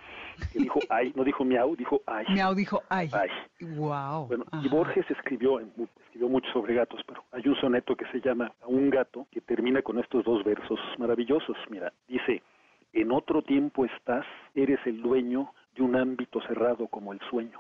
que 0.54 0.60
dijo, 0.60 0.80
ay, 0.90 1.12
no 1.16 1.24
dijo 1.24 1.44
miau, 1.44 1.76
dijo 1.76 2.02
ay. 2.06 2.26
Miau 2.30 2.54
dijo, 2.54 2.84
ay. 2.90 3.10
Ay. 3.12 3.30
Wow. 3.76 4.28
Bueno, 4.28 4.46
y 4.62 4.68
Borges 4.70 5.10
escribió, 5.10 5.60
escribió 5.60 6.30
mucho 6.30 6.52
sobre 6.52 6.76
gatos, 6.76 7.02
pero 7.08 7.24
hay 7.32 7.42
un 7.48 7.56
soneto 7.56 7.96
que 7.96 8.06
se 8.12 8.22
llama 8.22 8.52
A 8.62 8.68
un 8.68 8.92
gato 8.92 9.26
que 9.32 9.42
termina 9.42 9.82
con 9.82 9.98
estos 9.98 10.24
dos 10.24 10.44
versos 10.44 10.80
maravillosos. 11.00 11.58
Mira, 11.70 11.92
dice, 12.08 12.44
en 12.94 13.12
otro 13.14 13.42
tiempo 13.42 13.84
estás, 13.86 14.26
eres 14.54 14.80
el 14.86 15.02
dueño 15.02 15.52
de 15.78 15.84
un 15.84 15.96
ámbito 15.96 16.42
cerrado 16.42 16.88
como 16.88 17.14
el 17.14 17.20
sueño. 17.30 17.60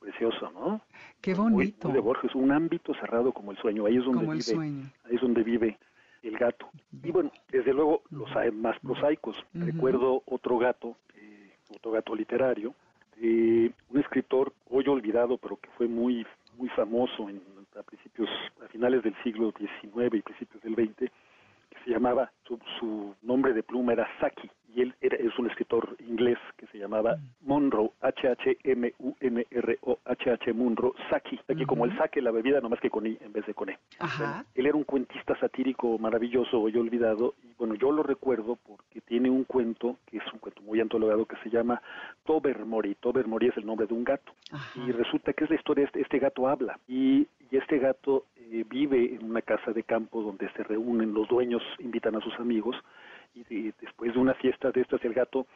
Precioso, 0.00 0.50
¿no? 0.52 0.80
Qué 1.20 1.34
bonito. 1.34 1.88
muy 1.88 1.94
de 1.94 2.00
Borges, 2.00 2.34
un 2.34 2.52
ámbito 2.52 2.94
cerrado 2.94 3.32
como 3.32 3.50
el 3.50 3.58
sueño. 3.58 3.86
Ahí 3.86 3.96
es 3.96 4.04
donde 4.04 4.20
Como 4.20 4.32
el 4.32 4.38
vive, 4.38 4.54
sueño. 4.54 4.82
ahí 5.04 5.14
es 5.16 5.20
donde 5.20 5.42
vive 5.42 5.78
el 6.22 6.38
gato. 6.38 6.68
Y 7.02 7.10
bueno, 7.10 7.30
desde 7.50 7.72
luego 7.72 8.02
los 8.10 8.34
hay 8.36 8.50
más 8.50 8.78
prosaicos. 8.80 9.36
Recuerdo 9.54 10.22
otro 10.26 10.58
gato, 10.58 10.96
eh, 11.16 11.52
otro 11.74 11.90
gato 11.92 12.14
literario, 12.14 12.74
de 13.16 13.72
un 13.90 14.00
escritor 14.00 14.52
hoy 14.70 14.86
olvidado, 14.88 15.38
pero 15.38 15.56
que 15.56 15.70
fue 15.76 15.88
muy 15.88 16.26
muy 16.56 16.68
famoso 16.70 17.28
en, 17.28 17.42
a 17.78 17.82
principios, 17.82 18.28
a 18.64 18.68
finales 18.68 19.02
del 19.02 19.14
siglo 19.22 19.52
XIX 19.58 20.14
y 20.14 20.22
principios 20.22 20.62
del 20.62 20.74
XX, 20.74 20.96
que 20.96 21.78
se 21.84 21.90
llamaba, 21.90 22.32
su, 22.46 22.58
su 22.80 23.14
nombre 23.22 23.52
de 23.52 23.62
pluma 23.62 23.92
era 23.92 24.08
Saki, 24.20 24.50
y 24.76 24.82
él 24.82 24.94
era, 25.00 25.16
es 25.16 25.36
un 25.38 25.48
escritor 25.48 25.96
inglés 26.06 26.36
que 26.58 26.66
se 26.66 26.76
llamaba 26.78 27.16
Monroe, 27.40 27.92
H-H-M-U-N-R-O, 28.02 29.98
H-H 30.04 30.52
Munro, 30.52 30.94
Saki, 31.08 31.40
aquí 31.48 31.64
como 31.64 31.86
el 31.86 31.96
saque, 31.96 32.20
la 32.20 32.30
bebida, 32.30 32.60
nomás 32.60 32.78
que 32.80 32.90
con 32.90 33.06
I 33.06 33.16
en 33.22 33.32
vez 33.32 33.46
de 33.46 33.54
con 33.54 33.70
E. 33.70 33.78
Ajá. 33.98 34.44
Él 34.54 34.66
era 34.66 34.76
un 34.76 34.84
cuentista 34.84 35.34
satírico 35.40 35.98
maravilloso, 35.98 36.60
hoy 36.60 36.76
olvidado, 36.76 37.34
y 37.42 37.54
bueno, 37.58 37.74
yo 37.74 37.90
lo 37.90 38.02
recuerdo 38.02 38.58
porque 38.66 39.00
tiene 39.00 39.30
un 39.30 39.44
cuento, 39.44 39.96
que 40.04 40.18
es 40.18 40.24
un 40.30 40.40
cuento 40.40 40.60
muy 40.60 40.78
antologado, 40.78 41.24
que 41.24 41.36
se 41.42 41.48
llama 41.48 41.80
Tobermory. 42.26 42.96
Tobermory 42.96 43.48
es 43.48 43.56
el 43.56 43.64
nombre 43.64 43.86
de 43.86 43.94
un 43.94 44.04
gato. 44.04 44.32
Ajá. 44.52 44.78
Y 44.86 44.92
resulta 44.92 45.32
que 45.32 45.44
es 45.44 45.50
la 45.50 45.56
historia, 45.56 45.86
este, 45.86 46.02
este 46.02 46.18
gato 46.18 46.48
habla, 46.48 46.78
y, 46.86 47.26
y 47.50 47.56
este 47.56 47.78
gato 47.78 48.26
eh, 48.36 48.64
vive 48.68 49.14
en 49.14 49.24
una 49.24 49.40
casa 49.40 49.72
de 49.72 49.84
campo 49.84 50.20
donde 50.20 50.50
se 50.52 50.62
reúnen, 50.64 51.14
los 51.14 51.28
dueños 51.28 51.62
invitan 51.78 52.14
a 52.16 52.20
sus 52.20 52.34
amigos, 52.38 52.76
y 53.36 53.44
de- 53.44 53.74
después 53.80 54.12
de 54.14 54.18
una 54.18 54.34
fiesta 54.34 54.70
de 54.72 54.80
estas, 54.80 55.04
el 55.04 55.12
gato 55.14 55.46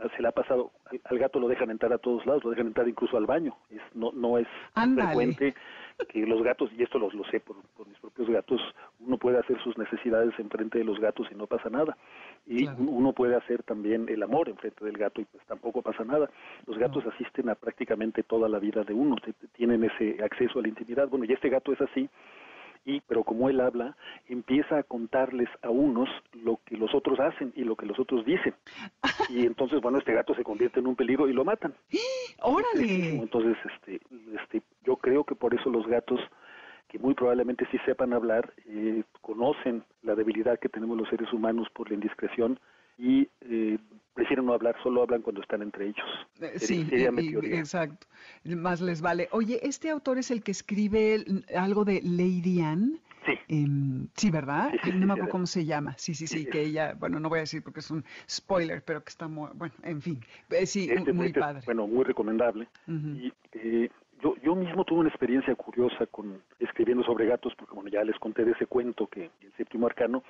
ah, 0.00 0.08
se 0.16 0.22
le 0.22 0.28
ha 0.28 0.32
pasado, 0.32 0.70
al- 0.90 1.00
al 1.04 1.18
gato 1.18 1.38
lo 1.40 1.48
dejan 1.48 1.70
entrar 1.70 1.92
a 1.92 1.98
todos 1.98 2.24
lados, 2.24 2.42
lo 2.44 2.50
dejan 2.50 2.68
entrar 2.68 2.88
incluso 2.88 3.16
al 3.16 3.26
baño. 3.26 3.54
Es, 3.70 3.80
no, 3.94 4.12
no 4.12 4.38
es 4.38 4.46
frecuente 4.94 5.54
que 6.08 6.24
los 6.24 6.42
gatos, 6.42 6.70
y 6.78 6.82
esto 6.84 6.98
los, 7.00 7.12
lo 7.14 7.24
sé 7.24 7.40
por, 7.40 7.56
por 7.76 7.86
mis 7.88 7.98
propios 7.98 8.30
gatos, 8.30 8.60
uno 9.00 9.18
puede 9.18 9.38
hacer 9.38 9.60
sus 9.62 9.76
necesidades 9.76 10.32
enfrente 10.38 10.78
de 10.78 10.84
los 10.84 11.00
gatos 11.00 11.26
y 11.30 11.34
no 11.34 11.46
pasa 11.48 11.68
nada. 11.68 11.96
Y 12.46 12.62
Claro. 12.62 12.78
uno 12.78 13.12
puede 13.12 13.34
hacer 13.34 13.62
también 13.64 14.06
el 14.08 14.22
amor 14.22 14.48
enfrente 14.48 14.84
del 14.84 14.96
gato 14.96 15.20
y 15.20 15.24
pues 15.24 15.44
tampoco 15.46 15.82
pasa 15.82 16.04
nada. 16.04 16.30
Los 16.66 16.78
gatos 16.78 17.04
asisten 17.06 17.48
a 17.48 17.56
prácticamente 17.56 18.22
toda 18.22 18.48
la 18.48 18.60
vida 18.60 18.84
de 18.84 18.94
uno, 18.94 19.16
tienen 19.54 19.82
ese 19.84 20.22
acceso 20.22 20.60
a 20.60 20.62
la 20.62 20.68
intimidad. 20.68 21.08
Bueno, 21.08 21.24
y 21.24 21.32
este 21.32 21.48
gato 21.48 21.72
es 21.72 21.80
así, 21.80 22.08
y 22.84 23.00
pero 23.00 23.24
como 23.24 23.48
él 23.48 23.60
habla, 23.60 23.96
empieza 24.26 24.78
a 24.78 24.82
contarles 24.82 25.48
a 25.62 25.70
unos 25.70 26.08
lo 26.32 26.60
que 26.64 26.76
los 26.76 26.94
otros 26.94 27.18
hacen 27.20 27.52
y 27.56 27.64
lo 27.64 27.76
que 27.76 27.86
los 27.86 27.98
otros 27.98 28.24
dicen. 28.24 28.54
Y 29.30 29.44
entonces, 29.44 29.80
bueno, 29.82 29.98
este 29.98 30.14
gato 30.14 30.34
se 30.34 30.42
convierte 30.42 30.80
en 30.80 30.86
un 30.86 30.96
peligro 30.96 31.28
y 31.28 31.32
lo 31.34 31.44
matan. 31.44 31.74
¡Órale! 32.42 33.16
Entonces, 33.16 33.56
este, 33.74 34.00
este, 34.42 34.62
yo 34.84 34.96
creo 34.96 35.24
que 35.24 35.34
por 35.34 35.54
eso 35.54 35.68
los 35.68 35.86
gatos, 35.86 36.18
que 36.88 36.98
muy 36.98 37.14
probablemente 37.14 37.66
sí 37.70 37.78
sepan 37.84 38.14
hablar, 38.14 38.52
eh, 38.66 39.02
conocen 39.20 39.84
la 40.02 40.14
debilidad 40.14 40.58
que 40.58 40.70
tenemos 40.70 40.96
los 40.96 41.08
seres 41.08 41.30
humanos 41.32 41.68
por 41.74 41.88
la 41.88 41.94
indiscreción 41.94 42.58
y 42.98 43.28
eh, 43.42 43.78
prefieren 44.14 44.44
no 44.46 44.52
hablar, 44.52 44.74
solo 44.82 45.02
hablan 45.02 45.22
cuando 45.22 45.40
están 45.40 45.62
entre 45.62 45.86
ellos. 45.86 46.06
Eh, 46.40 46.58
Sí, 46.58 46.86
y- 46.90 47.54
exacto. 47.56 48.06
Más 48.44 48.80
les 48.80 49.00
vale. 49.00 49.28
Oye, 49.32 49.60
este 49.62 49.88
autor 49.90 50.18
es 50.18 50.30
el 50.30 50.42
que 50.42 50.50
escribe 50.50 51.24
algo 51.56 51.84
de 51.84 52.00
Lady 52.02 52.60
Anne. 52.60 52.98
Sí. 53.26 53.34
Em, 53.48 54.08
sí, 54.16 54.30
¿verdad? 54.30 54.70
Sí, 54.72 54.78
sí, 54.84 54.90
Ay, 54.92 54.98
no 55.00 55.06
me 55.06 55.12
acuerdo 55.12 55.30
cómo 55.32 55.46
se 55.46 55.64
llama. 55.64 55.94
Sí, 55.98 56.14
sí, 56.14 56.26
sí, 56.26 56.46
que 56.46 56.62
ella, 56.62 56.94
bueno, 56.98 57.20
no 57.20 57.28
voy 57.28 57.38
a 57.38 57.40
decir 57.42 57.62
porque 57.62 57.80
es 57.80 57.90
un 57.90 58.02
spoiler, 58.28 58.82
pero 58.82 59.02
que 59.04 59.10
está 59.10 59.28
muy, 59.28 59.50
bueno, 59.54 59.74
en 59.82 60.00
fin. 60.00 60.20
Eh, 60.50 60.64
sí, 60.66 60.88
Este- 60.90 61.12
muy 61.12 61.26
este 61.26 61.40
es, 61.40 61.44
padre. 61.46 61.62
bueno, 61.66 61.86
muy 61.86 62.04
recomendable. 62.04 62.68
Y 62.86 63.30
eh, 63.52 63.90
yo, 64.22 64.34
yo 64.42 64.54
mismo 64.54 64.84
tuve 64.84 65.00
una 65.00 65.08
experiencia 65.10 65.54
curiosa 65.56 66.06
con 66.06 66.40
escribiendo 66.58 67.04
sobre 67.04 67.26
gatos, 67.26 67.54
porque 67.56 67.74
bueno, 67.74 67.90
ya 67.90 68.02
les 68.02 68.18
conté 68.18 68.44
de 68.44 68.52
ese 68.52 68.66
cuento 68.66 69.06
que 69.08 69.30
el 69.42 69.52
séptimo 69.58 69.86
arcano, 69.86 70.24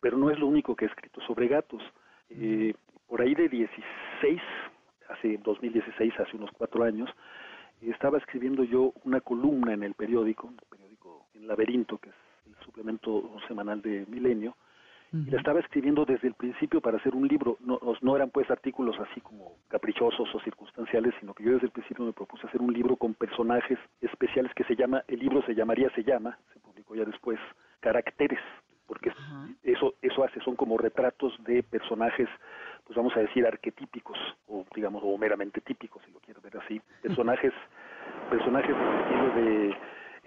pero 0.00 0.16
no 0.16 0.30
es 0.30 0.38
lo 0.38 0.46
único 0.46 0.74
que 0.74 0.86
he 0.86 0.88
escrito 0.88 1.20
sobre 1.26 1.48
gatos. 1.48 1.82
Eh, 2.30 2.74
por 3.06 3.22
ahí 3.22 3.34
de 3.34 3.44
2016, 3.44 4.40
hace 5.08 5.38
2016, 5.38 6.12
hace 6.20 6.36
unos 6.36 6.50
cuatro 6.52 6.84
años, 6.84 7.08
estaba 7.82 8.18
escribiendo 8.18 8.64
yo 8.64 8.92
una 9.04 9.20
columna 9.20 9.72
en 9.72 9.82
el 9.82 9.94
periódico, 9.94 10.48
el 10.48 10.66
periódico 10.68 11.26
en 11.34 11.46
Laberinto, 11.46 11.98
que 11.98 12.10
es 12.10 12.14
el 12.46 12.54
suplemento 12.64 13.30
semanal 13.46 13.80
de 13.82 14.04
Milenio, 14.08 14.56
y 15.10 15.30
la 15.30 15.38
estaba 15.38 15.60
escribiendo 15.60 16.04
desde 16.04 16.28
el 16.28 16.34
principio 16.34 16.82
para 16.82 16.98
hacer 16.98 17.14
un 17.14 17.26
libro. 17.26 17.56
No, 17.60 17.80
no 18.02 18.14
eran 18.14 18.28
pues 18.28 18.50
artículos 18.50 18.94
así 19.00 19.22
como 19.22 19.56
caprichosos 19.68 20.34
o 20.34 20.40
circunstanciales, 20.40 21.14
sino 21.18 21.32
que 21.32 21.44
yo 21.44 21.52
desde 21.52 21.66
el 21.66 21.72
principio 21.72 22.04
me 22.04 22.12
propuse 22.12 22.46
hacer 22.46 22.60
un 22.60 22.74
libro 22.74 22.94
con 22.96 23.14
personajes 23.14 23.78
especiales 24.02 24.52
que 24.54 24.64
se 24.64 24.76
llama, 24.76 25.02
el 25.08 25.20
libro 25.20 25.40
se 25.46 25.54
llamaría, 25.54 25.88
se 25.94 26.04
llama, 26.04 26.38
se 26.52 26.60
publicó 26.60 26.94
ya 26.94 27.06
después, 27.06 27.38
Caracteres, 27.80 28.40
porque 28.88 29.12
eso, 29.62 29.94
eso 30.02 30.24
hace, 30.24 30.40
son 30.40 30.56
como 30.56 30.78
retratos 30.78 31.32
de 31.44 31.62
personajes, 31.62 32.28
pues 32.84 32.96
vamos 32.96 33.14
a 33.16 33.20
decir, 33.20 33.46
arquetípicos, 33.46 34.18
o 34.48 34.64
digamos, 34.74 35.02
o 35.04 35.16
meramente 35.18 35.60
típicos, 35.60 36.02
si 36.04 36.10
lo 36.10 36.18
quiero 36.20 36.40
ver 36.40 36.56
así, 36.56 36.80
personajes, 37.02 37.52
personajes 38.30 38.74
de 39.36 39.76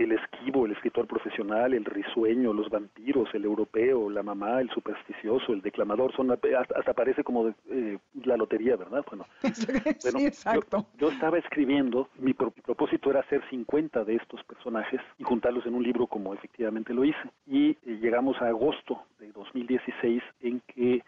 el 0.03 0.13
esquivo, 0.13 0.65
el 0.65 0.73
escritor 0.73 1.07
profesional, 1.07 1.73
el 1.73 1.85
risueño, 1.85 2.53
los 2.53 2.69
vampiros, 2.69 3.29
el 3.33 3.45
europeo, 3.45 4.09
la 4.09 4.23
mamá, 4.23 4.61
el 4.61 4.69
supersticioso, 4.69 5.53
el 5.53 5.61
declamador, 5.61 6.15
son 6.15 6.31
hasta, 6.31 6.93
parece 6.93 7.23
como 7.23 7.53
eh, 7.69 7.97
la 8.23 8.37
lotería, 8.37 8.75
¿verdad? 8.75 9.03
Bueno, 9.07 9.25
sí, 9.53 10.25
exacto. 10.25 10.85
Yo, 10.97 11.09
estaba 11.09 11.37
escribiendo, 11.37 12.09
mi, 12.19 12.33
propósito 12.33 13.09
era 13.09 13.21
hacer 13.21 13.41
50 13.49 14.03
de 14.03 14.15
estos 14.15 14.43
personajes 14.43 15.01
y 15.17 15.23
juntarlos 15.23 15.65
en 15.65 15.75
un 15.75 15.83
libro 15.83 16.07
como 16.07 16.33
efectivamente 16.33 16.93
lo 16.93 17.03
hice. 17.03 17.31
Y 17.47 17.71
eh, 17.71 17.99
llegamos 18.01 18.41
a 18.41 18.47
agosto 18.47 19.03
de 19.19 19.31
2016 19.31 20.23
en 20.41 20.61
que 20.67 21.03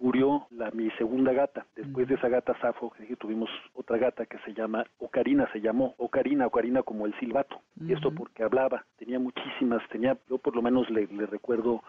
murió 0.00 0.46
la, 0.50 0.70
mi 0.70 0.90
segunda 0.92 1.32
gata. 1.32 1.66
Después 1.74 2.08
de 2.08 2.14
esa 2.14 2.28
gata 2.28 2.58
Safo, 2.60 2.90
que 2.90 3.16
tuvimos 3.16 3.48
otra 3.74 3.98
gata 3.98 4.26
que 4.26 4.38
se 4.44 4.52
llama 4.52 4.84
Ocarina, 4.98 5.50
se 5.52 5.60
llamó 5.60 5.94
Ocarina, 5.98 6.46
Ocarina 6.46 6.82
como 6.82 7.06
el 7.06 7.18
silbato. 7.18 7.60
Y 7.80 7.92
esto 7.92 8.10
porque 8.10 8.42
hablaba, 8.42 8.84
tenía 8.98 9.18
muchísimas, 9.18 9.86
tenía, 9.90 10.16
yo 10.28 10.38
por 10.38 10.54
lo 10.56 10.62
menos 10.62 10.88
le, 10.90 11.06
recuerdo 11.26 11.82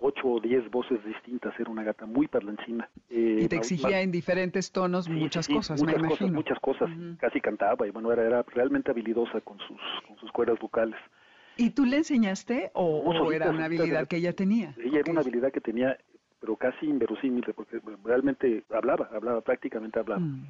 ocho 0.00 0.28
o 0.28 0.40
diez 0.40 0.68
voces 0.70 1.04
distintas, 1.04 1.58
era 1.58 1.70
una 1.70 1.82
gata 1.82 2.06
muy 2.06 2.26
parlanchina. 2.28 2.88
Eh, 3.10 3.40
y 3.42 3.48
te 3.48 3.56
exigía 3.56 4.00
en 4.00 4.10
diferentes 4.10 4.72
tonos 4.72 5.08
muchas 5.08 5.48
cosas, 5.48 5.80
muchas 5.80 6.02
me 6.02 6.08
cosas, 6.08 6.30
Muchas 6.30 6.58
cosas, 6.60 6.90
casi 7.18 7.40
cantaba 7.40 7.86
y 7.86 7.90
bueno, 7.90 8.12
era, 8.12 8.24
era 8.24 8.42
realmente 8.42 8.90
habilidosa 8.90 9.40
con 9.40 9.58
sus, 9.58 9.80
con 10.06 10.16
sus 10.18 10.30
cuerdas 10.32 10.58
vocales. 10.58 10.98
¿Y 11.56 11.70
tú 11.70 11.84
le 11.84 11.98
enseñaste 11.98 12.70
o, 12.74 13.32
era 13.32 13.50
una 13.50 13.66
habilidad 13.66 14.08
que 14.08 14.16
ella 14.16 14.32
tenía? 14.32 14.74
Ella 14.78 15.00
era 15.00 15.12
una 15.12 15.20
habilidad 15.20 15.52
que 15.52 15.60
tenía 15.60 15.96
pero 16.44 16.56
casi 16.56 16.84
inverosímil, 16.84 17.42
porque 17.56 17.80
realmente 18.04 18.64
hablaba, 18.68 19.08
hablaba, 19.14 19.40
prácticamente 19.40 19.98
hablaba. 19.98 20.20
Mm. 20.20 20.44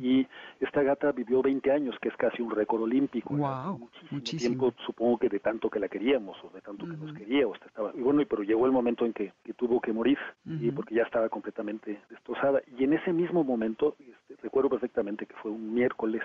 Y 0.00 0.26
esta 0.60 0.82
gata 0.82 1.12
vivió 1.12 1.42
20 1.42 1.70
años, 1.70 1.94
que 2.00 2.08
es 2.08 2.16
casi 2.16 2.40
un 2.40 2.50
récord 2.50 2.80
olímpico. 2.80 3.34
Wow, 3.36 3.90
muchísimo, 4.10 4.56
tiempo, 4.56 4.74
supongo 4.86 5.18
que 5.18 5.28
de 5.28 5.40
tanto 5.40 5.68
que 5.68 5.78
la 5.78 5.88
queríamos 5.88 6.42
o 6.42 6.48
de 6.54 6.62
tanto 6.62 6.86
que 6.86 6.96
nos 6.96 7.12
quería. 7.12 7.46
O 7.46 7.54
estaba, 7.54 7.92
y 7.94 8.00
bueno, 8.00 8.22
pero 8.26 8.42
llegó 8.42 8.64
el 8.64 8.72
momento 8.72 9.04
en 9.04 9.12
que, 9.12 9.34
tuvo 9.56 9.78
que 9.78 9.92
morir, 9.92 10.18
y 10.46 10.70
porque 10.70 10.94
ya 10.94 11.02
estaba 11.02 11.28
completamente 11.28 12.00
destrozada. 12.08 12.62
Y 12.78 12.84
en 12.84 12.94
ese 12.94 13.12
mismo 13.12 13.44
momento, 13.44 13.96
este, 13.98 14.36
recuerdo 14.42 14.70
perfectamente 14.70 15.26
que 15.26 15.34
fue 15.34 15.50
un 15.50 15.74
miércoles, 15.74 16.22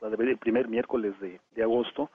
el 0.00 0.38
primer 0.38 0.68
miércoles 0.68 1.14
de 1.20 1.62
agosto, 1.62 2.12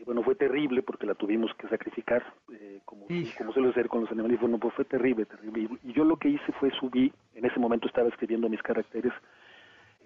y 0.00 0.04
bueno, 0.04 0.22
fue 0.22 0.34
terrible 0.34 0.82
porque 0.82 1.06
la 1.06 1.14
tuvimos 1.14 1.52
que 1.58 1.68
sacrificar, 1.68 2.24
eh, 2.52 2.80
como, 2.86 3.06
como 3.36 3.52
suele 3.52 3.72
ser 3.74 3.88
con 3.88 4.00
los 4.00 4.10
animales. 4.10 4.40
Bueno, 4.40 4.58
pues 4.58 4.72
fue 4.72 4.86
terrible, 4.86 5.26
terrible. 5.26 5.68
Y, 5.84 5.92
yo 5.92 6.04
lo 6.04 6.16
que 6.16 6.30
hice 6.30 6.52
fue 6.58 6.70
subí, 6.70 7.12
en 7.34 7.44
ese 7.44 7.60
momento 7.60 7.86
estaba 7.86 8.08
escribiendo 8.08 8.48
mis 8.48 8.62
caracteres, 8.62 9.12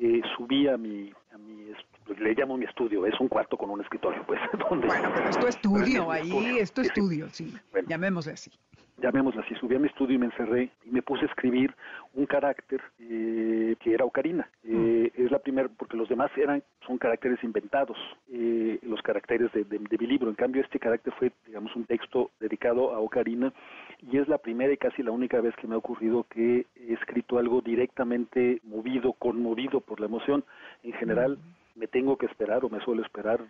eh, 0.01 0.21
subí 0.37 0.67
a 0.67 0.77
mi, 0.77 1.13
a 1.33 1.39
mi, 1.39 1.73
le 2.19 2.35
llamo 2.35 2.57
mi 2.57 2.65
estudio, 2.65 3.07
es 3.07 3.19
un 3.21 3.29
cuarto 3.29 3.57
con 3.57 3.71
un 3.71 3.83
escritorio, 3.83 4.25
pues. 4.27 4.41
Donde, 4.69 4.89
bueno, 4.89 5.13
pero 5.15 5.29
es 5.29 5.39
tu 5.39 5.47
estudio, 5.47 6.11
ahí 6.11 6.59
es 6.59 6.73
tu 6.73 6.81
estudio, 6.81 7.29
sí, 7.31 7.55
llamémosle 7.87 8.33
así 8.33 8.51
llamémosla 8.99 9.43
así, 9.43 9.55
subí 9.57 9.75
a 9.75 9.79
mi 9.79 9.89
estudio 9.89 10.15
y 10.15 10.19
me 10.19 10.27
encerré 10.27 10.71
y 10.85 10.91
me 10.91 11.03
puse 11.03 11.25
a 11.25 11.29
escribir 11.29 11.75
un 12.15 12.27
carácter 12.27 12.81
eh, 13.01 13.77
que 13.81 13.93
era 13.93 14.05
Ocarina. 14.05 14.49
Eh, 14.65 15.11
es 15.17 15.31
la 15.31 15.39
primera, 15.39 15.69
porque 15.77 15.97
los 15.97 16.09
demás 16.09 16.31
eran 16.37 16.63
son 16.87 16.99
caracteres 16.99 17.43
inventados, 17.43 17.97
eh, 18.31 18.79
los 18.83 19.01
caracteres 19.03 19.51
de, 19.53 19.65
de, 19.65 19.99
mi 19.99 20.07
libro. 20.07 20.29
En 20.29 20.37
cambio, 20.37 20.63
este 20.63 20.79
carácter 20.79 21.13
fue, 21.19 21.33
digamos, 21.47 21.75
un 21.77 21.85
texto 21.85 22.31
dedicado 22.41 22.95
a 22.95 23.01
Ocarina 23.01 23.53
y 24.01 24.19
es 24.19 24.29
la 24.29 24.39
primera 24.39 24.73
y 24.73 24.77
casi 24.77 25.03
la 25.03 25.11
única 25.11 25.41
vez 25.41 25.55
que 25.57 25.67
me 25.67 25.75
ha 25.75 25.79
ocurrido 25.79 26.27
que 26.29 26.67
he 26.77 26.93
escrito 26.93 27.39
algo 27.39 27.63
directamente 27.63 28.61
movido, 28.65 29.15
conmovido 29.15 29.81
por 29.81 30.01
la 30.01 30.07
emoción. 30.07 30.45
En 30.83 30.93
general, 30.93 31.39
me 31.75 31.87
tengo 31.87 32.17
que 32.17 32.27
esperar 32.27 32.65
o 32.65 32.69
me 32.69 32.81
suelo 32.81 33.03
esperar 33.03 33.41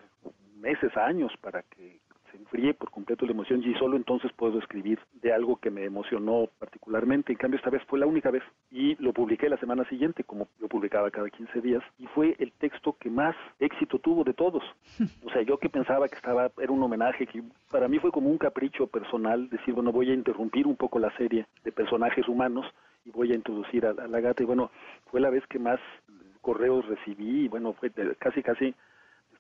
meses, 0.61 0.97
años 0.97 1.33
para 1.43 1.63
que 1.63 1.99
enfríe 2.37 2.75
por 2.75 2.91
completo 2.91 3.27
la 3.27 3.33
emoción 3.33 3.63
y 3.63 3.75
solo 3.75 3.97
entonces 3.97 4.33
puedo 4.33 4.59
escribir 4.59 4.99
de 5.23 5.33
algo 5.33 5.57
que 5.57 5.71
me 5.71 5.85
emocionó 5.85 6.49
particularmente. 6.59 7.33
En 7.33 7.39
cambio, 7.39 7.59
esta 7.59 7.71
vez 7.71 7.83
fue 7.85 7.99
la 7.99 8.07
única 8.07 8.31
vez 8.31 8.43
y 8.71 8.95
lo 9.03 9.13
publiqué 9.13 9.49
la 9.49 9.57
semana 9.59 9.89
siguiente, 9.89 10.25
como 10.25 10.49
lo 10.61 10.69
publicaba 10.69 11.11
cada 11.11 11.31
15 11.31 11.61
días, 11.61 11.83
y 11.99 12.07
fue 12.09 12.37
el 12.39 12.53
texto 12.53 12.97
que 12.99 13.11
más 13.11 13.35
éxito 13.59 13.99
tuvo 13.99 14.25
de 14.25 14.35
todos. 14.35 14.63
O 15.25 15.31
sea, 15.31 15.43
yo 15.43 15.59
que 15.59 15.69
pensaba 15.69 16.09
que 16.09 16.17
estaba, 16.17 16.51
era 16.59 16.73
un 16.73 16.83
homenaje, 16.83 17.27
que 17.27 17.43
para 17.71 17.89
mí 17.89 17.99
fue 17.99 18.11
como 18.11 18.31
un 18.31 18.39
capricho 18.39 18.87
personal, 18.87 19.49
decir, 19.49 19.75
bueno, 19.75 19.91
voy 19.93 20.11
a 20.11 20.15
interrumpir 20.15 20.67
un 20.67 20.77
poco 20.77 20.99
la 20.99 21.15
serie 21.17 21.47
de 21.65 21.73
personajes 21.73 22.29
humanos 22.29 22.67
y 23.05 23.11
voy 23.11 23.33
a 23.33 23.35
introducir 23.35 23.87
a, 23.87 23.91
a 23.91 24.07
la 24.07 24.21
gata. 24.21 24.43
Y 24.43 24.47
bueno, 24.47 24.71
fue 25.11 25.21
la 25.21 25.31
vez 25.31 25.45
que 25.49 25.59
más 25.59 25.81
correos 26.45 26.87
recibí 26.87 27.45
y 27.45 27.49
bueno, 27.49 27.73
fue 27.73 27.91
casi, 28.19 28.43
casi 28.43 28.75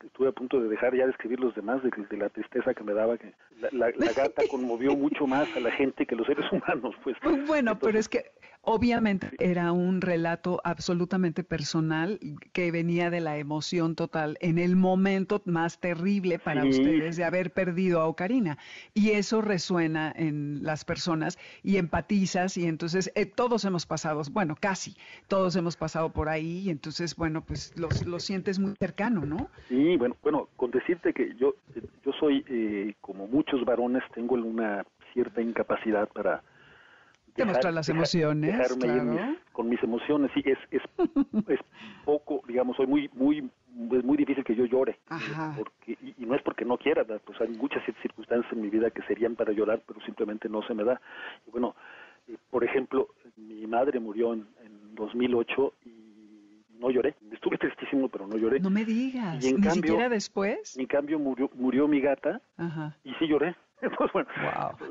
estuve 0.07 0.29
a 0.29 0.33
punto 0.33 0.61
de 0.61 0.69
dejar 0.69 0.95
ya 0.95 1.05
de 1.05 1.11
escribir 1.11 1.41
los 1.41 1.55
demás 1.55 1.83
de, 1.83 1.91
de 1.91 2.17
la 2.17 2.29
tristeza 2.29 2.75
que 2.75 2.85
me 2.85 2.93
daba 2.93 3.17
que 3.19 3.33
la, 3.73 3.91
gata 3.91 4.43
conmovió 4.51 4.95
mucho 4.95 5.27
más 5.27 5.49
a 5.57 5.61
la 5.61 5.71
gente 5.71 6.07
que 6.07 6.17
los 6.17 6.27
seres 6.27 6.45
humanos 6.53 6.95
pues. 7.03 7.17
Bueno 7.47 7.79
pero 7.79 7.99
es 7.99 8.09
que 8.09 8.31
obviamente 8.67 9.31
era 9.39 9.73
un 9.73 10.01
relato 10.01 10.61
absolutamente 10.65 11.45
personal 11.45 12.19
que 12.53 12.71
venía 12.71 13.11
de 13.11 13.21
la 13.21 13.39
emoción 13.39 13.95
total 13.95 14.37
en 14.41 14.59
el 14.59 14.77
momento 14.77 15.43
más 15.45 15.81
terrible 15.81 16.39
para 16.39 16.65
ustedes 16.65 17.17
de 17.17 17.25
haber 17.25 17.53
perdido 17.53 18.01
a 18.01 18.07
Ocarina. 18.07 18.59
Y 18.95 19.11
eso 19.11 19.41
resuena 19.41 20.13
en 20.15 20.63
las 20.63 20.85
personas 20.85 21.39
y 21.63 21.77
empatizas 21.77 22.57
y 22.57 22.67
entonces 22.67 23.11
eh, 23.15 23.27
todos 23.27 23.65
hemos 23.65 23.87
pasado 23.87 24.23
bueno 24.33 24.57
casi 24.59 24.97
todos 25.29 25.57
hemos 25.57 25.77
pasado 25.77 26.11
por 26.11 26.29
ahí 26.29 26.61
y 26.65 26.71
entonces 26.71 27.17
bueno 27.17 27.43
pues 27.43 27.73
lo, 27.77 27.89
lo 28.07 28.21
sientes 28.21 28.59
muy 28.59 28.75
cercano 28.79 29.27
no 29.27 29.49
sí 29.69 29.97
bueno, 29.97 30.17
bueno, 30.23 30.49
con 30.57 30.71
decirte 30.71 31.13
que 31.13 31.35
yo, 31.37 31.55
yo 32.05 32.13
soy, 32.19 32.45
eh, 32.49 32.95
como 33.01 33.27
muchos 33.27 33.65
varones, 33.65 34.03
tengo 34.15 34.35
una 34.35 34.85
cierta 35.13 35.41
incapacidad 35.41 36.09
para 36.09 36.43
demostrar 37.37 37.73
las 37.75 37.89
emociones, 37.89 38.57
con 39.53 39.69
mis 39.69 39.83
emociones, 39.83 40.31
sí, 40.35 40.43
es, 40.45 40.59
es, 40.71 40.83
es 41.49 41.61
poco, 42.05 42.43
digamos, 42.47 42.77
soy 42.77 42.87
muy, 42.87 43.11
muy, 43.15 43.39
es 43.39 44.05
muy 44.05 44.17
difícil 44.17 44.45
que 44.45 44.55
yo 44.55 44.65
llore, 44.67 44.99
porque, 45.57 45.99
y, 46.03 46.25
no 46.25 46.35
es 46.35 46.43
porque 46.43 46.65
no 46.65 46.77
quiera, 46.77 47.05
pues 47.05 47.41
hay 47.41 47.49
muchas 47.49 47.83
circunstancias 48.03 48.53
en 48.53 48.61
mi 48.61 48.71
vida 48.71 48.91
que 48.91 49.03
serían 49.03 49.37
para 49.37 49.53
llorar, 49.53 49.83
pero 49.87 50.01
simplemente 50.03 50.49
no 50.49 50.63
se 50.63 50.75
me 50.75 50.85
da. 50.85 51.01
Y 51.47 51.51
bueno, 51.51 51.75
eh, 52.29 52.37
por 52.51 52.65
ejemplo, 52.65 53.09
mi 53.37 53.67
madre 53.67 54.01
murió 54.01 54.33
en, 54.33 54.47
en 54.65 54.95
2008 54.95 55.75
y 55.85 56.05
no 56.79 56.91
lloré. 56.91 57.15
Estuve 57.33 57.59
tristísimo, 57.59 58.09
pero 58.09 58.27
no 58.27 58.37
lloré. 58.37 58.61
No 58.61 58.71
me 58.71 58.85
digas, 58.85 59.43
ni 59.43 59.71
siquiera 59.71 60.09
después. 60.09 60.77
En 60.77 60.87
cambio, 60.87 61.19
murió, 61.19 61.51
murió 61.55 61.89
mi 61.89 62.01
gata 62.01 62.41
y 63.03 63.13
sí 63.15 63.27
lloré. 63.27 63.55
Entonces, 63.85 64.13
bueno, 64.13 64.29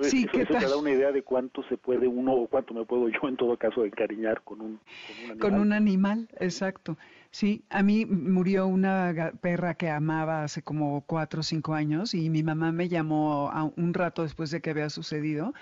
sí, 0.02 0.28
eso, 0.32 0.42
eso 0.42 0.54
te 0.54 0.68
da 0.68 0.78
una 0.78 0.92
idea 0.92 1.12
de 1.12 1.24
cuánto 1.24 1.64
se 1.64 1.78
puede 1.78 2.08
uno 2.08 2.34
o 2.34 2.48
cuánto 2.48 2.74
me 2.74 2.86
puedo 2.86 3.10
yo 3.10 3.28
en 3.28 3.38
todo 3.38 3.58
caso 3.58 3.86
encariñar 3.86 4.42
con 4.42 4.62
un, 4.62 4.80
con 5.08 5.18
un 5.18 5.32
animal. 5.32 5.40
Con 5.40 5.60
un 5.60 5.74
animal, 5.74 6.30
exacto. 6.40 6.98
Sí, 7.32 7.64
a 7.72 7.82
mí 7.82 8.06
murió 8.06 8.68
una 8.68 9.34
perra 9.42 9.74
que 9.74 9.90
amaba 9.90 10.44
hace 10.44 10.62
como 10.62 11.02
cuatro 11.02 11.40
o 11.40 11.44
cinco 11.44 11.74
años 11.74 12.14
y 12.14 12.30
mi 12.30 12.44
mamá 12.44 12.72
me 12.72 12.90
llamó 12.90 13.50
a 13.52 13.64
un 13.76 13.96
rato 13.96 14.22
después 14.22 14.52
de 14.52 14.62
que 14.62 14.70
había 14.70 14.92
sucedido 14.92 15.54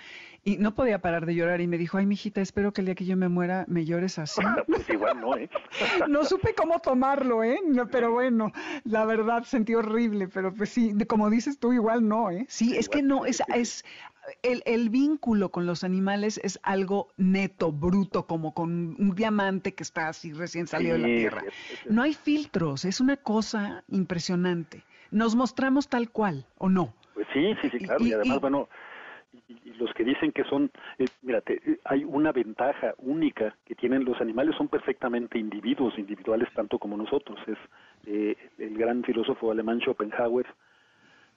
y 0.44 0.56
no 0.56 0.74
podía 0.74 1.00
parar 1.00 1.26
de 1.26 1.34
llorar 1.34 1.60
y 1.60 1.66
me 1.66 1.78
dijo, 1.78 1.98
ay, 1.98 2.06
mijita, 2.06 2.40
espero 2.40 2.72
que 2.72 2.80
el 2.80 2.86
día 2.86 2.94
que 2.94 3.04
yo 3.04 3.16
me 3.16 3.28
muera 3.28 3.64
me 3.68 3.84
llores 3.84 4.18
así. 4.18 4.40
pues 4.66 4.88
igual 4.88 5.20
no, 5.20 5.36
¿eh? 5.36 5.48
no 6.08 6.24
supe 6.24 6.54
cómo 6.54 6.80
tomarlo, 6.80 7.44
¿eh? 7.44 7.58
pero 7.90 8.12
bueno, 8.12 8.52
la 8.84 9.04
verdad 9.04 9.44
sentí 9.44 9.74
horrible, 9.74 10.28
pero 10.28 10.52
pues 10.52 10.70
sí, 10.70 10.92
como 11.06 11.30
dices 11.30 11.58
tú, 11.58 11.72
igual 11.72 12.08
no, 12.08 12.30
¿eh? 12.30 12.44
Sí, 12.48 12.76
es 12.76 12.88
que 12.88 13.02
no, 13.02 13.24
es, 13.24 13.42
es 13.54 13.84
el, 14.42 14.62
el, 14.66 14.90
vínculo 14.90 15.50
con 15.50 15.66
los 15.66 15.84
animales 15.84 16.40
es 16.42 16.58
algo 16.62 17.08
neto, 17.16 17.72
bruto, 17.72 18.26
como 18.26 18.54
con 18.54 18.96
un 18.98 19.14
diamante 19.14 19.74
que 19.74 19.82
está 19.82 20.08
así 20.08 20.32
recién 20.32 20.66
salido 20.66 20.94
de 20.94 21.00
la 21.00 21.06
tierra. 21.06 21.44
No 21.86 22.02
hay 22.02 22.14
filtros, 22.14 22.84
es 22.84 23.00
una 23.00 23.16
cosa 23.16 23.84
impresionante. 23.88 24.84
Nos 25.10 25.34
mostramos 25.34 25.88
tal 25.88 26.10
cual, 26.10 26.46
¿o 26.58 26.68
no? 26.68 26.94
Pues 27.14 27.26
sí, 27.32 27.54
sí, 27.60 27.70
sí, 27.70 27.78
claro. 27.78 28.04
Y, 28.04 28.12
además, 28.12 28.40
bueno, 28.40 28.68
y, 29.48 29.72
los 29.74 29.92
que 29.94 30.04
dicen 30.04 30.32
que 30.32 30.44
son, 30.44 30.70
eh, 30.98 31.06
mírate, 31.22 31.60
eh, 31.64 31.78
hay 31.84 32.04
una 32.04 32.32
ventaja 32.32 32.94
única 32.98 33.56
que 33.64 33.74
tienen 33.74 34.04
los 34.04 34.20
animales, 34.20 34.54
son 34.56 34.68
perfectamente 34.68 35.38
individuos, 35.38 35.98
individuales 35.98 36.48
tanto 36.54 36.78
como 36.78 36.96
nosotros. 36.96 37.38
Es 37.46 37.58
eh, 38.06 38.36
el 38.58 38.76
gran 38.76 39.02
filósofo 39.02 39.50
alemán 39.50 39.80
Schopenhauer 39.80 40.46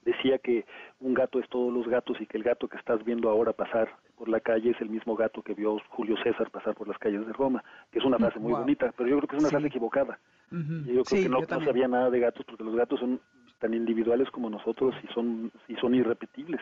decía 0.04 0.38
que 0.38 0.66
un 1.00 1.14
gato 1.14 1.39
es 1.39 1.50
todos 1.50 1.74
los 1.74 1.88
gatos 1.88 2.22
y 2.22 2.28
que 2.28 2.38
el 2.38 2.43
gato 2.43 2.68
que 2.68 2.78
estás 2.78 3.04
viendo 3.04 3.30
ahora 3.30 3.54
pasar 3.54 3.89
por 4.16 4.30
la 4.30 4.39
calle 4.39 4.72
es 4.72 4.80
el 4.80 4.89
mismo 4.89 5.16
gato 5.16 5.41
que 5.41 5.56
vio 5.56 5.78
Julio 5.89 6.16
César 6.24 6.52
pasar 6.52 6.76
por 6.76 6.88
las 6.88 6.98
calles 7.00 7.26
de 7.26 7.34
Roma, 7.34 7.64
que 7.91 8.00
es 8.00 8.06
una 8.06 8.18
frase 8.18 8.39
muy 8.39 8.54
bonita, 8.54 8.93
pero 8.96 9.10
yo 9.10 9.18
creo 9.18 9.28
que 9.28 9.36
es 9.38 9.41
una 9.41 9.50
frase 9.50 9.68
equivocada. 9.68 10.20
Yo 10.52 11.04
creo 11.04 11.24
que 11.24 11.30
no, 11.30 11.39
no, 11.41 11.66
sabía 11.66 11.88
nada 11.88 12.10
de 12.12 12.20
gatos 12.20 12.46
porque 12.46 12.64
los 12.64 12.76
gatos 12.76 13.00
son 13.00 13.20
tan 13.60 13.74
individuales 13.74 14.30
como 14.30 14.50
nosotros 14.50 14.93
y 15.04 15.08
son, 15.12 15.52
y 15.68 15.76
son 15.76 15.96
irrepetibles. 15.96 16.62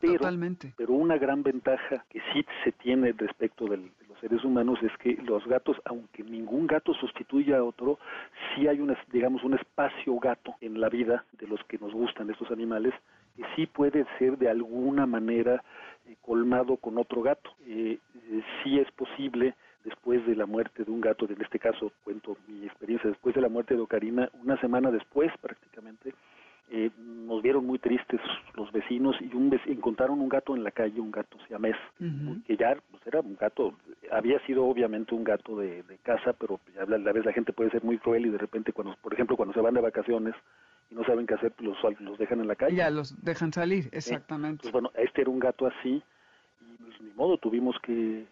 Pero, 0.00 0.18
Totalmente. 0.18 0.74
pero 0.76 0.92
una 0.92 1.16
gran 1.16 1.42
ventaja 1.42 2.04
que 2.10 2.20
sí 2.32 2.44
se 2.64 2.72
tiene 2.72 3.12
respecto 3.12 3.66
de 3.66 3.78
los 3.78 4.20
seres 4.20 4.44
humanos 4.44 4.78
es 4.82 4.92
que 4.98 5.14
los 5.22 5.46
gatos, 5.46 5.76
aunque 5.84 6.22
ningún 6.22 6.66
gato 6.66 6.92
sustituya 6.94 7.58
a 7.58 7.64
otro, 7.64 7.98
sí 8.54 8.68
hay 8.68 8.80
un, 8.80 8.94
digamos, 9.10 9.42
un 9.42 9.54
espacio 9.54 10.18
gato 10.18 10.54
en 10.60 10.80
la 10.80 10.88
vida 10.88 11.24
de 11.38 11.46
los 11.46 11.62
que 11.64 11.78
nos 11.78 11.92
gustan 11.92 12.30
estos 12.30 12.50
animales, 12.50 12.92
que 13.36 13.44
sí 13.54 13.66
puede 13.66 14.06
ser 14.18 14.36
de 14.38 14.50
alguna 14.50 15.06
manera 15.06 15.62
eh, 16.06 16.16
colmado 16.22 16.76
con 16.76 16.98
otro 16.98 17.22
gato. 17.22 17.50
Eh, 17.66 17.98
eh, 18.30 18.42
sí 18.62 18.78
es 18.78 18.90
posible 18.92 19.54
después 19.84 20.26
de 20.26 20.34
la 20.34 20.46
muerte 20.46 20.84
de 20.84 20.90
un 20.90 21.00
gato, 21.00 21.26
en 21.26 21.40
este 21.40 21.58
caso 21.58 21.92
cuento 22.04 22.36
mi 22.48 22.66
experiencia, 22.66 23.08
después 23.08 23.34
de 23.34 23.40
la 23.40 23.48
muerte 23.48 23.74
de 23.74 23.80
Ocarina, 23.80 24.28
una 24.42 24.60
semana 24.60 24.90
después 24.90 25.30
prácticamente, 25.40 26.12
eh, 26.68 26.90
nos 26.98 27.42
vieron 27.42 27.64
muy 27.64 27.78
tristes 27.78 28.20
los 28.54 28.72
vecinos 28.72 29.16
y 29.20 29.34
un 29.34 29.56
encontraron 29.66 30.20
un 30.20 30.28
gato 30.28 30.56
en 30.56 30.64
la 30.64 30.72
calle, 30.72 31.00
un 31.00 31.12
gato 31.12 31.36
siamés, 31.46 31.76
que 32.46 32.56
ya 32.56 32.76
pues, 32.90 33.06
era 33.06 33.20
un 33.20 33.36
gato, 33.36 33.74
había 34.10 34.44
sido 34.46 34.64
obviamente 34.64 35.14
un 35.14 35.22
gato 35.22 35.56
de, 35.56 35.84
casa, 36.02 36.32
pero 36.32 36.60
a 36.80 36.84
la, 36.84 37.12
vez 37.12 37.24
la 37.24 37.32
gente 37.32 37.52
puede 37.52 37.70
ser 37.70 37.84
muy 37.84 37.98
cruel 37.98 38.26
y 38.26 38.30
de 38.30 38.38
repente, 38.38 38.72
cuando 38.72 38.96
por 39.00 39.12
ejemplo, 39.12 39.36
cuando 39.36 39.54
se 39.54 39.60
van 39.60 39.74
de 39.74 39.80
vacaciones 39.80 40.34
y 40.90 40.94
no 40.94 41.04
saben 41.04 41.26
qué 41.26 41.34
hacer, 41.34 41.52
pues, 41.52 41.68
los, 41.68 42.00
los 42.00 42.18
dejan 42.18 42.40
en 42.40 42.48
la 42.48 42.56
calle. 42.56 42.76
Ya 42.76 42.90
los 42.90 43.22
dejan 43.22 43.52
salir, 43.52 43.88
exactamente. 43.92 44.62
Pues 44.62 44.72
bueno, 44.72 44.90
este 44.96 45.22
era 45.22 45.30
un 45.30 45.38
gato 45.38 45.66
así 45.66 46.02
y 46.60 46.82
pues, 46.82 47.00
ni 47.00 47.10
modo, 47.10 47.38
tuvimos 47.38 47.76
que 47.82 48.26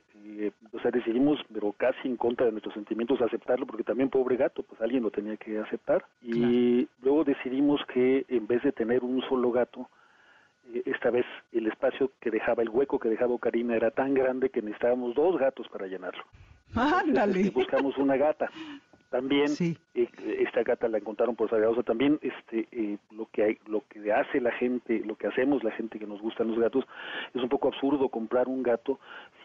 o 0.73 0.81
sea, 0.81 0.91
decidimos, 0.91 1.39
pero 1.53 1.73
casi 1.73 2.09
en 2.09 2.17
contra 2.17 2.47
de 2.47 2.53
nuestros 2.53 2.75
sentimientos, 2.75 3.21
aceptarlo, 3.21 3.67
porque 3.67 3.85
también 3.85 4.11
pobre 4.11 4.37
gato, 4.37 4.63
pues 4.63 4.81
alguien 4.81 5.03
lo 5.03 5.11
tenía 5.11 5.37
que 5.37 5.59
aceptar. 5.59 6.05
Y 6.23 6.89
luego 7.03 7.25
decidimos 7.25 7.81
que 7.93 8.25
en 8.29 8.47
vez 8.47 8.63
de 8.63 8.73
tener 8.73 9.05
un 9.05 9.23
solo 9.23 9.53
gato, 9.53 9.89
eh, 10.73 10.83
esta 10.87 11.11
vez 11.11 11.27
el 11.53 11.67
espacio 11.67 12.11
que 12.21 12.31
dejaba, 12.31 12.63
el 12.63 12.71
hueco 12.71 12.99
que 12.99 13.09
dejaba 13.09 13.39
Karina 13.39 13.77
era 13.77 13.91
tan 13.91 14.15
grande 14.15 14.51
que 14.51 14.63
necesitábamos 14.63 15.15
dos 15.15 15.39
gatos 15.39 15.69
para 15.69 15.87
llenarlo. 15.87 16.25
Ándale. 16.75 17.41
Este, 17.41 17.51
buscamos 17.51 17.97
una 17.99 18.17
gata. 18.17 18.51
También 19.15 19.49
eh, 19.95 20.09
esta 20.41 20.65
gata 20.65 20.89
la 20.89 20.99
encontraron 20.99 21.37
por 21.37 21.49
Zaragoza. 21.49 21.85
También 21.85 22.19
este 22.21 22.67
eh, 22.73 22.99
lo 23.13 23.27
que 23.27 23.45
hay, 23.45 23.59
lo 23.69 23.85
que 23.89 24.13
hace 24.13 24.41
la 24.41 24.51
gente, 24.51 25.03
lo 25.05 25.15
que 25.15 25.29
hacemos 25.29 25.63
la 25.63 25.71
gente 25.71 26.01
que 26.01 26.07
nos 26.07 26.21
gustan 26.21 26.49
los 26.49 26.59
gatos, 26.59 26.85
es 27.33 27.41
un 27.41 27.49
poco 27.49 27.69
absurdo 27.69 28.09
comprar 28.09 28.49
un 28.49 28.65
gato. 28.65 28.99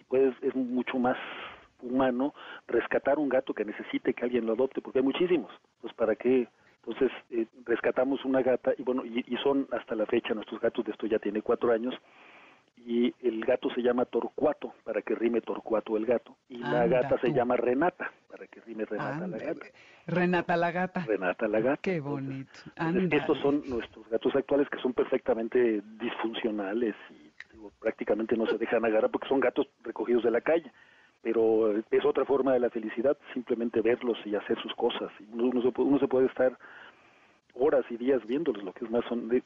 Si 0.09 0.15
puedes, 0.15 0.35
es 0.41 0.55
mucho 0.55 0.97
más 0.97 1.17
humano 1.81 2.33
rescatar 2.67 3.19
un 3.19 3.29
gato 3.29 3.53
que 3.53 3.63
necesite 3.63 4.13
que 4.13 4.25
alguien 4.25 4.45
lo 4.45 4.53
adopte, 4.53 4.81
porque 4.81 4.99
hay 4.99 5.05
muchísimos. 5.05 5.51
Pues 5.81 5.93
para 5.93 6.15
qué 6.15 6.47
entonces 6.85 7.11
eh, 7.29 7.45
rescatamos 7.65 8.23
una 8.25 8.41
gata 8.41 8.71
y 8.77 8.83
bueno, 8.83 9.05
y, 9.05 9.23
y, 9.27 9.37
son 9.43 9.67
hasta 9.71 9.95
la 9.95 10.05
fecha 10.05 10.33
nuestros 10.33 10.59
gatos, 10.61 10.85
de 10.85 10.91
esto 10.91 11.07
ya 11.07 11.19
tiene 11.19 11.41
cuatro 11.41 11.71
años, 11.71 11.93
y 12.77 13.13
el 13.21 13.43
gato 13.45 13.69
se 13.71 13.81
llama 13.81 14.05
Torcuato, 14.05 14.73
para 14.83 15.01
que 15.01 15.13
rime 15.13 15.41
Torcuato 15.41 15.97
el 15.97 16.05
gato, 16.05 16.35
y 16.47 16.57
la 16.57 16.87
gata 16.87 17.19
se 17.19 17.31
llama 17.33 17.57
Renata, 17.57 18.11
para 18.29 18.47
que 18.47 18.61
rime 18.61 18.85
Renata 18.85 19.27
la 19.27 19.37
gata. 19.37 19.65
Renata 20.07 20.57
la 20.57 20.71
gata. 20.71 21.05
Renata 21.05 21.47
la 21.47 21.59
gata. 21.59 21.81
Qué 21.81 21.99
bonito. 21.99 22.51
estos 23.11 23.37
son 23.39 23.61
nuestros 23.67 24.09
gatos 24.09 24.35
actuales 24.35 24.69
que 24.69 24.79
son 24.79 24.93
perfectamente 24.93 25.83
disfuncionales 25.99 26.95
y 27.11 27.28
prácticamente 27.79 28.35
no 28.37 28.45
se 28.47 28.57
dejan 28.57 28.85
agarrar 28.85 29.11
porque 29.11 29.27
son 29.27 29.39
gatos 29.39 29.67
recogidos 29.83 30.23
de 30.23 30.31
la 30.31 30.41
calle 30.41 30.71
pero 31.21 31.77
es 31.77 32.05
otra 32.05 32.25
forma 32.25 32.53
de 32.53 32.59
la 32.59 32.69
felicidad, 32.69 33.17
simplemente 33.33 33.81
verlos 33.81 34.17
y 34.25 34.35
hacer 34.35 34.57
sus 34.61 34.73
cosas. 34.75 35.11
Uno, 35.33 35.61
uno 35.77 35.99
se 35.99 36.07
puede 36.07 36.27
estar 36.27 36.57
horas 37.53 37.85
y 37.89 37.97
días 37.97 38.25
viéndolos, 38.25 38.63
lo 38.63 38.73
que 38.73 38.85
es 38.85 38.91
más 38.91 39.03
son 39.05 39.29
es, 39.33 39.43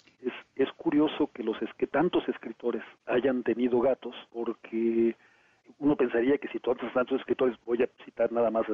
es 0.55 0.71
curioso 0.73 1.29
que 1.33 1.43
los 1.43 1.57
que 1.77 1.87
tantos 1.87 2.27
escritores 2.29 2.83
hayan 3.07 3.43
tenido 3.43 3.79
gatos 3.79 4.15
porque 4.31 5.15
uno 5.79 5.95
pensaría 5.95 6.37
que 6.37 6.47
si 6.47 6.59
todos 6.59 6.77
tantos 6.93 7.19
escritores, 7.19 7.57
voy 7.65 7.83
a 7.83 7.89
citar 8.05 8.31
nada 8.31 8.49
más, 8.49 8.65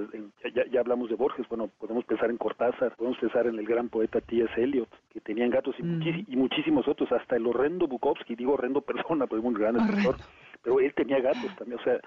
ya, 0.53 0.65
ya, 0.71 0.79
hablamos 0.79 1.09
de 1.09 1.15
Borges, 1.15 1.47
bueno, 1.47 1.67
podemos 1.79 2.05
pensar 2.05 2.29
en 2.29 2.37
Cortázar, 2.37 2.95
podemos 2.95 3.17
pensar 3.17 3.47
en 3.47 3.57
el 3.57 3.65
gran 3.65 3.89
poeta 3.89 4.21
T.S. 4.21 4.51
Eliot, 4.61 4.89
que 5.11 5.19
tenían 5.19 5.49
gatos 5.49 5.75
y, 5.79 5.83
y, 6.27 6.35
muchísimos 6.35 6.87
otros, 6.87 7.11
hasta 7.11 7.35
el 7.35 7.47
horrendo 7.47 7.87
Bukowski, 7.87 8.35
digo 8.35 8.53
horrendo 8.53 8.81
persona, 8.93 9.27
porque 9.27 9.41
es 9.41 9.47
un 9.47 9.53
gran 9.53 9.75
escritor, 9.77 10.17
pero 10.61 10.79
él 10.79 10.93
tenía 10.93 11.19
gatos 11.19 11.55
también, 11.57 11.79
o 11.79 11.83
sea, 11.83 11.99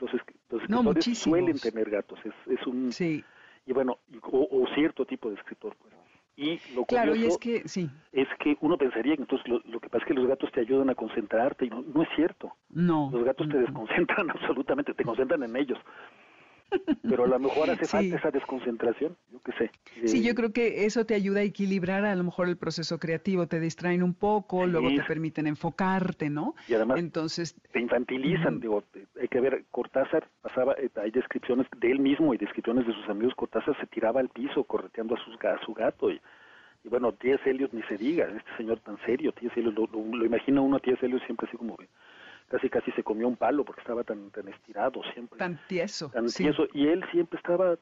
los, 0.00 0.14
escritores 0.14 1.18
suelen 1.18 1.58
tener 1.58 1.90
gatos, 1.90 2.18
es, 2.24 2.58
es 2.58 2.66
un... 2.66 2.90
Sí. 2.92 3.24
Y 3.64 3.72
bueno, 3.72 3.98
o, 4.22 4.66
cierto 4.74 5.04
tipo 5.04 5.28
de 5.28 5.36
escritor, 5.36 5.76
pues. 5.80 5.94
Y 6.36 6.60
lo 6.74 6.84
claro, 6.86 7.14
y 7.14 7.26
es 7.26 7.36
que, 7.38 7.68
sí. 7.68 7.90
es 8.12 8.26
que 8.40 8.56
uno 8.60 8.78
pensaría 8.78 9.16
que 9.16 9.22
entonces 9.22 9.46
lo, 9.48 9.80
que 9.80 9.90
pasa 9.90 10.04
es 10.04 10.08
que 10.08 10.14
los 10.14 10.26
gatos 10.26 10.50
te 10.52 10.60
ayudan 10.60 10.88
a 10.88 10.94
concentrarte 10.94 11.66
y 11.66 11.70
no, 11.70 11.82
no 11.82 12.02
es 12.02 12.08
cierto. 12.16 12.52
No. 12.70 13.10
Los 13.12 13.24
gatos 13.24 13.48
te 13.48 13.58
desconcentran 13.58 14.30
absolutamente, 14.30 14.94
te 14.94 15.04
concentran 15.04 15.42
en 15.42 15.56
ellos 15.56 15.78
pero 17.02 17.24
a 17.24 17.26
lo 17.26 17.38
mejor 17.38 17.70
hace 17.70 17.86
falta 17.86 18.16
esa 18.16 18.30
desconcentración, 18.30 19.16
yo 19.30 19.40
qué 19.40 19.52
sé. 19.52 19.70
Sí, 20.06 20.22
yo 20.22 20.34
creo 20.34 20.52
que 20.52 20.84
eso 20.84 21.04
te 21.04 21.14
ayuda 21.14 21.40
a 21.40 21.42
equilibrar 21.42 22.04
a 22.04 22.14
lo 22.14 22.24
mejor 22.24 22.48
el 22.48 22.56
proceso 22.56 22.98
creativo, 22.98 23.46
te 23.46 23.60
distraen 23.60 24.02
un 24.02 24.14
poco, 24.14 24.66
luego 24.66 24.88
te 24.88 25.02
permiten 25.04 25.46
enfocarte, 25.46 26.30
¿no? 26.30 26.54
Y 26.68 26.74
además 26.74 26.98
Entonces, 26.98 27.54
te 27.72 27.80
infantilizan, 27.80 28.60
digo, 28.60 28.82
hay 29.20 29.28
que 29.28 29.40
ver, 29.40 29.64
Cortázar 29.70 30.28
pasaba, 30.40 30.74
eh, 30.74 30.88
hay 30.96 31.10
descripciones 31.10 31.66
de 31.76 31.90
él 31.90 32.00
mismo 32.00 32.34
y 32.34 32.38
descripciones 32.38 32.86
de 32.86 32.92
sus 32.92 33.08
amigos, 33.08 33.34
Cortázar 33.34 33.78
se 33.78 33.86
tiraba 33.86 34.20
al 34.20 34.28
piso 34.28 34.64
correteando 34.64 35.14
a, 35.14 35.24
sus, 35.24 35.36
su 35.64 35.74
gato 35.74 36.10
y, 36.10 36.20
y 36.84 36.88
bueno, 36.88 37.12
T.S. 37.12 37.48
Eliot 37.48 37.72
ni 37.72 37.82
se 37.82 37.96
diga, 37.96 38.24
este 38.26 38.56
señor 38.56 38.80
tan 38.80 38.98
serio, 39.06 39.32
T.S. 39.32 39.58
Eliot, 39.58 39.74
lo, 39.74 39.86
lo, 39.86 40.24
imagina 40.24 40.60
uno 40.60 40.76
a 40.76 40.80
T.S. 40.80 41.04
Eliot 41.04 41.24
siempre 41.24 41.46
así 41.48 41.56
como 41.56 41.76
casi 42.52 42.68
casi 42.68 42.92
se 42.92 43.02
comió 43.02 43.26
un 43.26 43.36
palo 43.36 43.64
porque 43.64 43.80
estaba 43.80 44.04
tan, 44.04 44.30
tan 44.30 44.46
estirado 44.46 45.00
siempre. 45.14 45.38
Tan 45.38 45.58
tieso. 45.68 46.10
Tan 46.10 46.26
tieso. 46.26 46.66
Y 46.74 46.86
él 46.86 47.02
siempre 47.10 47.38
estaba, 47.38 47.78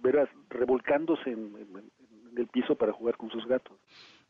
verás, 0.00 0.28
revolcándose 0.50 1.30
en, 1.30 1.90
el 2.36 2.46
piso 2.46 2.76
para 2.76 2.92
jugar 2.92 3.16
con 3.16 3.28
sus 3.30 3.44
gatos. 3.46 3.76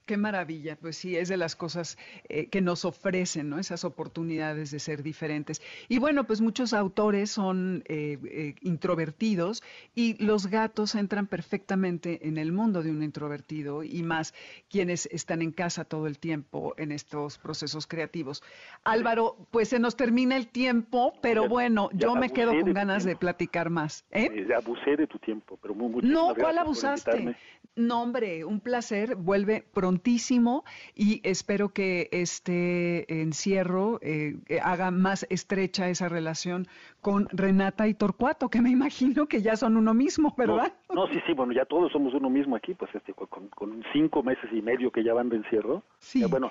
Qué 0.06 0.18
maravilla, 0.18 0.76
pues 0.76 0.98
sí, 0.98 1.16
es 1.16 1.28
de 1.28 1.38
las 1.38 1.56
cosas 1.56 1.96
eh, 2.28 2.48
que 2.48 2.60
nos 2.60 2.84
ofrecen, 2.84 3.48
¿no? 3.48 3.58
Esas 3.58 3.84
oportunidades 3.84 4.70
de 4.70 4.78
ser 4.78 5.02
diferentes. 5.02 5.62
Y 5.88 5.98
bueno, 5.98 6.24
pues 6.24 6.42
muchos 6.42 6.74
autores 6.74 7.30
son 7.30 7.82
eh, 7.86 8.18
eh, 8.24 8.54
introvertidos 8.60 9.62
y 9.94 10.22
los 10.22 10.48
gatos 10.48 10.94
entran 10.94 11.26
perfectamente 11.26 12.28
en 12.28 12.36
el 12.36 12.52
mundo 12.52 12.82
de 12.82 12.90
un 12.90 13.02
introvertido 13.02 13.82
y 13.82 14.02
más 14.02 14.34
quienes 14.68 15.06
están 15.06 15.40
en 15.40 15.52
casa 15.52 15.84
todo 15.84 16.06
el 16.06 16.18
tiempo 16.18 16.74
en 16.76 16.92
estos 16.92 17.38
procesos 17.38 17.86
creativos. 17.86 18.42
Álvaro, 18.84 19.36
pues 19.50 19.70
se 19.70 19.78
nos 19.78 19.96
termina 19.96 20.36
el 20.36 20.48
tiempo, 20.48 21.14
pero 21.22 21.48
bueno, 21.48 21.88
yo 21.94 22.14
me 22.14 22.28
quedo 22.28 22.52
con 22.60 22.74
ganas 22.74 23.04
de 23.04 23.16
platicar 23.16 23.70
más. 23.70 24.04
¿eh? 24.10 24.48
abusé 24.54 24.96
de 24.96 25.06
tu 25.06 25.18
tiempo, 25.18 25.58
pero 25.62 25.74
muy, 25.74 26.02
No, 26.02 26.34
¿cuál 26.34 26.58
abusaste? 26.58 27.34
No, 27.76 28.02
hombre, 28.02 28.44
un 28.44 28.60
placer. 28.60 29.16
Vuelve 29.16 29.64
prontísimo 29.94 30.64
y 30.94 31.20
espero 31.22 31.68
que 31.68 32.08
este 32.10 33.22
encierro 33.22 34.00
eh, 34.02 34.34
haga 34.62 34.90
más 34.90 35.24
estrecha 35.30 35.88
esa 35.88 36.08
relación 36.08 36.66
con 37.00 37.28
Renata 37.30 37.86
y 37.86 37.94
Torcuato, 37.94 38.48
que 38.48 38.60
me 38.60 38.70
imagino 38.70 39.26
que 39.26 39.40
ya 39.40 39.56
son 39.56 39.76
uno 39.76 39.94
mismo, 39.94 40.34
¿verdad? 40.36 40.72
No, 40.92 41.06
sí, 41.08 41.20
sí, 41.26 41.32
bueno, 41.34 41.52
ya 41.52 41.64
todos 41.64 41.92
somos 41.92 42.14
uno 42.14 42.28
mismo 42.28 42.56
aquí, 42.56 42.74
pues 42.74 42.92
este, 42.94 43.12
con, 43.12 43.84
cinco 43.92 44.22
meses 44.22 44.50
y 44.52 44.62
medio 44.62 44.90
que 44.90 45.04
ya 45.04 45.14
van 45.14 45.28
de 45.28 45.36
encierro. 45.36 45.82
Sí, 45.98 46.24
bueno, 46.24 46.50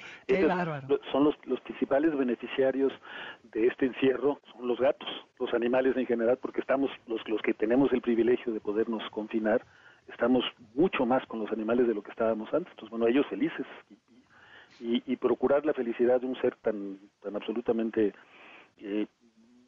son 1.12 1.24
los, 1.26 1.36
los 1.46 1.60
principales 1.62 2.16
beneficiarios 2.16 2.94
de 3.52 3.68
este 3.68 3.88
encierro, 3.88 4.40
son 4.54 4.68
los 4.68 4.80
gatos, 4.80 5.10
los 5.40 5.54
animales 5.54 5.98
en 5.98 6.06
general, 6.06 6.38
porque 6.42 6.62
estamos, 6.62 6.92
los, 7.08 7.28
los 7.28 7.42
que 7.42 7.54
tenemos 7.54 7.92
el 7.92 8.02
privilegio 8.02 8.54
de 8.54 8.60
podernos 8.60 9.04
confinar, 9.10 9.66
estamos 10.08 10.44
mucho 10.74 11.06
más 11.06 11.26
con 11.28 11.40
los 11.40 11.52
animales 11.52 11.88
de 11.88 11.94
lo 11.94 12.02
que 12.02 12.12
estábamos 12.12 12.54
antes. 12.54 12.72
Entonces, 12.72 12.90
bueno, 12.90 13.08
ellos 13.08 13.26
felices 13.28 13.66
y, 14.80 15.04
y, 15.06 15.16
procurar 15.16 15.66
la 15.66 15.74
felicidad 15.74 16.20
de 16.20 16.28
un 16.28 16.36
ser 16.42 16.56
tan, 16.58 16.98
tan 17.22 17.36
absolutamente 17.36 18.14
eh, 18.80 19.08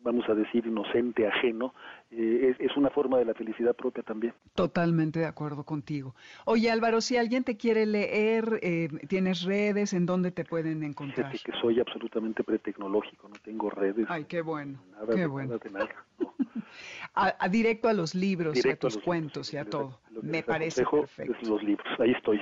vamos 0.05 0.29
a 0.29 0.35
decir, 0.35 0.65
inocente, 0.67 1.27
ajeno, 1.27 1.73
eh, 2.11 2.55
es, 2.59 2.77
una 2.77 2.91
forma 2.91 3.17
de 3.17 3.25
la 3.25 3.33
felicidad 3.33 3.75
propia 3.75 4.03
también. 4.03 4.33
Totalmente 4.53 5.19
de 5.19 5.25
acuerdo 5.25 5.63
contigo. 5.63 6.13
Oye 6.45 6.69
Álvaro, 6.69 7.01
si 7.01 7.17
alguien 7.17 7.43
te 7.43 7.57
quiere 7.57 7.87
leer, 7.87 8.59
eh, 8.61 8.89
¿tienes 9.09 9.41
redes? 9.41 9.93
¿En 9.93 10.05
dónde 10.05 10.31
te 10.31 10.45
pueden 10.45 10.83
encontrar? 10.83 11.31
Fíjate 11.31 11.51
que 11.51 11.59
soy 11.59 11.79
absolutamente 11.79 12.43
pretecnológico, 12.43 13.27
no 13.27 13.35
tengo 13.43 13.71
redes. 13.71 14.05
Ay, 14.07 14.25
qué 14.25 14.41
bueno. 14.41 14.79
Nada, 14.91 15.15
qué 15.15 15.25
bueno. 15.25 15.59
nada, 15.71 15.89
a, 17.15 17.49
directo 17.49 17.87
a 17.87 17.93
los 17.93 18.13
libros, 18.13 18.63
a 18.65 18.75
tus 18.75 18.97
cuentos 18.97 19.53
y 19.53 19.57
a 19.57 19.65
todo. 19.65 19.99
Me 20.21 20.43
parece 20.43 20.83
perfecto. 20.85 21.35
los 21.49 21.63
libros, 21.63 21.87
ahí 21.99 22.11
estoy. 22.11 22.39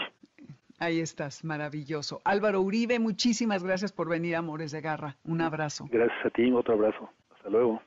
Ahí 0.79 0.99
estás, 0.99 1.43
maravilloso. 1.43 2.21
Álvaro 2.25 2.61
Uribe, 2.61 2.99
muchísimas 2.99 3.63
gracias 3.63 3.91
por 3.91 4.09
venir 4.09 4.35
Amores 4.35 4.71
de 4.71 4.81
Garra. 4.81 5.15
Un 5.23 5.41
abrazo. 5.41 5.87
Gracias 5.89 6.25
a 6.25 6.29
ti, 6.29 6.51
otro 6.51 6.73
abrazo. 6.73 7.09
Hasta 7.35 7.49
luego. 7.49 7.81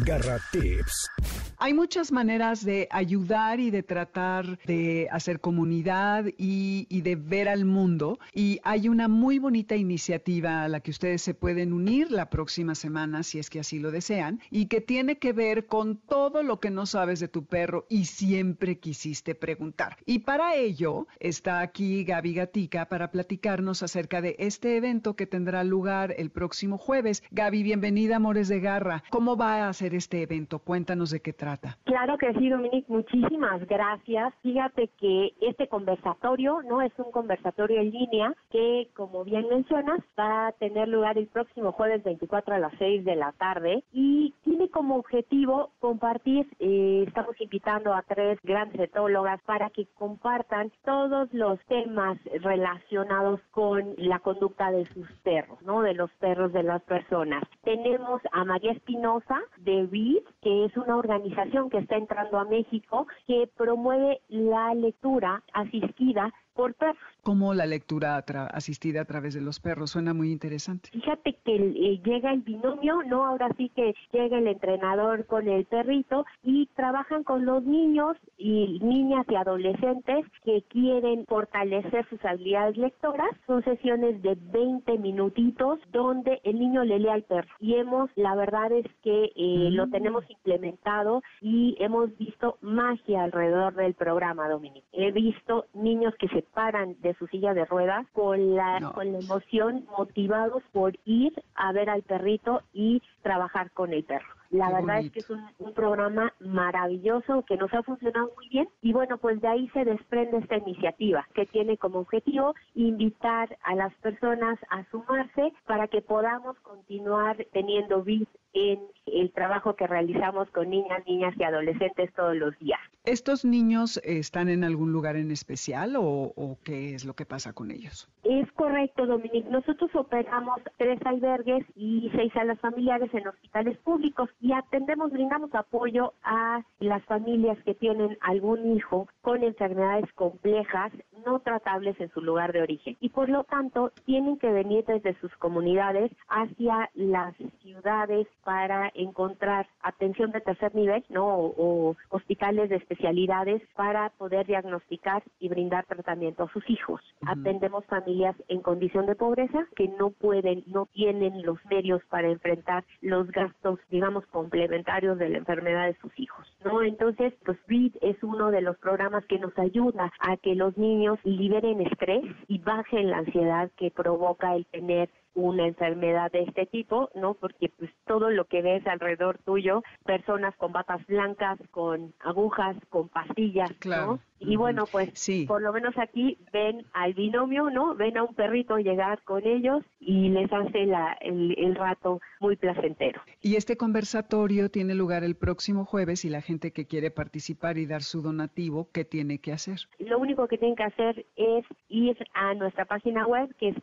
Garra 0.00 0.40
Tips. 0.50 1.10
Hay 1.58 1.74
muchas 1.74 2.10
maneras 2.10 2.64
de 2.64 2.88
ayudar 2.90 3.60
y 3.60 3.70
de 3.70 3.84
tratar 3.84 4.58
de 4.64 5.06
hacer 5.12 5.38
comunidad 5.38 6.24
y, 6.36 6.86
de 7.02 7.14
ver 7.14 7.48
al 7.48 7.64
mundo. 7.64 8.18
Y 8.34 8.58
hay 8.64 8.88
una 8.88 9.06
muy 9.06 9.38
bonita 9.38 9.76
iniciativa 9.76 10.64
a 10.64 10.68
la 10.68 10.80
que 10.80 10.90
ustedes 10.90 11.22
se 11.22 11.34
pueden 11.34 11.72
unir 11.72 12.10
la 12.10 12.30
próxima 12.30 12.74
semana, 12.74 13.22
si 13.22 13.38
es 13.38 13.48
que 13.48 13.60
así 13.60 13.78
lo 13.78 13.92
desean, 13.92 14.40
y 14.50 14.66
que 14.66 14.80
tiene 14.80 15.18
que 15.18 15.32
ver 15.32 15.66
con 15.66 15.98
todo 15.98 16.42
lo 16.42 16.58
que 16.58 16.70
no 16.70 16.84
sabes 16.84 17.20
de 17.20 17.28
tu 17.28 17.44
perro 17.44 17.86
y 17.88 18.06
siempre 18.06 18.78
quisiste 18.78 19.36
preguntar. 19.36 19.98
Y 20.04 20.20
para 20.20 20.56
ello 20.56 21.06
está 21.20 21.60
aquí 21.60 22.02
Gaby 22.02 22.34
Gatica 22.34 22.86
para 22.86 23.12
platicarnos 23.12 23.84
acerca 23.84 24.20
de 24.20 24.34
este 24.40 24.76
evento 24.76 25.14
que 25.14 25.26
tendrá 25.26 25.62
lugar 25.62 26.12
el 26.18 26.30
próximo 26.30 26.76
jueves. 26.76 27.22
Gaby, 27.30 27.62
bienvenida, 27.62 28.16
Amores 28.16 28.48
de 28.48 28.58
Garra. 28.58 29.04
¿Cómo 29.10 29.36
va 29.36 29.68
a 29.68 29.72
ser 29.82 29.94
este 29.94 30.22
evento? 30.22 30.60
Cuéntanos 30.60 31.10
de 31.10 31.20
qué 31.20 31.32
trata. 31.32 31.76
Claro 31.84 32.16
que 32.16 32.32
sí, 32.34 32.48
Dominique, 32.48 32.86
muchísimas 32.86 33.66
gracias. 33.66 34.32
Fíjate 34.42 34.88
que 34.98 35.32
este 35.40 35.66
conversatorio 35.66 36.62
no 36.62 36.80
es 36.82 36.92
un 36.98 37.10
conversatorio 37.10 37.80
en 37.80 37.90
línea 37.90 38.34
que, 38.50 38.88
como 38.94 39.24
bien 39.24 39.48
mencionas, 39.48 39.98
va 40.18 40.46
a 40.46 40.52
tener 40.52 40.86
lugar 40.88 41.18
el 41.18 41.26
próximo 41.26 41.72
jueves 41.72 42.04
24 42.04 42.54
a 42.54 42.58
las 42.60 42.72
6 42.78 43.04
de 43.04 43.16
la 43.16 43.32
tarde 43.32 43.82
y 43.92 44.32
tiene 44.44 44.68
como 44.68 44.96
objetivo 44.96 45.70
compartir, 45.80 46.46
eh, 46.60 47.04
estamos 47.08 47.34
invitando 47.40 47.92
a 47.92 48.02
tres 48.02 48.38
grandes 48.44 48.80
etólogas 48.80 49.40
para 49.42 49.70
que 49.70 49.86
compartan 49.98 50.70
todos 50.84 51.28
los 51.32 51.58
temas 51.66 52.18
relacionados 52.40 53.40
con 53.50 53.94
la 53.96 54.20
conducta 54.20 54.70
de 54.70 54.86
sus 54.94 55.10
perros, 55.24 55.60
¿no? 55.62 55.82
De 55.82 55.94
los 55.94 56.10
perros 56.20 56.52
de 56.52 56.62
las 56.62 56.82
personas. 56.82 57.42
Tenemos 57.64 58.20
a 58.32 58.44
María 58.44 58.72
Espinosa 58.72 59.40
de 59.58 59.71
BID, 59.90 60.22
que 60.42 60.64
es 60.66 60.76
una 60.76 60.96
organización 60.96 61.70
que 61.70 61.78
está 61.78 61.96
entrando 61.96 62.38
a 62.38 62.44
México 62.44 63.06
que 63.26 63.48
promueve 63.56 64.20
la 64.28 64.74
lectura 64.74 65.42
asistida 65.52 66.32
por 66.54 66.74
perros. 66.74 66.96
Como 67.22 67.54
la 67.54 67.66
lectura 67.66 68.24
asistida 68.52 69.02
a 69.02 69.04
través 69.04 69.34
de 69.34 69.40
los 69.40 69.60
perros, 69.60 69.90
suena 69.90 70.12
muy 70.12 70.32
interesante. 70.32 70.90
Fíjate 70.90 71.34
que 71.44 71.54
eh, 71.54 72.00
llega 72.04 72.32
el 72.32 72.40
binomio, 72.40 73.02
¿no? 73.04 73.24
Ahora 73.26 73.48
sí 73.56 73.70
que 73.74 73.94
llega 74.12 74.38
el 74.38 74.48
entrenador 74.48 75.26
con 75.26 75.48
el 75.48 75.64
perrito 75.66 76.24
y 76.42 76.66
trabajan 76.74 77.22
con 77.24 77.44
los 77.44 77.62
niños 77.62 78.16
y 78.38 78.78
niñas 78.80 79.24
y 79.28 79.36
adolescentes 79.36 80.26
que 80.44 80.62
quieren 80.68 81.24
fortalecer 81.26 82.08
sus 82.08 82.24
habilidades 82.24 82.76
lectoras. 82.76 83.30
Son 83.46 83.62
sesiones 83.62 84.20
de 84.22 84.36
20 84.52 84.98
minutitos 84.98 85.78
donde 85.92 86.40
el 86.44 86.58
niño 86.58 86.84
le 86.84 86.98
lee 86.98 87.08
al 87.08 87.22
perro. 87.22 87.48
Y 87.60 87.74
hemos, 87.74 88.10
la 88.16 88.34
verdad 88.34 88.72
es 88.72 88.86
que 89.02 89.32
eh, 89.36 89.70
lo 89.70 89.86
mm. 89.86 89.90
tenemos 89.90 90.30
implementado 90.30 91.22
y 91.40 91.76
hemos 91.78 92.16
visto 92.18 92.58
magia 92.60 93.24
alrededor 93.24 93.74
del 93.74 93.94
programa, 93.94 94.48
Dominique. 94.48 94.86
He 94.92 95.12
visto 95.12 95.66
niños 95.74 96.14
que 96.18 96.28
se 96.28 96.41
paran 96.54 96.96
de 97.00 97.14
su 97.14 97.26
silla 97.26 97.54
de 97.54 97.64
ruedas 97.64 98.06
con 98.12 98.54
la, 98.54 98.92
con 98.94 99.12
la 99.12 99.18
emoción, 99.18 99.86
motivados 99.96 100.62
por 100.72 100.98
ir 101.04 101.32
a 101.54 101.72
ver 101.72 101.90
al 101.90 102.02
perrito 102.02 102.62
y 102.72 103.02
trabajar 103.22 103.70
con 103.72 103.92
el 103.92 104.04
perro. 104.04 104.41
La 104.52 104.70
verdad 104.70 105.00
es 105.00 105.10
que 105.10 105.20
es 105.20 105.30
un, 105.30 105.72
programa 105.74 106.34
maravilloso 106.40 107.42
que 107.48 107.56
nos 107.56 107.72
ha 107.72 107.82
funcionado 107.82 108.30
muy 108.36 108.50
bien 108.50 108.68
y 108.82 108.92
bueno, 108.92 109.16
pues 109.16 109.40
de 109.40 109.48
ahí 109.48 109.68
se 109.70 109.86
desprende 109.86 110.36
esta 110.36 110.58
iniciativa 110.58 111.26
que 111.34 111.46
tiene 111.46 111.78
como 111.78 112.00
objetivo 112.00 112.54
invitar 112.74 113.56
a 113.62 113.74
las 113.74 113.94
personas 113.96 114.58
a 114.68 114.84
sumarse 114.90 115.54
para 115.66 115.88
que 115.88 116.02
podamos 116.02 116.58
continuar 116.60 117.38
teniendo 117.52 118.02
vida 118.02 118.26
en 118.52 118.80
el 119.06 119.32
trabajo 119.32 119.74
que 119.76 119.86
realizamos 119.86 120.50
con 120.50 120.68
niñas, 120.68 121.02
niñas 121.06 121.34
y 121.38 121.44
adolescentes 121.44 122.12
todos 122.14 122.36
los 122.36 122.58
días. 122.58 122.80
¿Estos 123.04 123.44
niños 123.44 124.00
están 124.04 124.48
en 124.48 124.62
algún 124.62 124.92
lugar 124.92 125.16
en 125.16 125.30
especial 125.30 125.94
o, 125.98 126.58
qué 126.62 126.94
es 126.94 127.04
lo 127.04 127.14
que 127.14 127.24
pasa 127.24 127.52
con 127.52 127.70
ellos? 127.70 128.08
Es 128.22 128.50
correcto, 128.52 129.06
Dominique. 129.06 129.48
Nosotros 129.50 129.90
operamos 129.94 130.60
tres 130.76 131.00
albergues 131.04 131.64
y 131.74 132.10
seis 132.14 132.32
salas 132.32 132.60
familiares 132.60 133.12
en 133.12 133.26
hospitales 133.26 133.76
públicos 133.78 134.28
y 134.42 134.52
atendemos, 134.52 135.12
brindamos 135.12 135.54
apoyo 135.54 136.14
a 136.24 136.62
las 136.80 137.04
familias 137.04 137.56
que 137.64 137.74
tienen 137.74 138.18
algún 138.20 138.76
hijo 138.76 139.06
con 139.20 139.44
enfermedades 139.44 140.12
complejas 140.14 140.92
no 141.24 141.38
tratables 141.38 141.98
en 142.00 142.10
su 142.10 142.20
lugar 142.20 142.52
de 142.52 142.62
origen 142.62 142.96
y 143.00 143.10
por 143.10 143.28
lo 143.28 143.44
tanto 143.44 143.92
tienen 144.04 144.38
que 144.38 144.50
venir 144.50 144.84
desde 144.84 145.14
sus 145.20 145.32
comunidades 145.36 146.10
hacia 146.28 146.90
las 146.94 147.36
ciudades 147.62 148.26
para 148.42 148.90
encontrar 148.94 149.68
atención 149.82 150.32
de 150.32 150.40
tercer 150.40 150.74
nivel, 150.74 151.04
¿no? 151.08 151.28
O, 151.28 151.96
hospitales 152.08 152.68
de 152.68 152.76
especialidades 152.76 153.62
para 153.76 154.10
poder 154.10 154.46
diagnosticar 154.46 155.22
y 155.38 155.48
brindar 155.48 155.86
tratamiento 155.86 156.42
a 156.42 156.52
sus 156.52 156.68
hijos. 156.68 157.00
Atendemos 157.26 157.84
familias 157.86 158.34
en 158.48 158.60
condición 158.60 159.06
de 159.06 159.14
pobreza 159.14 159.66
que 159.76 159.86
no 159.86 160.10
pueden, 160.10 160.64
no 160.66 160.86
tienen 160.86 161.42
los 161.42 161.64
medios 161.66 162.02
para 162.10 162.28
enfrentar 162.28 162.84
los 163.00 163.30
gastos, 163.30 163.78
digamos, 163.88 164.24
complementarios 164.32 165.18
de 165.18 165.28
la 165.28 165.38
enfermedad 165.38 165.86
de 165.86 165.96
sus 165.98 166.12
hijos, 166.18 166.46
¿no? 166.64 166.82
Entonces, 166.82 167.32
pues 167.44 167.58
BREED 167.66 167.92
es 168.00 168.22
uno 168.22 168.50
de 168.50 168.62
los 168.62 168.76
programas 168.78 169.24
que 169.26 169.38
nos 169.38 169.56
ayuda 169.58 170.12
a 170.18 170.36
que 170.38 170.54
los 170.54 170.76
niños 170.76 171.18
liberen 171.24 171.80
estrés 171.82 172.24
y 172.48 172.58
bajen 172.58 173.10
la 173.10 173.18
ansiedad 173.18 173.70
que 173.76 173.90
provoca 173.90 174.56
el 174.56 174.66
tener 174.66 175.08
una 175.34 175.66
enfermedad 175.66 176.30
de 176.30 176.42
este 176.42 176.66
tipo, 176.66 177.10
¿no? 177.14 177.34
Porque 177.34 177.70
pues 177.78 177.90
todo 178.06 178.30
lo 178.30 178.44
que 178.46 178.62
ves 178.62 178.86
alrededor 178.86 179.38
tuyo, 179.38 179.82
personas 180.04 180.54
con 180.56 180.72
batas 180.72 181.06
blancas, 181.06 181.58
con 181.70 182.12
agujas, 182.20 182.76
con 182.90 183.08
pastillas, 183.08 183.70
¿no? 183.84 184.20
Y 184.44 184.56
bueno, 184.56 184.86
pues 184.90 185.10
sí. 185.14 185.44
por 185.46 185.62
lo 185.62 185.72
menos 185.72 185.96
aquí 185.98 186.36
ven 186.52 186.84
al 186.92 187.14
binomio, 187.14 187.70
¿no? 187.70 187.94
Ven 187.94 188.18
a 188.18 188.24
un 188.24 188.34
perrito 188.34 188.76
llegar 188.78 189.22
con 189.22 189.46
ellos 189.46 189.84
y 190.00 190.30
les 190.30 190.52
hace 190.52 190.84
la, 190.84 191.16
el, 191.20 191.54
el 191.56 191.76
rato 191.76 192.20
muy 192.40 192.56
placentero. 192.56 193.20
Y 193.40 193.54
este 193.54 193.76
conversatorio 193.76 194.68
tiene 194.68 194.94
lugar 194.94 195.22
el 195.22 195.36
próximo 195.36 195.84
jueves 195.84 196.24
y 196.24 196.28
la 196.28 196.40
gente 196.40 196.72
que 196.72 196.86
quiere 196.86 197.12
participar 197.12 197.78
y 197.78 197.86
dar 197.86 198.02
su 198.02 198.20
donativo, 198.20 198.88
¿qué 198.92 199.04
tiene 199.04 199.38
que 199.38 199.52
hacer? 199.52 199.78
Lo 200.00 200.18
único 200.18 200.48
que 200.48 200.58
tienen 200.58 200.76
que 200.76 200.84
hacer 200.84 201.24
es 201.36 201.64
ir 201.88 202.16
a 202.34 202.54
nuestra 202.54 202.84
página 202.84 203.26
web 203.26 203.54
que 203.58 203.68
es 203.68 203.76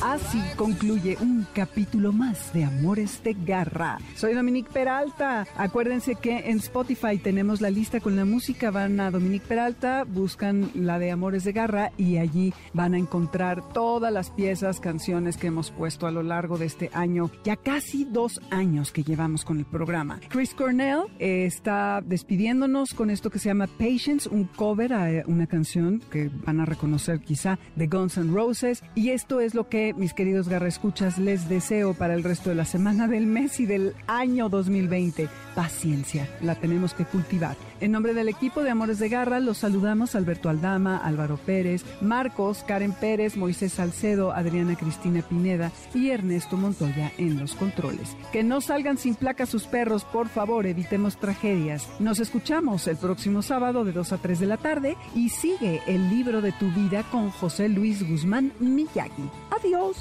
Así 0.00 0.40
concluye 0.54 1.16
un 1.20 1.44
capítulo 1.52 2.12
más 2.12 2.52
de 2.52 2.62
Amores 2.62 3.20
de 3.24 3.34
Garra. 3.34 3.98
Soy 4.14 4.32
Dominique 4.32 4.70
Peralta. 4.72 5.44
Acuérdense 5.56 6.14
que 6.14 6.50
en 6.50 6.58
Spotify 6.58 7.18
tenemos 7.18 7.60
la 7.60 7.68
lista 7.68 7.98
con 7.98 8.14
la 8.14 8.24
música. 8.24 8.70
Van 8.70 9.00
a 9.00 9.10
Dominique 9.10 9.46
Peralta, 9.48 10.04
buscan 10.04 10.70
la 10.74 11.00
de 11.00 11.10
Amores 11.10 11.42
de 11.42 11.52
Garra 11.52 11.90
y 11.96 12.18
allí 12.18 12.54
van 12.72 12.94
a 12.94 12.98
encontrar 12.98 13.72
todas 13.72 14.12
las 14.12 14.30
piezas, 14.30 14.78
canciones 14.78 15.36
que 15.36 15.48
hemos 15.48 15.72
puesto 15.72 16.06
a 16.06 16.12
lo 16.12 16.22
largo 16.22 16.58
de 16.58 16.66
este 16.66 16.90
año. 16.92 17.32
Ya 17.42 17.56
casi 17.56 18.04
dos 18.04 18.40
años 18.50 18.92
que 18.92 19.02
llevamos 19.02 19.44
con 19.44 19.58
el 19.58 19.66
programa. 19.66 20.20
Chris 20.28 20.54
Cornell 20.54 21.06
está 21.18 22.02
despidiéndonos 22.04 22.94
con 22.94 23.10
esto 23.10 23.30
que 23.30 23.40
se 23.40 23.48
llama 23.48 23.66
Patience, 23.66 24.28
un 24.28 24.44
cover 24.44 24.92
a 24.92 25.10
eh, 25.10 25.24
una 25.26 25.48
canción 25.48 26.00
que 26.08 26.30
van 26.46 26.60
a 26.60 26.66
reconocer 26.66 27.18
quizá 27.18 27.58
de 27.74 27.88
Guns 27.88 28.16
N' 28.16 28.32
Roses. 28.32 28.84
Y 28.94 29.10
esto 29.10 29.40
es 29.40 29.56
lo 29.56 29.68
que 29.68 29.87
mis 29.94 30.14
queridos 30.14 30.48
escuchas 30.68 31.18
les 31.18 31.48
deseo 31.48 31.94
para 31.94 32.14
el 32.14 32.24
resto 32.24 32.50
de 32.50 32.56
la 32.56 32.64
semana 32.64 33.08
del 33.08 33.26
mes 33.26 33.60
y 33.60 33.66
del 33.66 33.94
año 34.06 34.48
2020. 34.48 35.28
Paciencia, 35.54 36.28
la 36.40 36.54
tenemos 36.54 36.94
que 36.94 37.04
cultivar. 37.04 37.56
En 37.80 37.92
nombre 37.92 38.12
del 38.12 38.28
equipo 38.28 38.62
de 38.62 38.70
Amores 38.70 38.98
de 38.98 39.08
Garra, 39.08 39.38
los 39.38 39.58
saludamos 39.58 40.14
Alberto 40.14 40.48
Aldama, 40.48 40.96
Álvaro 40.98 41.36
Pérez, 41.36 41.84
Marcos, 42.00 42.64
Karen 42.66 42.92
Pérez, 42.92 43.36
Moisés 43.36 43.74
Salcedo, 43.74 44.32
Adriana 44.32 44.76
Cristina 44.76 45.22
Pineda 45.22 45.70
y 45.94 46.10
Ernesto 46.10 46.56
Montoya 46.56 47.12
en 47.18 47.38
los 47.38 47.54
controles. 47.54 48.16
Que 48.32 48.42
no 48.42 48.60
salgan 48.60 48.98
sin 48.98 49.14
placa 49.14 49.46
sus 49.46 49.64
perros, 49.64 50.04
por 50.04 50.28
favor, 50.28 50.66
evitemos 50.66 51.18
tragedias. 51.18 51.86
Nos 52.00 52.18
escuchamos 52.18 52.86
el 52.88 52.96
próximo 52.96 53.42
sábado 53.42 53.84
de 53.84 53.92
2 53.92 54.12
a 54.12 54.18
3 54.18 54.40
de 54.40 54.46
la 54.46 54.56
tarde 54.56 54.96
y 55.14 55.28
sigue 55.28 55.80
el 55.86 56.10
libro 56.10 56.42
de 56.42 56.52
tu 56.52 56.70
vida 56.72 57.04
con 57.04 57.30
José 57.30 57.68
Luis 57.68 58.08
Guzmán 58.08 58.52
Miyagi. 58.58 59.30
Adiós. 59.56 59.96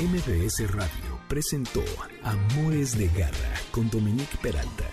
MBS 0.00 0.70
Radio 0.72 1.20
presentó 1.28 1.82
Amores 2.22 2.96
de 2.98 3.08
Garra 3.08 3.54
con 3.70 3.88
Dominique 3.88 4.36
Peralta. 4.42 4.84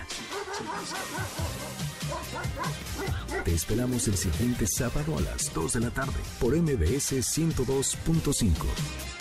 Te 3.48 3.54
esperamos 3.54 4.06
el 4.10 4.18
siguiente 4.18 4.68
sábado 4.68 5.18
a 5.18 5.22
las 5.22 5.54
2 5.54 5.72
de 5.72 5.80
la 5.80 5.90
tarde 5.90 6.20
por 6.38 6.54
MBS 6.54 7.14
102.5. 7.14 9.17